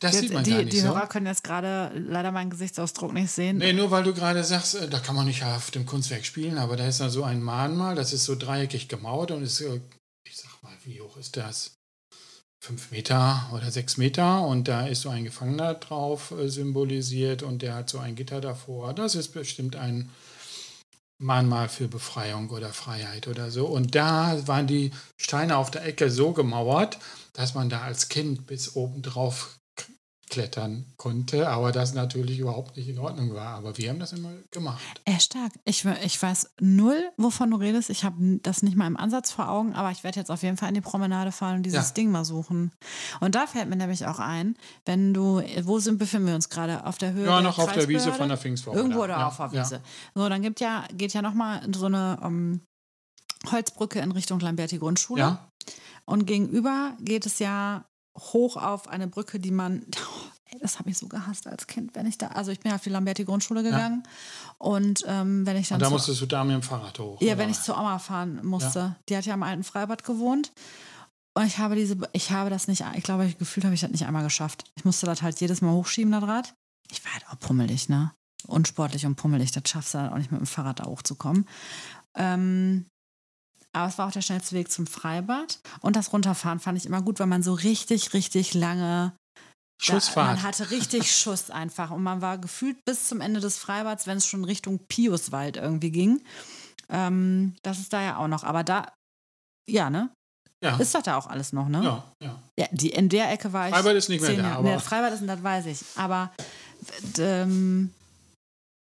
Das 0.01 0.13
Jetzt, 0.13 0.23
sieht 0.23 0.33
man 0.33 0.45
die, 0.45 0.51
gar 0.51 0.59
nicht 0.59 0.73
die 0.73 0.81
so. 0.81 0.89
Hörer 0.89 1.09
können 1.09 1.27
jetzt 1.27 1.43
gerade 1.43 1.93
leider 1.99 2.31
meinen 2.31 2.51
Gesichtsausdruck 2.51 3.13
nicht 3.13 3.33
sehen. 3.33 3.59
Nee, 3.59 3.73
nur 3.73 3.91
weil 3.91 4.05
du 4.05 4.15
gerade 4.15 4.45
sagst, 4.45 4.77
äh, 4.77 4.89
da 4.89 5.01
kann 5.01 5.17
man 5.17 5.27
nicht 5.27 5.43
auf 5.43 5.73
dem 5.73 5.87
Kunstwerk 5.87 6.25
spielen, 6.25 6.57
aber 6.57 6.77
da 6.77 6.87
ist 6.87 7.01
da 7.01 7.11
so 7.11 7.25
ein 7.25 7.43
Mahnmal, 7.43 7.97
das 7.97 8.13
ist 8.13 8.25
so 8.25 8.37
dreieckig 8.37 8.89
gemauert 8.89 9.33
und 9.33 9.43
ist, 9.43 9.61
ich 9.61 10.37
sag 10.37 10.63
mal, 10.63 10.73
wie 10.85 11.01
hoch 11.01 11.17
ist 11.17 11.37
das? 11.37 11.78
Fünf 12.61 12.91
Meter 12.91 13.49
oder 13.53 13.71
sechs 13.71 13.97
Meter 13.97 14.47
und 14.47 14.67
da 14.69 14.87
ist 14.87 15.03
so 15.03 15.11
ein 15.11 15.25
Gefangener 15.25 15.75
drauf 15.75 16.33
äh, 16.33 16.49
symbolisiert 16.49 17.43
und 17.43 17.63
der 17.63 17.75
hat 17.75 17.89
so 17.89 17.99
ein 17.99 18.17
Gitter 18.17 18.41
davor. 18.41 18.95
Das 18.95 19.15
ist 19.15 19.29
bestimmt 19.29 19.77
ein 19.77 20.11
Mahnmal 21.19 21.69
für 21.69 21.89
Befreiung 21.89 22.51
oder 22.51 22.73
Freiheit 22.73 23.27
oder 23.27 23.51
so. 23.51 23.67
Und 23.67 23.95
da 23.95 24.47
waren 24.47 24.67
die 24.67 24.93
Steine 25.17 25.57
auf 25.57 25.71
der 25.71 25.85
Ecke 25.85 26.11
so 26.11 26.33
gemauert, 26.33 26.99
dass 27.33 27.55
man 27.55 27.69
da 27.69 27.83
als 27.83 28.09
Kind 28.09 28.47
bis 28.47 28.77
oben 28.77 29.03
drauf 29.03 29.59
klettern 30.29 30.87
konnte, 30.97 31.49
aber 31.49 31.73
das 31.73 31.95
natürlich 31.95 32.39
überhaupt 32.39 32.77
nicht 32.77 32.89
in 32.89 32.99
Ordnung 32.99 33.35
war. 33.35 33.57
Aber 33.57 33.77
wir 33.79 33.89
haben 33.91 33.99
das 33.99 34.13
immer 34.13 34.31
gemacht. 34.51 34.81
Äh, 35.05 35.19
stark. 35.21 35.53
Ich, 35.65 35.85
ich 35.85 36.23
weiß 36.23 36.51
null, 36.61 37.11
wovon 37.17 37.51
du 37.51 37.57
redest. 37.57 37.91
Ich 37.91 38.05
habe 38.05 38.39
das 38.43 38.63
nicht 38.63 38.77
mal 38.77 38.87
im 38.87 38.97
Ansatz 38.97 39.31
vor 39.31 39.49
Augen, 39.49 39.75
aber 39.75 39.91
ich 39.91 40.05
werde 40.05 40.21
jetzt 40.21 40.31
auf 40.31 40.43
jeden 40.43 40.57
Fall 40.57 40.69
an 40.69 40.75
die 40.75 40.81
Promenade 40.81 41.33
fahren 41.33 41.57
und 41.57 41.63
dieses 41.63 41.89
Ja. 41.89 41.95
Ding 41.95 42.11
mal 42.11 42.25
suchen. 42.25 42.73
Und 43.21 43.35
da 43.35 43.47
fällt 43.47 43.69
mir 43.69 43.77
nämlich 43.77 44.07
auch 44.07 44.19
ein, 44.19 44.57
wenn 44.85 45.15
du, 45.15 45.43
wo 45.63 45.79
sind, 45.79 45.99
befinden 45.99 46.29
wir 46.29 46.35
uns 46.35 46.49
gerade? 46.49 46.85
Auf 46.87 46.99
der 46.99 47.13
Höhe 47.13 47.27
Ja, 47.27 47.35
der 47.35 47.43
noch 47.43 47.59
auf 47.59 47.73
der 47.73 47.89
Wiese 47.89 48.13
von 48.13 48.29
der 48.29 48.39
Pfingstwoche. 48.39 48.77
Irgendwo 48.77 48.99
da. 48.99 49.05
oder 49.05 49.19
ja, 49.19 49.27
auf 49.29 49.37
der 49.37 49.47
ja. 49.53 49.63
Wiese. 49.65 49.81
So, 50.15 50.29
dann 50.29 50.43
gibt 50.43 50.61
ja, 50.61 50.85
geht 50.93 51.13
ja 51.15 51.23
nochmal 51.23 51.67
so 51.75 51.87
eine 51.87 52.19
ähm, 52.23 52.61
Holzbrücke 53.51 54.01
in 54.01 54.13
Richtung 54.13 54.41
Lamberti 54.41 54.79
Grundschule. 54.79 55.21
Ja, 55.21 55.51
Und 56.05 56.27
gegenüber 56.27 56.97
geht 57.01 57.27
es 57.27 57.39
ja 57.39 57.85
hoch 58.19 58.57
auf 58.57 58.89
eine 58.89 59.07
Brücke, 59.09 59.41
die 59.41 59.51
man. 59.51 59.85
Oh, 59.97 60.25
ey, 60.51 60.59
das 60.61 60.79
habe 60.79 60.91
ich 60.91 60.99
so 60.99 61.09
gehasst 61.09 61.47
als 61.47 61.67
Kind, 61.67 61.95
wenn 61.95 62.07
ich 62.07 62.19
da. 62.19 62.29
Also 62.29 62.51
ich 62.51 62.61
bin 62.61 62.71
ja 62.71 62.77
auf 62.77 62.83
die 62.83 62.91
Lamberti 62.91 63.25
Grundschule 63.25 63.63
gegangen. 63.63 64.03
Und 64.59 65.05
ähm, 65.07 65.45
wenn 65.47 65.57
ich 65.57 65.69
dann. 65.69 65.77
und 65.77 65.83
da 65.83 65.87
zu- 65.87 65.93
musstest 65.93 66.21
du 66.21 66.27
da 66.27 66.45
mit 66.45 66.55
dem 66.55 66.63
Fahrrad 66.63 66.99
hoch. 66.99 67.21
ja, 67.21 67.29
oder? 67.33 67.39
wenn 67.39 67.51
ich 67.51 67.61
zur 67.61 67.79
Oma 67.79 67.99
fahren 67.99 68.45
musste. 68.45 68.97
Die 69.09 69.17
hat 69.17 69.27
ja 69.27 69.35
am 69.35 69.43
alten 69.43 69.65
Freibad 69.65 70.05
gewohnt. 70.05 70.53
Und 71.35 71.47
ich 71.47 71.59
habe 71.59 71.77
diese, 71.77 71.97
ich 72.13 72.33
habe 72.33 72.51
das 72.51 72.67
nicht, 72.67 72.85
ich 72.97 73.05
glaube, 73.05 73.27
ich, 73.27 73.39
gefühlt 73.39 73.65
habe 73.65 73.75
ich 73.75 73.81
das 73.81 73.91
nicht 73.91 74.05
einmal 74.07 74.25
geschafft. 74.25 74.65
Ich 74.75 74.85
musste 74.85 75.07
das 75.07 75.23
halt 75.23 75.39
jedes 75.41 75.61
Mal 75.61 75.71
hochschieben, 75.73 76.11
das 76.11 76.25
Rad. 76.25 76.55
Ich 76.91 77.05
war 77.05 77.13
halt 77.13 77.25
auch 77.29 77.39
pummelig, 77.39 77.89
ne? 77.89 78.11
Unsportlich 78.47 79.07
und 79.07 79.15
pummelig. 79.17 79.53
Das 79.53 79.63
schaffst 79.69 79.95
du 79.95 79.99
halt 80.01 80.11
auch 80.13 80.17
nicht 80.19 80.33
mit 80.33 80.41
dem 80.41 80.47
Fahrrad 80.47 80.81
da 80.81 80.87
hochzukommen. 80.87 81.47
Ähm, 82.17 82.87
aber 83.77 83.89
es 83.89 83.99
war 83.99 84.09
auch 84.09 84.13
der 84.13 84.23
schnellste 84.23 84.55
Weg 84.57 84.71
zum 84.71 84.87
Freibad. 84.87 85.59
Und 85.81 85.97
das 85.97 86.13
Runterfahren 86.13 86.61
fand 86.61 86.79
ich 86.79 86.87
immer 86.87 87.03
gut, 87.03 87.21
weil 87.21 87.27
man 87.27 87.43
so 87.43 87.53
richtig, 87.55 88.13
richtig 88.15 88.55
lange 88.55 89.13
da, 89.81 89.85
Schussfahrt. 89.85 90.27
man 90.27 90.43
hatte 90.43 90.71
richtig 90.71 91.11
Schuss 91.17 91.51
einfach 91.51 91.91
und 91.91 92.03
man 92.03 92.21
war 92.21 92.39
gefühlt 92.39 92.77
bis 92.85 93.07
zum 93.09 93.21
Ende 93.21 93.41
des 93.41 93.59
Freibads, 93.59 94.07
wenn 94.07 94.17
es 94.19 94.27
schon 94.27 94.45
Richtung 94.45 94.81
Piuswald 94.89 95.57
irgendwie 95.57 95.91
ging. 95.91 96.21
Ähm, 96.89 97.55
das 97.63 97.79
ist 97.79 97.93
da 97.93 98.01
ja 98.03 98.17
auch 98.17 98.29
noch. 98.29 98.43
Aber 98.45 98.65
da 98.65 98.93
Ja, 99.69 99.91
ne? 99.91 100.11
Ja. 100.65 100.77
Ist 100.79 100.93
doch 100.95 101.03
da 101.03 101.17
auch 101.17 101.29
alles 101.29 101.53
noch, 101.53 101.69
ne? 101.69 101.85
ja, 101.85 102.05
ja. 102.21 102.43
Ja, 102.59 102.67
die, 102.73 102.89
in 102.91 103.09
der 103.09 103.31
Ecke 103.31 103.53
war 103.53 103.69
ich. 103.69 103.75
Freibad 103.75 103.95
ist 103.95 104.09
nicht 104.09 104.21
mehr 104.23 104.33
da, 104.35 104.55
aber- 104.57 104.63
Nee, 104.69 104.79
Freibad 104.81 105.13
ist, 105.13 105.23
das 105.25 105.41
weiß 105.43 105.67
ich. 105.67 105.79
Aber 105.95 106.33
ähm, 107.19 107.93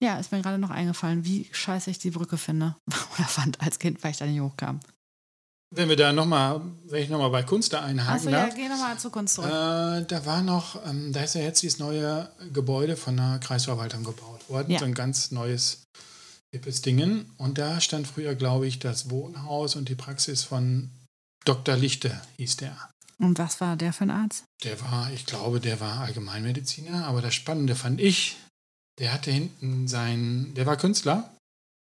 ja, 0.01 0.17
ist 0.17 0.31
mir 0.31 0.41
gerade 0.41 0.57
noch 0.57 0.69
eingefallen, 0.69 1.25
wie 1.25 1.49
scheiße 1.51 1.91
ich 1.91 1.99
die 1.99 2.11
Brücke 2.11 2.37
finde. 2.37 2.75
Oder 3.15 3.27
fand 3.27 3.61
als 3.61 3.79
Kind, 3.79 4.03
weil 4.03 4.11
ich 4.11 4.17
da 4.17 4.25
nicht 4.25 4.39
hochkam. 4.39 4.79
Wenn 5.71 5.87
wir 5.87 5.95
da 5.95 6.11
nochmal, 6.11 6.61
wenn 6.85 7.03
ich 7.03 7.09
nochmal 7.09 7.29
bei 7.29 7.43
Kunst 7.43 7.73
da 7.73 7.81
einhaken 7.81 8.27
Achso, 8.27 8.29
ja, 8.31 8.49
geh 8.49 8.67
nochmal 8.67 8.97
zur 8.97 9.11
Kunst 9.11 9.35
zurück. 9.35 9.49
Äh, 9.49 10.03
da 10.05 10.25
war 10.25 10.41
noch, 10.41 10.83
ähm, 10.87 11.13
da 11.13 11.21
ist 11.21 11.35
ja 11.35 11.41
jetzt 11.41 11.61
dieses 11.61 11.77
neue 11.77 12.27
Gebäude 12.51 12.97
von 12.97 13.15
der 13.15 13.39
Kreisverwaltung 13.39 14.03
gebaut 14.03 14.49
worden. 14.49 14.71
Ja. 14.71 14.79
So 14.79 14.85
ein 14.85 14.95
ganz 14.95 15.29
neues, 15.29 15.83
hippes 16.51 16.81
Dingen. 16.81 17.31
Und 17.37 17.59
da 17.59 17.79
stand 17.81 18.07
früher, 18.07 18.33
glaube 18.33 18.65
ich, 18.65 18.79
das 18.79 19.11
Wohnhaus 19.11 19.75
und 19.75 19.89
die 19.89 19.95
Praxis 19.95 20.43
von 20.43 20.89
Dr. 21.45 21.75
Lichte, 21.75 22.19
hieß 22.37 22.57
der. 22.57 22.75
Und 23.19 23.37
was 23.37 23.61
war 23.61 23.75
der 23.75 23.93
für 23.93 24.05
ein 24.05 24.11
Arzt? 24.11 24.45
Der 24.63 24.81
war, 24.81 25.11
ich 25.11 25.27
glaube, 25.27 25.59
der 25.59 25.79
war 25.79 25.99
Allgemeinmediziner, 25.99 27.05
aber 27.05 27.21
das 27.21 27.35
Spannende 27.35 27.75
fand 27.75 28.01
ich, 28.01 28.37
der 28.99 29.13
hatte 29.13 29.31
hinten 29.31 29.87
sein, 29.87 30.53
der 30.55 30.65
war 30.65 30.77
Künstler 30.77 31.33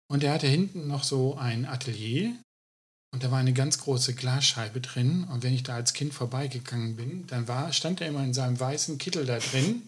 und 0.08 0.22
der 0.22 0.32
hatte 0.32 0.46
hinten 0.46 0.88
noch 0.88 1.04
so 1.04 1.36
ein 1.36 1.64
Atelier 1.64 2.34
und 3.14 3.22
da 3.22 3.30
war 3.30 3.38
eine 3.38 3.52
ganz 3.52 3.78
große 3.78 4.14
Glasscheibe 4.14 4.80
drin 4.80 5.24
und 5.32 5.42
wenn 5.42 5.54
ich 5.54 5.62
da 5.62 5.74
als 5.74 5.94
Kind 5.94 6.12
vorbeigegangen 6.12 6.96
bin, 6.96 7.26
dann 7.28 7.48
war, 7.48 7.72
stand 7.72 8.00
er 8.00 8.08
immer 8.08 8.24
in 8.24 8.34
seinem 8.34 8.58
weißen 8.58 8.98
Kittel 8.98 9.24
da 9.24 9.38
drin 9.38 9.82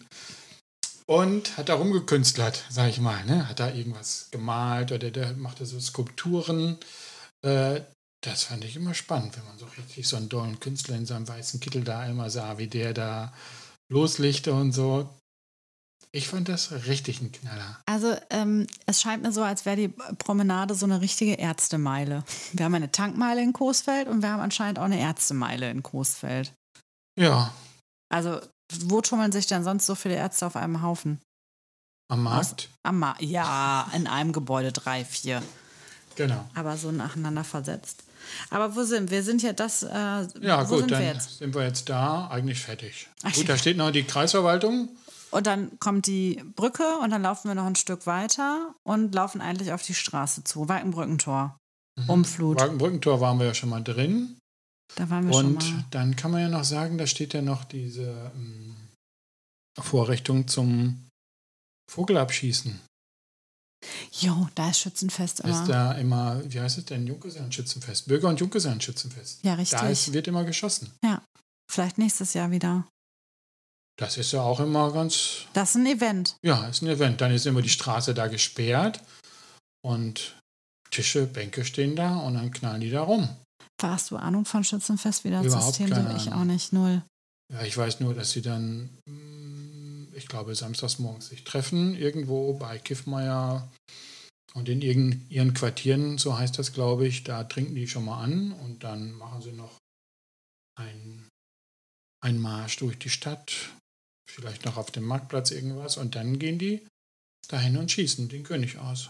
und 1.05 1.57
hat 1.57 1.69
da 1.69 1.75
rumgekünstlert, 1.75 2.65
sag 2.69 2.89
ich 2.89 2.99
mal, 2.99 3.25
ne? 3.25 3.47
hat 3.47 3.59
da 3.59 3.71
irgendwas 3.71 4.29
gemalt 4.31 4.91
oder 4.91 5.11
der 5.11 5.33
machte 5.33 5.65
so 5.65 5.79
Skulpturen. 5.79 6.77
Äh, 7.41 7.81
das 8.21 8.43
fand 8.43 8.65
ich 8.65 8.75
immer 8.75 8.93
spannend, 8.93 9.37
wenn 9.37 9.45
man 9.45 9.57
so 9.57 9.65
richtig 9.77 10.07
so 10.07 10.17
einen 10.17 10.29
dollen 10.29 10.59
Künstler 10.59 10.95
in 10.95 11.05
seinem 11.05 11.27
weißen 11.27 11.59
Kittel 11.59 11.83
da 11.83 12.05
immer 12.05 12.29
sah, 12.29 12.57
wie 12.57 12.67
der 12.67 12.93
da 12.93 13.33
loslichte 13.91 14.53
und 14.53 14.71
so. 14.71 15.09
Ich 16.11 16.27
fand 16.27 16.49
das 16.49 16.71
richtig 16.87 17.21
ein 17.21 17.31
Knaller. 17.31 17.79
Also, 17.85 18.15
ähm, 18.31 18.65
es 18.87 18.99
scheint 19.01 19.21
mir 19.21 19.31
so, 19.31 19.43
als 19.43 19.65
wäre 19.65 19.75
die 19.75 19.89
Promenade 19.89 20.73
so 20.73 20.85
eine 20.87 21.01
richtige 21.01 21.33
Ärztemeile. 21.35 22.23
Wir 22.53 22.65
haben 22.65 22.73
eine 22.73 22.91
Tankmeile 22.91 23.41
in 23.43 23.53
Coesfeld 23.53 24.07
und 24.07 24.23
wir 24.23 24.29
haben 24.31 24.41
anscheinend 24.41 24.79
auch 24.79 24.83
eine 24.85 24.99
Ärztemeile 24.99 25.69
in 25.69 25.83
Coesfeld. 25.83 26.51
Ja, 27.19 27.53
Also, 28.11 28.39
wo 28.85 29.01
tummeln 29.01 29.31
sich 29.31 29.45
denn 29.47 29.63
sonst 29.63 29.85
so 29.85 29.93
viele 29.95 30.15
Ärzte 30.15 30.47
auf 30.47 30.55
einem 30.55 30.81
Haufen? 30.81 31.19
am 32.11 32.23
Markt. 32.23 32.69
Am 32.81 32.97
Ma 32.97 33.15
ja, 33.19 33.87
in 33.93 34.07
einem 34.07 34.31
Gebäude 34.33 34.71
drei, 34.71 35.05
vier. 35.05 35.43
Genau. 36.15 36.43
Aber 36.55 36.75
so 36.75 36.91
nacheinander 36.91 37.43
versetzt. 37.43 38.03
Aber 38.49 38.75
wo 38.75 38.83
sind 38.83 39.11
wir? 39.11 39.17
Wir 39.17 39.23
sind 39.23 39.43
ja 39.43 39.53
das. 39.53 39.83
Äh, 39.83 39.87
Ja, 40.41 40.63
gut, 40.63 40.79
sind 40.79 40.91
dann 40.91 40.99
wir 41.01 41.07
jetzt? 41.07 41.37
sind 41.37 41.53
wir 41.53 41.63
jetzt 41.63 41.87
da, 41.87 42.27
eigentlich 42.29 42.59
fertig. 42.59 43.07
Ach, 43.21 43.31
gut, 43.31 43.47
da 43.47 43.57
steht 43.57 43.77
noch 43.77 43.91
die 43.91 44.03
Kreisverwaltung. 44.03 44.89
Und 45.31 45.45
dann 45.47 45.77
kommt 45.79 46.07
die 46.07 46.43
Brücke 46.55 46.97
und 47.03 47.11
dann 47.11 47.21
laufen 47.21 47.47
wir 47.47 47.55
noch 47.55 47.65
ein 47.65 47.75
Stück 47.75 48.07
weiter 48.07 48.73
und 48.83 49.13
laufen 49.13 49.41
eigentlich 49.41 49.71
auf 49.71 49.83
die 49.83 49.93
Straße 49.93 50.43
zu. 50.43 50.67
Walkenbrückentor. 50.67 51.57
Mhm. 51.99 52.09
Umflut. 52.09 52.59
Wagenbrückentor 52.59 53.21
waren 53.21 53.37
wir 53.39 53.45
ja 53.45 53.53
schon 53.53 53.69
mal 53.69 53.83
drin. 53.83 54.37
Da 54.95 55.09
waren 55.09 55.27
wir 55.29 55.35
Und 55.35 55.63
schon 55.63 55.75
mal. 55.75 55.85
dann 55.91 56.15
kann 56.15 56.31
man 56.31 56.41
ja 56.41 56.49
noch 56.49 56.63
sagen, 56.63 56.97
da 56.97 57.05
steht 57.05 57.33
ja 57.35 57.43
noch 57.43 57.63
diese 57.63 58.31
ähm, 58.35 58.75
Vorrichtung 59.79 60.47
zum 60.47 61.07
Vogelabschießen. 61.91 62.79
Jo, 64.11 64.49
da 64.55 64.71
ist 64.71 64.79
Schützenfest 64.79 65.41
immer. 65.41 65.61
Ist 65.61 65.69
da 65.69 65.93
immer, 65.93 66.41
wie 66.51 66.59
heißt 66.59 66.79
es 66.79 66.85
denn, 66.85 67.07
Junggesellenschützenfest? 67.07 68.07
Bürger- 68.07 68.27
und 68.27 68.39
Junggesellenschützenfest. 68.39 69.43
ja, 69.45 69.53
richtig. 69.53 69.79
Da 69.79 69.87
ist, 69.87 70.11
wird 70.11 70.27
immer 70.27 70.43
geschossen. 70.43 70.91
Vielleicht 71.71 71.99
nächstes 71.99 72.33
Jahr 72.33 72.49
wieder. 72.51 72.87
Das 73.99 74.17
ist 74.17 74.31
ja 74.31 74.41
auch 74.41 74.61
immer 74.61 74.93
ganz, 74.93 75.45
Das 75.53 75.71
ist 75.71 75.75
ein 75.75 75.85
Event. 75.85 76.37
ja, 76.41 76.65
ist 76.67 76.81
ein 76.81 76.87
Event. 76.87 77.19
Dann 77.19 77.31
ist 77.33 77.45
immer 77.45 77.61
die 77.61 77.69
Straße 77.69 78.13
da 78.13 78.27
gesperrt 78.27 79.01
und 79.85 80.35
Tische, 80.89 81.25
Bänke 81.27 81.65
stehen 81.65 81.95
da 81.95 82.17
und 82.19 82.35
dann 82.35 82.51
knallen 82.51 82.79
die 82.81 82.89
da 82.89 83.01
rum. 83.01 83.27
Hast 83.81 84.11
du 84.11 84.17
Ahnung 84.17 84.45
von 84.45 84.63
Schützenfest, 84.63 85.23
wie 85.25 85.29
das 85.31 85.45
Überhaupt 85.45 85.75
System 85.75 85.89
keine 85.89 86.15
Ich 86.15 86.27
Ahnung. 86.31 86.41
auch 86.41 86.45
nicht, 86.45 86.71
null. 86.73 87.01
Ja, 87.53 87.63
ich 87.63 87.75
weiß 87.77 87.99
nur, 87.99 88.13
dass 88.13 88.31
sie 88.31 88.41
dann, 88.41 88.89
mm, 89.05 90.13
ich 90.15 90.27
glaube, 90.27 90.55
samstags 90.55 90.99
morgens 90.99 91.27
sich 91.27 91.43
treffen, 91.43 91.95
irgendwo 91.95 92.53
bei 92.53 92.77
Kiffmeier 92.79 93.69
und 94.53 94.69
in 94.69 94.81
irgend, 94.81 95.29
ihren 95.31 95.53
Quartieren, 95.53 96.17
so 96.17 96.37
heißt 96.37 96.57
das, 96.57 96.73
glaube 96.73 97.05
ich, 97.07 97.23
da 97.23 97.43
trinken 97.43 97.75
die 97.75 97.87
schon 97.87 98.05
mal 98.05 98.21
an 98.23 98.51
und 98.53 98.83
dann 98.83 99.11
machen 99.13 99.41
sie 99.41 99.51
noch 99.51 99.77
einen, 100.77 101.27
einen 102.23 102.39
Marsch 102.39 102.77
durch 102.77 102.97
die 102.99 103.09
Stadt, 103.09 103.69
vielleicht 104.29 104.65
noch 104.65 104.77
auf 104.77 104.91
dem 104.91 105.05
Marktplatz 105.05 105.51
irgendwas 105.51 105.97
und 105.97 106.15
dann 106.15 106.39
gehen 106.39 106.59
die 106.59 106.85
dahin 107.47 107.77
und 107.77 107.91
schießen 107.91 108.29
den 108.29 108.43
König 108.43 108.77
aus. 108.77 109.09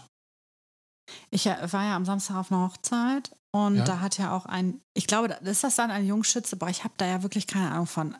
Ich 1.30 1.46
äh, 1.46 1.72
war 1.72 1.84
ja 1.84 1.96
am 1.96 2.04
Samstag 2.04 2.36
auf 2.36 2.50
einer 2.52 2.66
Hochzeit 2.68 3.30
und 3.52 3.76
Ja. 3.76 3.84
da 3.84 4.00
hat 4.00 4.18
ja 4.18 4.34
auch 4.34 4.46
ein, 4.46 4.80
ich 4.94 5.06
glaube, 5.06 5.28
ist 5.42 5.64
das 5.64 5.76
dann 5.76 5.90
ein 5.90 6.06
Jungschütze? 6.06 6.56
Boah, 6.56 6.68
ich 6.68 6.84
habe 6.84 6.94
da 6.96 7.06
ja 7.06 7.22
wirklich 7.22 7.46
keine 7.46 7.70
Ahnung 7.70 7.86
von. 7.86 8.16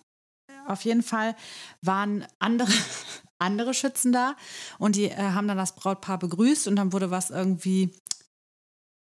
Auf 0.67 0.85
jeden 0.85 1.03
Fall 1.03 1.35
waren 1.83 2.27
andere, 2.39 2.69
andere 3.39 3.75
Schützen 3.75 4.13
da 4.13 4.37
und 4.79 4.95
die 4.97 5.07
äh, 5.07 5.17
haben 5.17 5.49
dann 5.49 5.57
das 5.57 5.75
Brautpaar 5.75 6.19
begrüßt 6.19 6.69
und 6.69 6.77
dann 6.77 6.93
wurde 6.93 7.11
was 7.11 7.31
irgendwie 7.31 7.91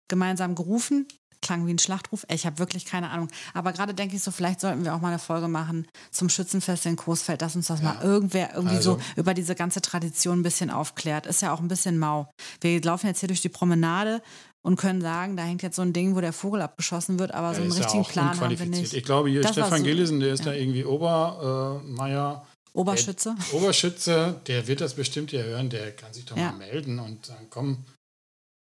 gemeinsam 0.09 0.55
gerufen. 0.55 1.07
Klang 1.43 1.67
wie 1.67 1.75
ein 1.75 1.79
Schlachtruf. 1.79 2.25
Ich 2.31 2.47
habe 2.47 2.59
wirklich 2.59 2.87
keine 2.87 3.11
Ahnung. 3.11 3.29
Aber 3.53 3.73
gerade 3.73 3.93
denke 3.93 4.17
ich 4.17 4.23
so, 4.23 4.31
vielleicht 4.31 4.61
sollten 4.61 4.85
wir 4.85 4.95
auch 4.95 5.01
mal 5.01 5.09
eine 5.09 5.19
Folge 5.19 5.49
machen 5.49 5.87
zum 6.11 6.29
Schützenfest 6.31 6.87
in 6.87 6.97
Coesfeld, 6.97 7.43
dass 7.43 7.55
uns 7.57 7.67
das 7.67 7.81
Ja. 7.83 7.93
mal 7.95 8.03
irgendwer 8.03 8.55
irgendwie 8.55 8.77
Also- 8.77 8.95
so 8.95 9.01
über 9.17 9.35
diese 9.35 9.55
ganze 9.55 9.83
Tradition 9.83 10.41
ein 10.41 10.43
bisschen 10.43 10.71
aufklärt. 10.71 11.27
Ist 11.27 11.43
ja 11.43 11.53
auch 11.53 11.61
ein 11.61 11.69
bisschen 11.69 11.99
mau. 11.99 12.31
Wir 12.61 12.81
laufen 12.81 13.09
jetzt 13.09 13.21
hier 13.21 13.27
durch 13.27 13.43
die 13.43 13.49
Promenade 13.51 14.23
und 14.63 14.77
können 14.77 15.01
sagen, 15.01 15.37
da 15.37 15.43
hängt 15.43 15.63
jetzt 15.63 15.75
so 15.77 15.83
ein 15.83 15.93
Ding, 15.93 16.15
wo 16.15 16.21
der 16.21 16.33
Vogel 16.33 16.63
abgeschossen 16.63 17.19
wird, 17.19 17.35
aber 17.35 17.49
so 17.49 17.55
Der 17.57 17.63
einen 17.65 17.73
ja 17.73 17.79
richtigen 17.83 18.03
auch 18.05 18.11
Plan 18.11 18.41
haben 18.41 18.59
wir 18.59 18.67
nicht. 18.67 18.95
Ich 18.95 19.05
glaube, 19.05 19.29
hier 19.29 19.43
Das 19.43 19.51
Stefan 19.53 19.79
so- 19.81 19.85
Gillesen, 19.85 20.21
der 20.21 20.33
ist 20.35 20.45
ja. 20.45 20.53
da 20.53 20.57
irgendwie 20.57 20.85
Obermeier. 20.85 22.47
Oberschütze. 22.75 23.35
Oberschütze, 23.53 24.41
der 24.47 24.67
wird 24.67 24.81
das 24.81 24.95
bestimmt 24.95 25.31
ja 25.33 25.43
hören, 25.43 25.69
der 25.69 25.93
kann 25.93 26.13
sich 26.15 26.25
doch 26.25 26.37
Ja. 26.37 26.53
mal 26.53 26.59
melden 26.59 26.99
und 27.01 27.27
sagen, 27.27 27.47
komm, 27.51 27.85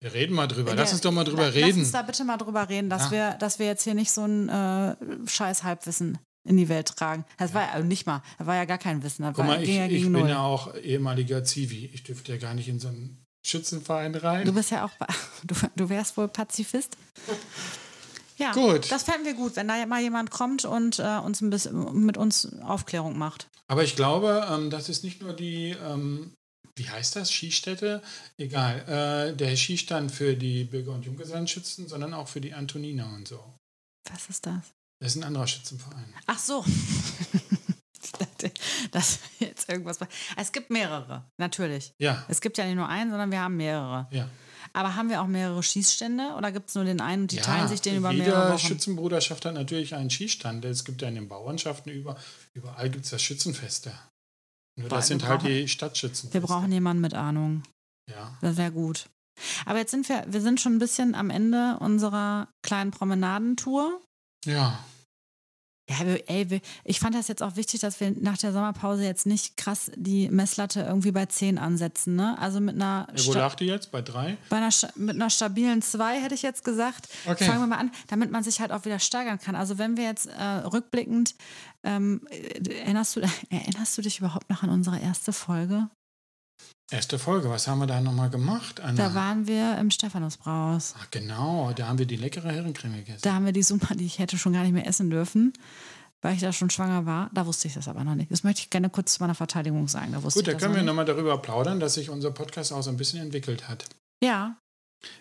wir 0.01 0.13
reden 0.13 0.33
mal 0.35 0.47
drüber. 0.47 0.73
Lass 0.75 0.91
uns 0.93 1.01
doch 1.01 1.11
mal 1.11 1.23
drüber 1.23 1.47
Lass 1.47 1.55
reden. 1.55 1.79
uns 1.79 1.91
da 1.91 2.01
bitte 2.01 2.23
mal 2.23 2.37
drüber 2.37 2.69
reden, 2.69 2.89
dass, 2.89 3.05
Ja. 3.05 3.11
wir, 3.11 3.31
dass 3.33 3.59
wir 3.59 3.65
jetzt 3.65 3.83
hier 3.83 3.93
nicht 3.93 4.11
so 4.11 4.23
ein 4.25 4.49
äh, 4.49 4.95
scheiß 5.27 5.63
Halbwissen 5.63 6.17
in 6.47 6.57
die 6.57 6.69
Welt 6.69 6.87
tragen. 6.95 7.25
Das 7.37 7.53
war 7.53 7.63
ja 7.63 7.71
also 7.73 7.85
nicht 7.87 8.05
mal, 8.07 8.23
das 8.37 8.47
war 8.47 8.55
ja 8.55 8.65
gar 8.65 8.77
kein 8.77 9.03
Wissen. 9.03 9.25
Guck 9.25 9.39
war, 9.39 9.45
mal, 9.45 9.63
ich, 9.63 9.69
ja 9.75 9.85
ich 9.85 10.03
bin 10.03 10.13
null. 10.13 10.29
ja 10.29 10.39
auch 10.41 10.73
ehemaliger 10.75 11.43
Zivi. 11.43 11.89
Ich 11.93 12.03
dürfte 12.03 12.31
ja 12.31 12.37
gar 12.37 12.53
nicht 12.53 12.69
in 12.69 12.79
so 12.79 12.87
einen 12.87 13.25
Schützenverein 13.45 14.15
rein. 14.15 14.45
Du 14.45 14.53
bist 14.53 14.71
ja 14.71 14.85
auch, 14.85 14.91
du, 15.43 15.55
du 15.75 15.89
wärst 15.89 16.15
wohl 16.17 16.27
Pazifist. 16.27 16.97
Ja, 18.37 18.53
Gut. 18.53 18.89
das 18.89 19.03
fänden 19.03 19.25
wir 19.25 19.33
gut, 19.33 19.57
wenn 19.57 19.67
da 19.67 19.85
mal 19.85 20.01
jemand 20.01 20.31
kommt 20.31 20.63
und 20.63 20.97
äh, 20.99 21.17
uns 21.17 21.41
ein 21.41 21.49
bisschen 21.49 22.05
mit 22.05 22.15
uns 22.17 22.47
Aufklärung 22.61 23.17
macht. 23.17 23.49
Aber 23.67 23.83
ich 23.83 23.97
glaube, 23.97 24.47
ähm, 24.49 24.69
das 24.69 24.87
ist 24.87 25.03
nicht 25.03 25.21
nur 25.21 25.33
die, 25.33 25.75
ähm, 25.85 26.31
wie 26.75 26.89
heißt 26.89 27.15
das, 27.15 27.31
Skistätte? 27.31 28.01
Egal, 28.37 28.79
äh, 29.31 29.35
der 29.35 29.55
Skistand 29.55 30.11
für 30.11 30.35
die 30.35 30.63
Bürger- 30.63 30.93
und 30.93 31.05
Junggesellenschützen, 31.05 31.87
sondern 31.87 32.13
auch 32.13 32.27
für 32.27 32.41
die 32.41 32.53
Antoniner 32.53 33.07
und 33.13 33.27
so. 33.27 33.43
Was 34.11 34.29
ist 34.29 34.45
das? 34.45 34.73
Das 35.01 35.15
ist 35.15 35.17
ein 35.17 35.23
anderer 35.23 35.47
Schützenverein. 35.47 36.13
Ach 36.25 36.39
so. 36.39 36.63
ich 38.03 38.11
dachte, 38.11 38.51
dass 38.91 39.19
jetzt 39.39 39.69
irgendwas. 39.69 39.99
Es 40.35 40.51
gibt 40.51 40.69
mehrere, 40.69 41.25
natürlich. 41.37 41.93
Ja, 41.99 42.25
Es 42.27 42.41
gibt 42.41 42.57
ja 42.57 42.65
nicht 42.65 42.75
nur 42.75 42.87
einen, 42.89 43.09
sondern 43.09 43.31
wir 43.31 43.39
haben 43.41 43.57
mehrere. 43.57 44.07
ja. 44.11 44.29
Aber 44.71 44.95
haben 44.95 45.09
wir 45.09 45.19
auch 45.21 45.27
mehrere 45.27 45.63
Schießstände 45.63 46.35
oder 46.37 46.51
gibt 46.51 46.69
es 46.69 46.75
nur 46.75 46.83
den 46.83 47.01
einen 47.01 47.23
und 47.23 47.31
die 47.31 47.37
ja, 47.37 47.41
teilen 47.41 47.67
sich 47.67 47.81
den 47.81 47.95
über 47.95 48.13
mehrere 48.13 48.53
Wochen? 48.53 48.59
Schützenbruderschaft 48.59 49.43
hat 49.45 49.55
natürlich 49.55 49.95
einen 49.95 50.11
Skistand. 50.11 50.63
Es 50.63 50.85
gibt 50.85 51.01
ja 51.01 51.07
in 51.07 51.15
den 51.15 51.27
Bauernschaften 51.27 51.89
über, 51.91 52.15
überall 52.53 52.91
gibt 52.91 53.05
es 53.05 53.09
das 53.09 53.21
Schützenfeste. 53.23 53.91
Nur 54.75 54.89
das 54.89 55.07
sind 55.07 55.27
halt 55.27 55.41
brauchen- 55.41 55.51
die 55.53 55.67
Stadtschützenfeste. 55.67 56.33
Wir 56.33 56.41
brauchen 56.41 56.71
jemanden 56.71 57.01
mit 57.01 57.13
Ahnung. 57.13 57.63
Ja. 58.09 58.37
Das 58.41 58.57
wäre 58.57 58.71
gut. 58.71 59.09
Aber 59.65 59.77
jetzt 59.79 59.91
sind 59.91 60.07
wir, 60.09 60.25
wir 60.27 60.41
sind 60.41 60.59
schon 60.59 60.73
ein 60.75 60.79
bisschen 60.79 61.15
am 61.15 61.29
Ende 61.29 61.77
unserer 61.79 62.49
kleinen 62.61 62.91
Promenadentour. 62.91 64.01
Ja, 64.45 64.83
Ja, 65.89 66.05
ey, 66.27 66.61
ich 66.83 66.99
fand 66.99 67.15
das 67.15 67.27
jetzt 67.27 67.41
auch 67.41 67.55
wichtig, 67.55 67.79
dass 67.81 67.99
wir 67.99 68.11
nach 68.11 68.37
der 68.37 68.53
Sommerpause 68.53 69.03
jetzt 69.03 69.25
nicht 69.25 69.57
krass 69.57 69.91
die 69.95 70.29
Messlatte 70.29 70.81
irgendwie 70.81 71.11
bei 71.11 71.25
10 71.25 71.57
ansetzen. 71.57 72.15
Ne? 72.15 72.37
Also 72.39 72.59
mit 72.59 72.75
einer, 72.75 73.07
Ja, 73.15 73.25
wo 73.25 73.33
lag 73.33 73.55
die 73.55 73.65
jetzt? 73.65 73.91
Bei 73.91 74.01
drei? 74.03 74.37
bei 74.49 74.57
einer, 74.57 74.69
mit 74.95 75.15
einer 75.15 75.29
stabilen 75.31 75.81
2 75.81 76.21
hätte 76.21 76.35
ich 76.35 76.43
jetzt 76.43 76.63
gesagt. 76.63 77.09
Okay. 77.25 77.45
Fangen 77.45 77.59
wir 77.61 77.67
mal 77.67 77.77
an, 77.79 77.91
damit 78.07 78.29
man 78.31 78.43
sich 78.43 78.61
halt 78.61 78.71
auch 78.71 78.85
wieder 78.85 78.99
steigern 78.99 79.39
kann. 79.39 79.55
Also 79.55 79.79
wenn 79.79 79.97
wir 79.97 80.03
jetzt 80.03 80.27
äh, 80.27 80.43
rückblickend, 80.43 81.33
ähm, 81.83 82.21
äh, 82.29 82.75
erinnerst, 82.81 83.15
du, 83.15 83.21
erinnerst 83.49 83.97
du 83.97 84.01
dich 84.03 84.19
überhaupt 84.19 84.49
noch 84.49 84.61
an 84.61 84.69
unsere 84.69 84.99
erste 84.99 85.33
Folge? 85.33 85.89
Erste 86.91 87.19
Folge, 87.19 87.49
was 87.49 87.67
haben 87.67 87.79
wir 87.79 87.87
da 87.87 88.01
nochmal 88.01 88.31
gemacht? 88.31 88.79
Anna? 88.79 88.95
Da 89.09 89.13
waren 89.13 89.45
wir 89.45 89.77
im 89.77 89.91
Stephanusbraus. 89.91 90.95
Ach, 90.97 91.07
genau, 91.11 91.71
da 91.75 91.87
haben 91.87 91.99
wir 91.99 92.07
die 92.07 92.15
leckere 92.15 92.51
Herrencreme 92.51 92.97
gegessen. 92.97 93.19
Da 93.21 93.33
haben 93.33 93.45
wir 93.45 93.51
die 93.51 93.61
Suppe, 93.61 93.95
die 93.95 94.05
ich 94.05 94.17
hätte 94.17 94.39
schon 94.39 94.53
gar 94.53 94.63
nicht 94.63 94.73
mehr 94.73 94.87
essen 94.87 95.11
dürfen, 95.11 95.53
weil 96.21 96.33
ich 96.33 96.41
da 96.41 96.51
schon 96.51 96.71
schwanger 96.71 97.05
war. 97.05 97.29
Da 97.33 97.45
wusste 97.45 97.67
ich 97.67 97.75
das 97.75 97.87
aber 97.87 98.03
noch 98.03 98.15
nicht. 98.15 98.31
Das 98.31 98.43
möchte 98.43 98.61
ich 98.61 98.71
gerne 98.71 98.89
kurz 98.89 99.13
zu 99.13 99.23
meiner 99.23 99.35
Verteidigung 99.35 99.87
sagen. 99.87 100.13
Da 100.13 100.19
Gut, 100.19 100.47
da 100.47 100.53
können 100.55 100.73
wir 100.73 100.81
noch 100.81 100.87
nochmal 100.87 101.05
darüber 101.05 101.37
plaudern, 101.37 101.79
dass 101.79 101.93
sich 101.93 102.09
unser 102.09 102.31
Podcast 102.31 102.73
auch 102.73 102.81
so 102.81 102.89
ein 102.89 102.97
bisschen 102.97 103.21
entwickelt 103.21 103.67
hat. 103.69 103.85
Ja, 104.23 104.57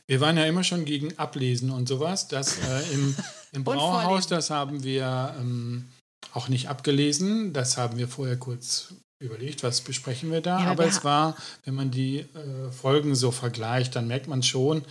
Wir 0.06 0.20
waren 0.20 0.36
ja 0.38 0.46
immer 0.46 0.64
schon 0.64 0.86
gegen 0.86 1.18
Ablesen 1.18 1.70
und 1.70 1.86
sowas. 1.86 2.28
Das 2.28 2.58
äh, 2.58 2.94
im, 2.94 3.14
im 3.52 3.64
Brauhaus, 3.64 4.26
das 4.26 4.48
haben 4.48 4.82
wir 4.82 5.34
ähm, 5.38 5.84
auch 6.32 6.48
nicht 6.48 6.68
abgelesen. 6.68 7.52
Das 7.52 7.76
haben 7.76 7.98
wir 7.98 8.08
vorher 8.08 8.38
kurz 8.38 8.94
überlegt, 9.20 9.62
was 9.62 9.80
besprechen 9.80 10.30
wir 10.30 10.40
da. 10.40 10.60
Ja, 10.60 10.70
aber 10.70 10.84
wir 10.84 10.90
es 10.90 11.04
war, 11.04 11.36
wenn 11.64 11.74
man 11.74 11.90
die 11.90 12.18
äh, 12.18 12.70
Folgen 12.70 13.14
so 13.14 13.30
vergleicht, 13.30 13.96
dann 13.96 14.06
merkt 14.06 14.28
man 14.28 14.42
schon, 14.42 14.84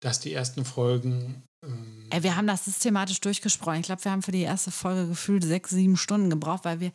dass 0.00 0.20
die 0.20 0.32
ersten 0.32 0.64
Folgen 0.64 1.42
ähm, 1.64 1.98
wir 2.20 2.36
haben 2.36 2.46
das 2.46 2.64
systematisch 2.64 3.20
durchgesprochen. 3.20 3.80
Ich 3.80 3.86
glaube, 3.86 4.04
wir 4.04 4.12
haben 4.12 4.22
für 4.22 4.32
die 4.32 4.42
erste 4.42 4.70
Folge 4.70 5.08
gefühlt 5.08 5.44
sechs, 5.44 5.70
sieben 5.70 5.96
Stunden 5.96 6.30
gebraucht, 6.30 6.64
weil 6.64 6.80
wir 6.80 6.92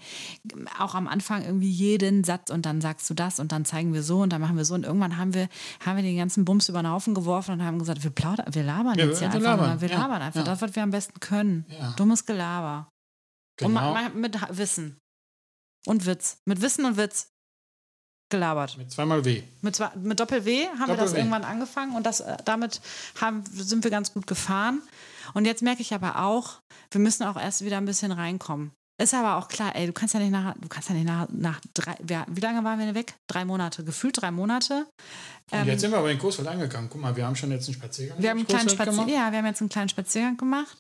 auch 0.80 0.96
am 0.96 1.08
Anfang 1.08 1.44
irgendwie 1.44 1.70
jeden 1.70 2.24
Satz 2.24 2.50
und 2.50 2.66
dann 2.66 2.82
sagst 2.82 3.10
du 3.10 3.14
das 3.14 3.40
und 3.40 3.52
dann 3.52 3.66
zeigen 3.66 3.94
wir 3.94 4.04
so 4.04 4.22
und 4.22 4.32
dann 4.32 4.42
machen 4.42 4.58
wir 4.58 4.66
so 4.66 4.74
und 4.74 4.86
irgendwann 4.86 5.18
haben 5.18 5.34
wir, 5.34 5.50
haben 5.86 5.98
wir 5.98 6.04
den 6.04 6.18
ganzen 6.18 6.46
Bums 6.46 6.70
über 6.70 6.82
den 6.82 6.90
Haufen 6.90 7.14
geworfen 7.14 7.52
und 7.54 7.64
haben 7.64 7.78
gesagt, 7.78 8.04
wir, 8.04 8.12
plaudern, 8.12 8.54
wir 8.54 8.64
labern 8.64 8.98
Ja, 8.98 9.06
jetzt 9.06 9.20
hier 9.20 9.28
wir 9.28 9.36
einfach 9.36 9.58
labern. 9.58 9.82
Wir 9.82 9.90
ja, 9.90 9.98
labern 10.00 10.22
einfach 10.22 10.40
ja. 10.40 10.46
das, 10.46 10.62
was 10.62 10.76
wir 10.76 10.84
am 10.84 10.92
besten 10.92 11.20
können. 11.20 11.66
Ja. 11.68 11.94
Dummes 11.98 12.26
Gelaber. 12.26 12.90
Und 13.62 13.68
genau, 13.68 13.94
ma, 13.94 14.10
mit 14.10 14.36
Wissen. 14.58 14.98
Und 15.86 16.06
Witz. 16.06 16.38
Mit 16.46 16.62
Wissen 16.62 16.86
und 16.86 16.98
Witz 16.98 17.28
gelabert. 18.30 18.78
mit 18.78 18.92
zweimal 18.92 19.24
W. 19.26 19.44
Mit, 19.62 19.76
zwei, 19.76 19.92
mit 19.96 20.20
Doppel-W 20.20 20.68
haben 20.80 20.80
wir 20.80 20.88
das 20.88 21.12
Doppel-W. 21.12 21.18
irgendwann 21.20 21.44
angefangen 21.44 21.96
und 21.96 22.04
das, 22.06 22.20
äh, 22.22 22.38
damit 22.46 22.82
haben, 23.22 23.44
sind 23.46 23.84
wir 23.84 23.92
ganz 23.92 24.12
gut 24.14 24.26
gefahren. 24.26 24.82
Und 25.34 25.46
jetzt 25.46 25.62
merke 25.62 25.82
ich 25.82 25.94
aber 25.94 26.20
auch, 26.24 26.60
wir 26.92 27.00
müssen 27.00 27.24
auch 27.24 27.38
erst 27.40 27.64
wieder 27.64 27.78
ein 27.78 27.86
bisschen 27.86 28.12
reinkommen. 28.12 28.72
Ist 29.02 29.14
aber 29.14 29.38
auch 29.38 29.48
klar, 29.48 29.76
ey, 29.76 29.88
du 29.88 29.94
kannst 29.94 30.14
ja 30.14 30.20
nicht 30.20 30.32
nach, 30.32 30.56
du 30.60 30.68
kannst 30.68 30.90
ja 30.90 30.96
nicht 30.96 31.06
nach, 31.08 31.28
nach 31.30 31.60
drei, 31.74 31.96
wie 32.28 32.40
lange 32.42 32.64
waren 32.64 32.78
wir 32.80 32.86
denn 32.86 32.96
weg? 32.96 33.16
Drei 33.28 33.44
Monate, 33.44 33.84
gefühlt 33.84 34.22
drei 34.22 34.32
Monate. 34.32 34.86
Und 35.52 35.60
Ähm, 35.60 35.68
jetzt 35.68 35.82
sind 35.82 35.92
wir 35.92 35.98
aber 35.98 36.12
in 36.12 36.20
Coesfeld 36.20 36.48
angegangen. 36.48 36.90
Guck 36.92 37.02
mal, 37.02 37.16
wir 37.16 37.26
haben 37.26 37.36
schon 37.36 37.52
jetzt 37.52 37.68
einen 37.68 37.76
Spaziergang 37.76 38.22
wir 38.22 38.30
haben, 38.30 38.38
einen 38.38 38.48
kleinen 38.48 38.70
Spazier 38.70 38.92
gemacht. 38.94 39.10
ja, 39.10 39.32
wir 39.32 39.38
haben 39.40 39.46
jetzt 39.46 39.62
einen 39.62 39.70
kleinen 39.70 39.90
Spaziergang 39.90 40.38
gemacht. 40.38 40.78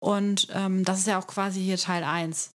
Und 0.00 0.48
ähm, 0.52 0.84
das 0.84 0.98
ist 0.98 1.06
ja 1.06 1.18
auch 1.18 1.26
quasi 1.26 1.60
hier 1.62 1.78
Teil 1.78 2.04
1. 2.04 2.50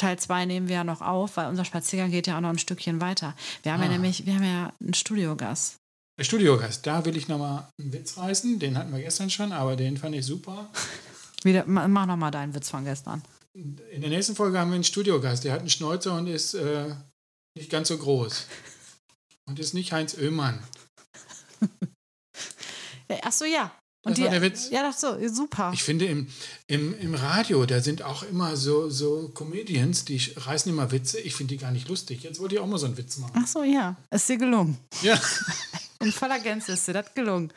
Teil 0.00 0.18
2 0.18 0.44
nehmen 0.46 0.68
wir 0.68 0.76
ja 0.76 0.84
noch 0.84 1.00
auf, 1.00 1.36
weil 1.36 1.48
unser 1.48 1.64
Spaziergang 1.64 2.10
geht 2.10 2.26
ja 2.26 2.36
auch 2.36 2.40
noch 2.40 2.48
ein 2.50 2.58
Stückchen 2.58 3.00
weiter. 3.00 3.34
Wir 3.62 3.72
haben 3.72 3.82
ja 3.82 3.88
Ah. 3.88 3.92
nämlich, 3.92 4.26
wir 4.26 4.34
haben 4.34 4.44
ja 4.44 4.72
einen 4.80 4.94
Studiogast. 4.94 5.76
Der 6.18 6.24
Studiogast, 6.24 6.86
da 6.86 7.04
will 7.04 7.16
ich 7.16 7.28
nochmal 7.28 7.68
einen 7.80 7.92
Witz 7.92 8.16
reißen. 8.18 8.58
Den 8.58 8.76
hatten 8.76 8.92
wir 8.92 9.00
gestern 9.00 9.30
schon, 9.30 9.52
aber 9.52 9.76
den 9.76 9.96
fand 9.96 10.14
ich 10.14 10.26
super. 10.26 10.68
Wieder, 11.44 11.64
ma- 11.66 11.88
mach 11.88 12.06
noch 12.06 12.16
mal 12.16 12.30
deinen 12.30 12.54
Witz 12.54 12.68
von 12.70 12.84
gestern. 12.84 13.22
In 13.54 14.00
der 14.00 14.10
nächsten 14.10 14.36
Folge 14.36 14.58
haben 14.58 14.70
wir 14.70 14.74
einen 14.76 14.84
Studiogast. 14.84 15.44
Der 15.44 15.52
hat 15.54 15.60
einen 15.60 15.70
Schnäuzer 15.70 16.14
und 16.14 16.26
ist 16.26 16.54
äh, 16.54 16.94
nicht 17.56 17.70
ganz 17.70 17.88
so 17.88 17.96
groß. 17.98 18.46
Und 19.48 19.58
ist 19.58 19.74
nicht 19.74 19.92
Heinz 19.92 20.16
Oehmann. 20.18 20.62
Ja, 23.42 23.72
ja. 24.04 24.10
Das 24.10 24.20
war 24.20 24.30
der 24.30 24.42
Witz. 24.42 24.70
Ja, 24.70 24.82
das 24.82 25.00
so, 25.00 25.16
super. 25.28 25.70
Ich 25.74 25.82
finde, 25.82 26.06
im, 26.06 26.26
im, 26.66 26.98
im 26.98 27.14
Radio, 27.14 27.66
da 27.66 27.80
sind 27.80 28.02
auch 28.02 28.22
immer 28.22 28.56
so, 28.56 28.88
so 28.88 29.30
Comedians, 29.34 30.04
die 30.04 30.20
reißen 30.36 30.72
immer 30.72 30.90
Witze. 30.90 31.20
Ich 31.20 31.34
finde 31.34 31.54
die 31.54 31.60
gar 31.60 31.70
nicht 31.70 31.88
lustig. 31.88 32.22
Jetzt 32.22 32.40
wollte 32.40 32.54
ich 32.54 32.60
auch 32.60 32.66
mal 32.66 32.78
so 32.78 32.86
einen 32.86 32.96
Witz 32.96 33.18
machen. 33.18 33.32
Ach 33.36 33.46
so, 33.46 33.62
ja. 33.62 33.96
Ist 34.10 34.28
dir 34.28 34.38
gelungen. 34.38 34.78
Ja. 35.02 35.20
In 36.02 36.12
voller 36.12 36.38
Gänze 36.40 36.72
ist 36.72 36.88
dir 36.88 36.94
das 36.94 37.12
gelungen. 37.14 37.52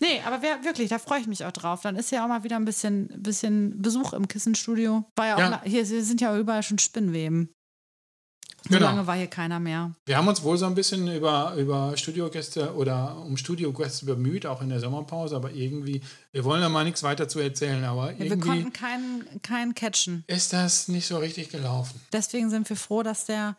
Nee, 0.00 0.20
aber 0.26 0.42
wer, 0.42 0.64
wirklich, 0.64 0.88
da 0.90 0.98
freue 0.98 1.20
ich 1.20 1.26
mich 1.26 1.44
auch 1.44 1.52
drauf. 1.52 1.82
Dann 1.82 1.96
ist 1.96 2.10
ja 2.10 2.24
auch 2.24 2.28
mal 2.28 2.42
wieder 2.42 2.56
ein 2.56 2.64
bisschen, 2.64 3.08
bisschen 3.22 3.80
Besuch 3.80 4.12
im 4.12 4.28
Kissenstudio. 4.28 5.04
War 5.16 5.26
ja 5.26 5.34
auch, 5.36 5.38
Ja. 5.38 5.62
hier 5.64 5.84
hier 5.84 6.04
sind 6.04 6.20
ja 6.20 6.36
überall 6.38 6.62
schon 6.62 6.78
Spinnweben. 6.78 7.53
So 8.66 8.70
Genau. 8.70 8.86
lange 8.86 9.06
war 9.06 9.14
hier 9.14 9.26
keiner 9.26 9.60
mehr. 9.60 9.92
Wir 10.06 10.16
haben 10.16 10.26
uns 10.26 10.42
wohl 10.42 10.56
so 10.56 10.64
ein 10.64 10.74
bisschen 10.74 11.06
über, 11.14 11.54
über 11.56 11.94
Studiogäste 11.98 12.74
oder 12.74 13.14
um 13.18 13.36
Studiogäste 13.36 14.06
bemüht, 14.06 14.46
auch 14.46 14.62
in 14.62 14.70
der 14.70 14.80
Sommerpause, 14.80 15.36
aber 15.36 15.52
irgendwie, 15.52 16.00
wir 16.32 16.44
wollen 16.44 16.62
da 16.62 16.70
mal 16.70 16.84
nichts 16.84 17.02
weiter 17.02 17.28
zu 17.28 17.40
erzählen, 17.40 17.84
aber 17.84 18.12
Ja, 18.12 18.18
wir 18.20 18.26
irgendwie 18.26 18.48
konnten 18.48 18.72
keinen, 18.72 19.42
keinen 19.42 19.74
catchen. 19.74 20.24
ist 20.28 20.54
das 20.54 20.88
nicht 20.88 21.06
so 21.06 21.18
richtig 21.18 21.50
gelaufen. 21.50 22.00
Deswegen 22.12 22.48
sind 22.48 22.66
wir 22.70 22.76
froh, 22.76 23.02
dass 23.02 23.26
der, 23.26 23.54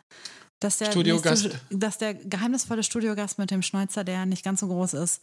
dass 0.58 0.78
der, 0.78 0.92
nächste- 0.96 1.60
dass 1.70 1.98
der 1.98 2.14
geheimnisvolle 2.14 2.82
Studiogast 2.82 3.38
mit 3.38 3.52
dem 3.52 3.62
Schnäuzer, 3.62 4.02
der 4.02 4.26
nicht 4.26 4.42
ganz 4.44 4.58
so 4.58 4.66
groß 4.66 4.94
ist, 4.94 5.22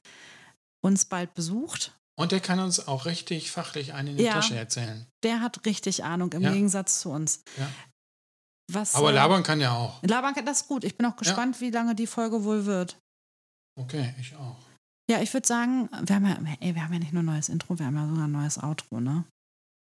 uns 0.81 1.03
bald 1.05 1.33
besucht. 1.33 1.91
Und 2.15 2.31
der 2.31 2.39
kann 2.39 2.59
uns 2.59 2.87
auch 2.87 3.05
richtig 3.05 3.49
fachlich 3.51 3.93
einen 3.93 4.09
in 4.09 4.17
die 4.17 4.23
Ja. 4.23 4.33
Tasche 4.33 4.55
erzählen. 4.55 5.07
Der 5.23 5.41
hat 5.41 5.65
richtig 5.65 6.03
Ahnung 6.03 6.31
im 6.33 6.43
Ja. 6.43 6.51
Gegensatz 6.53 6.99
zu 7.01 7.09
uns. 7.09 7.41
Ja. 7.57 7.67
Was, 8.71 8.95
Aber 8.95 9.11
äh, 9.11 9.15
labern 9.15 9.43
kann 9.43 9.59
ja 9.59 9.71
auch. 9.75 10.01
Labern 10.03 10.33
kann 10.33 10.45
das 10.45 10.61
ist 10.61 10.67
gut. 10.67 10.83
Ich 10.83 10.97
bin 10.97 11.05
auch 11.05 11.15
gespannt, 11.15 11.59
wie 11.61 11.69
lange 11.69 11.95
die 11.95 12.07
Folge 12.07 12.43
wohl 12.43 12.65
wird. 12.65 12.97
Okay, 13.79 14.13
ich 14.19 14.35
auch. 14.35 14.57
Ja, 15.09 15.21
ich 15.21 15.33
würde 15.33 15.45
sagen, 15.47 15.89
wir 16.05 16.15
haben, 16.15 16.25
ja, 16.25 16.37
ey, 16.61 16.75
wir 16.75 16.83
haben 16.83 16.93
ja 16.93 16.99
nicht 16.99 17.11
nur 17.13 17.23
ein 17.23 17.27
neues 17.27 17.49
Intro, 17.49 17.77
wir 17.77 17.85
haben 17.85 17.95
ja 17.95 18.07
sogar 18.07 18.25
ein 18.27 18.31
neues 18.31 18.57
Outro, 18.61 19.01
ne? 19.01 19.25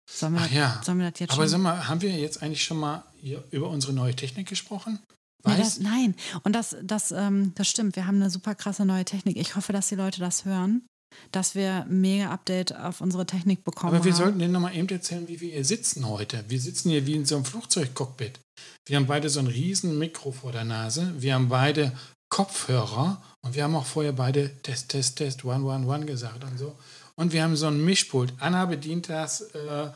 Sollen 0.09 0.33
wir, 0.33 0.41
Ach 0.41 0.51
ja. 0.51 0.81
sollen 0.83 0.99
wir 0.99 1.11
das 1.11 1.19
jetzt 1.19 1.31
Aber 1.33 1.43
schon? 1.43 1.49
sag 1.49 1.59
mal, 1.59 1.87
haben 1.87 2.01
wir 2.01 2.11
jetzt 2.11 2.41
eigentlich 2.41 2.63
schon 2.63 2.77
mal 2.77 3.03
hier 3.17 3.43
über 3.51 3.69
unsere 3.69 3.93
neue 3.93 4.15
Technik 4.15 4.47
gesprochen? 4.47 4.99
Nee, 5.45 5.57
das, 5.57 5.79
nein, 5.79 6.15
und 6.43 6.53
das, 6.53 6.75
das, 6.83 7.11
ähm, 7.11 7.53
das 7.55 7.67
stimmt. 7.67 7.95
Wir 7.95 8.05
haben 8.05 8.15
eine 8.17 8.29
super 8.29 8.53
krasse 8.55 8.85
neue 8.85 9.05
Technik. 9.05 9.37
Ich 9.37 9.55
hoffe, 9.55 9.73
dass 9.73 9.87
die 9.89 9.95
Leute 9.95 10.19
das 10.19 10.45
hören, 10.45 10.85
dass 11.31 11.55
wir 11.55 11.85
ein 11.85 11.99
mega 12.01 12.29
Update 12.31 12.75
auf 12.75 13.01
unsere 13.01 13.25
Technik 13.25 13.63
bekommen 13.63 13.95
Aber 13.95 14.05
wir 14.05 14.11
haben. 14.11 14.17
sollten 14.19 14.39
denen 14.39 14.53
nochmal 14.53 14.75
eben 14.75 14.87
erzählen, 14.89 15.27
wie 15.27 15.41
wir 15.41 15.51
hier 15.51 15.65
sitzen 15.65 16.07
heute. 16.07 16.45
Wir 16.47 16.59
sitzen 16.59 16.89
hier 16.91 17.05
wie 17.07 17.15
in 17.15 17.25
so 17.25 17.35
einem 17.35 17.45
Flugzeugcockpit. 17.45 18.39
Wir 18.85 18.97
haben 18.97 19.07
beide 19.07 19.29
so 19.29 19.39
ein 19.39 19.47
riesen 19.47 19.97
Mikro 19.97 20.31
vor 20.31 20.51
der 20.51 20.63
Nase. 20.63 21.13
Wir 21.17 21.35
haben 21.35 21.49
beide 21.49 21.91
Kopfhörer 22.29 23.21
und 23.41 23.55
wir 23.55 23.63
haben 23.63 23.75
auch 23.75 23.85
vorher 23.85 24.13
beide 24.13 24.49
Test, 24.61 24.89
Test, 24.89 25.17
Test, 25.17 25.43
One, 25.45 25.63
One, 25.65 25.85
One 25.87 26.05
gesagt 26.05 26.43
und 26.43 26.57
so. 26.57 26.75
Und 27.15 27.33
wir 27.33 27.43
haben 27.43 27.55
so 27.55 27.67
ein 27.67 27.83
Mischpult. 27.83 28.33
Anna 28.39 28.65
bedient 28.65 29.09
das, 29.09 29.41
äh, 29.41 29.89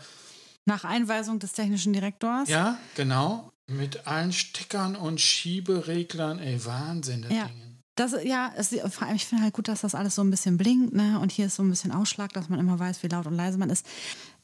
Nach 0.65 0.83
Einweisung 0.83 1.39
des 1.39 1.53
technischen 1.53 1.93
Direktors. 1.93 2.49
ja, 2.49 2.77
genau, 2.95 3.51
mit 3.67 4.05
allen 4.05 4.31
Steckern 4.33 4.95
und 4.95 5.19
Schiebereglern. 5.21 6.39
Ey, 6.39 6.63
Wahnsinn, 6.65 7.23
das 7.23 7.31
Ja. 7.31 7.45
Ding. 7.45 7.61
Das, 7.97 8.13
ja, 8.25 8.51
es, 8.57 8.75
vor 8.89 9.07
allem, 9.07 9.15
ich 9.15 9.25
finde 9.25 9.43
halt 9.45 9.53
gut, 9.53 9.69
dass 9.69 9.79
das 9.81 9.95
alles 9.95 10.15
so 10.15 10.21
ein 10.21 10.29
bisschen 10.29 10.57
blinkt, 10.57 10.93
ne? 10.93 11.17
Und 11.21 11.31
hier 11.31 11.45
ist 11.45 11.55
so 11.55 11.63
ein 11.63 11.69
bisschen 11.69 11.93
Ausschlag, 11.93 12.33
dass 12.33 12.49
man 12.49 12.59
immer 12.59 12.77
weiß, 12.77 13.01
wie 13.03 13.07
laut 13.07 13.25
und 13.25 13.35
leise 13.35 13.57
man 13.57 13.69
ist. 13.69 13.85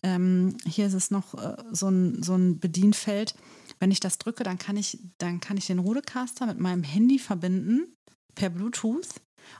Ähm, 0.03 0.55
hier 0.65 0.87
ist 0.87 0.93
es 0.93 1.11
noch 1.11 1.33
äh, 1.33 1.57
so, 1.73 1.89
ein, 1.89 2.23
so 2.23 2.33
ein 2.35 2.59
Bedienfeld. 2.59 3.35
Wenn 3.81 3.89
ich 3.91 3.99
das 3.99 4.19
drücke, 4.19 4.43
dann 4.43 4.59
kann 4.59 4.77
ich, 4.77 4.99
dann 5.17 5.39
kann 5.39 5.57
ich 5.57 5.65
den 5.65 5.79
Rodecaster 5.79 6.45
mit 6.45 6.59
meinem 6.59 6.83
Handy 6.83 7.17
verbinden 7.17 7.95
per 8.35 8.51
Bluetooth 8.51 9.07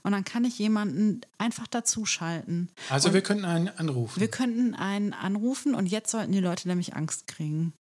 und 0.04 0.12
dann 0.12 0.24
kann 0.24 0.46
ich 0.46 0.60
jemanden 0.60 1.22
einfach 1.40 1.66
dazuschalten. 1.66 2.70
Also 2.92 3.08
Und 3.08 3.16
wir 3.16 3.22
könnten 3.22 3.46
einen 3.46 3.68
anrufen. 3.68 4.20
wir 4.22 4.28
könnten 4.30 4.76
einen 4.76 5.14
anrufen 5.14 5.74
und 5.74 5.88
jetzt 5.88 6.12
sollten 6.12 6.32
die 6.32 6.40
Leute 6.40 6.68
nämlich 6.68 6.96
Angst 6.96 7.26
kriegen. 7.28 7.74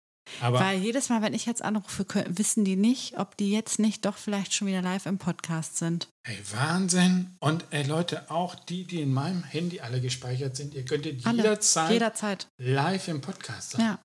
Aber 0.41 0.59
Weil 0.61 0.79
jedes 0.79 1.09
Mal, 1.09 1.21
wenn 1.21 1.33
ich 1.33 1.45
jetzt 1.45 1.61
anrufe, 1.61 2.05
wissen 2.29 2.63
die 2.63 2.75
nicht, 2.77 3.17
ob 3.19 3.35
die 3.35 3.51
jetzt 3.51 3.77
nicht 3.79 4.05
doch 4.05 4.15
vielleicht 4.15 4.53
schon 4.53 4.67
wieder 4.67 4.81
live 4.81 5.07
im 5.07 5.17
Podcast 5.17 5.77
sind. 5.77 6.07
Ey, 6.23 6.37
Wahnsinn. 6.53 7.35
Und 7.39 7.65
ey, 7.71 7.83
Leute, 7.83 8.29
auch 8.31 8.55
die, 8.55 8.85
die 8.85 9.01
in 9.01 9.11
meinem 9.13 9.43
Handy 9.43 9.81
alle 9.81 9.99
gespeichert 9.99 10.55
sind, 10.55 10.73
ihr 10.73 10.85
könntet 10.85 11.25
Alle. 11.25 11.37
jederzeit 11.37 11.91
Jederzeit. 11.91 12.47
live 12.57 13.07
im 13.07 13.21
Podcast 13.21 13.71
sein. 13.71 13.81
Ja. 13.81 13.99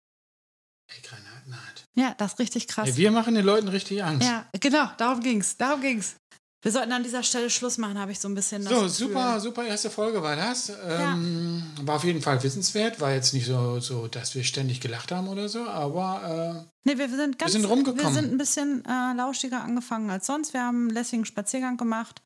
Ey, 0.88 1.00
Granatenart. 1.02 1.84
Ja, 1.94 2.14
das 2.18 2.34
ist 2.34 2.38
richtig 2.38 2.68
krass. 2.68 2.88
Ey, 2.88 2.96
wir 2.96 3.10
machen 3.10 3.34
den 3.34 3.44
Leuten 3.44 3.68
richtig 3.68 4.02
Angst. 4.04 4.26
ja, 4.26 4.46
genau, 4.60 4.88
darum 4.98 5.20
ging's. 5.20 5.56
Darum 5.56 5.80
ging's. 5.80 6.16
Wir 6.62 6.72
sollten 6.72 6.92
an 6.92 7.02
dieser 7.02 7.22
Stelle 7.22 7.50
Schluss 7.50 7.76
machen, 7.76 7.98
habe 7.98 8.12
ich 8.12 8.18
so 8.18 8.26
ein 8.26 8.34
bisschen 8.34 8.64
das 8.64 8.72
So, 8.72 8.88
super, 8.88 9.38
super 9.38 9.66
erste 9.66 9.90
Folge 9.90 10.22
war 10.22 10.34
das. 10.34 10.72
Ähm, 10.88 11.62
War 11.82 11.96
auf 11.96 12.04
jeden 12.04 12.22
Fall 12.22 12.42
wissenswert. 12.42 13.00
War 13.02 13.12
jetzt 13.12 13.34
nicht 13.34 13.44
so, 13.46 13.80
so, 13.80 14.08
dass 14.08 14.34
wir 14.34 14.42
ständig 14.44 14.80
gelacht 14.80 15.12
haben 15.12 15.28
oder 15.28 15.50
so, 15.50 15.66
aber 15.68 16.64
Nee, 16.84 16.96
wir, 16.96 17.10
wir 17.10 17.16
sind 17.18 17.38
ganz, 17.38 17.52
sind 17.52 17.66
rumgekommen. 17.66 18.02
Wir 18.06 18.12
sind 18.14 18.32
ein 18.32 18.38
bisschen 18.38 18.82
äh, 18.86 19.12
lauschiger 19.14 19.62
angefangen 19.62 20.08
als 20.08 20.24
sonst. 20.26 20.54
Wir 20.54 20.62
haben 20.62 20.86
einen 20.88 20.90
lässigen 20.90 21.26
Spaziergang 21.26 21.76
gemacht. 21.76 22.22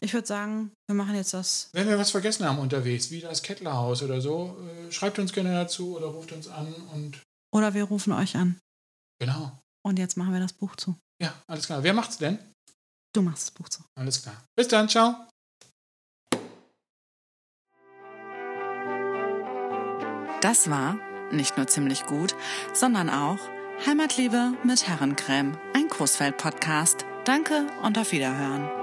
Ich 0.00 0.14
würde 0.14 0.26
sagen, 0.26 0.72
wir 0.86 0.94
machen 0.94 1.14
jetzt 1.14 1.34
das. 1.34 1.68
äh, 1.74 1.78
wenn 1.80 1.88
wir 1.88 1.98
was 1.98 2.10
vergessen 2.12 2.46
haben 2.46 2.60
unterwegs, 2.60 3.10
wie 3.10 3.20
das 3.20 3.42
Kettlerhaus 3.42 4.02
oder 4.02 4.22
so, 4.22 4.56
äh, 4.88 4.90
schreibt 4.90 5.18
uns 5.18 5.34
gerne 5.34 5.52
dazu 5.52 5.98
oder 5.98 6.06
ruft 6.06 6.32
uns 6.32 6.48
an 6.48 6.74
und 6.94 7.18
Oder 7.54 7.74
wir 7.74 7.84
rufen 7.84 8.12
euch 8.12 8.36
an. 8.36 8.58
genau. 9.20 9.58
Und 9.84 9.98
jetzt 9.98 10.16
machen 10.16 10.32
wir 10.32 10.38
das 10.38 10.52
Buch 10.52 10.76
zu. 10.76 10.96
Ja, 11.20 11.34
alles 11.48 11.66
klar. 11.66 11.82
Wer 11.82 11.92
macht's 11.92 12.16
denn? 12.16 12.38
Du 13.12 13.20
machst 13.20 13.48
das 13.48 13.50
Buch 13.50 13.68
zu. 13.68 13.82
Alles 13.98 14.22
klar. 14.22 14.36
Bis 14.56 14.68
dann, 14.68 14.88
ciao. 14.88 15.26
Das 20.40 20.70
war 20.70 20.98
nicht 21.30 21.56
nur 21.56 21.66
ziemlich 21.66 22.04
gut, 22.06 22.34
sondern 22.72 23.08
auch 23.10 23.38
Heimatliebe 23.86 24.54
mit 24.64 24.86
Herrencreme, 24.86 25.56
ein 25.74 25.88
Coesfeld-Podcast. 25.88 27.04
Danke 27.24 27.66
und 27.82 27.98
auf 27.98 28.12
Wiederhören. 28.12 28.81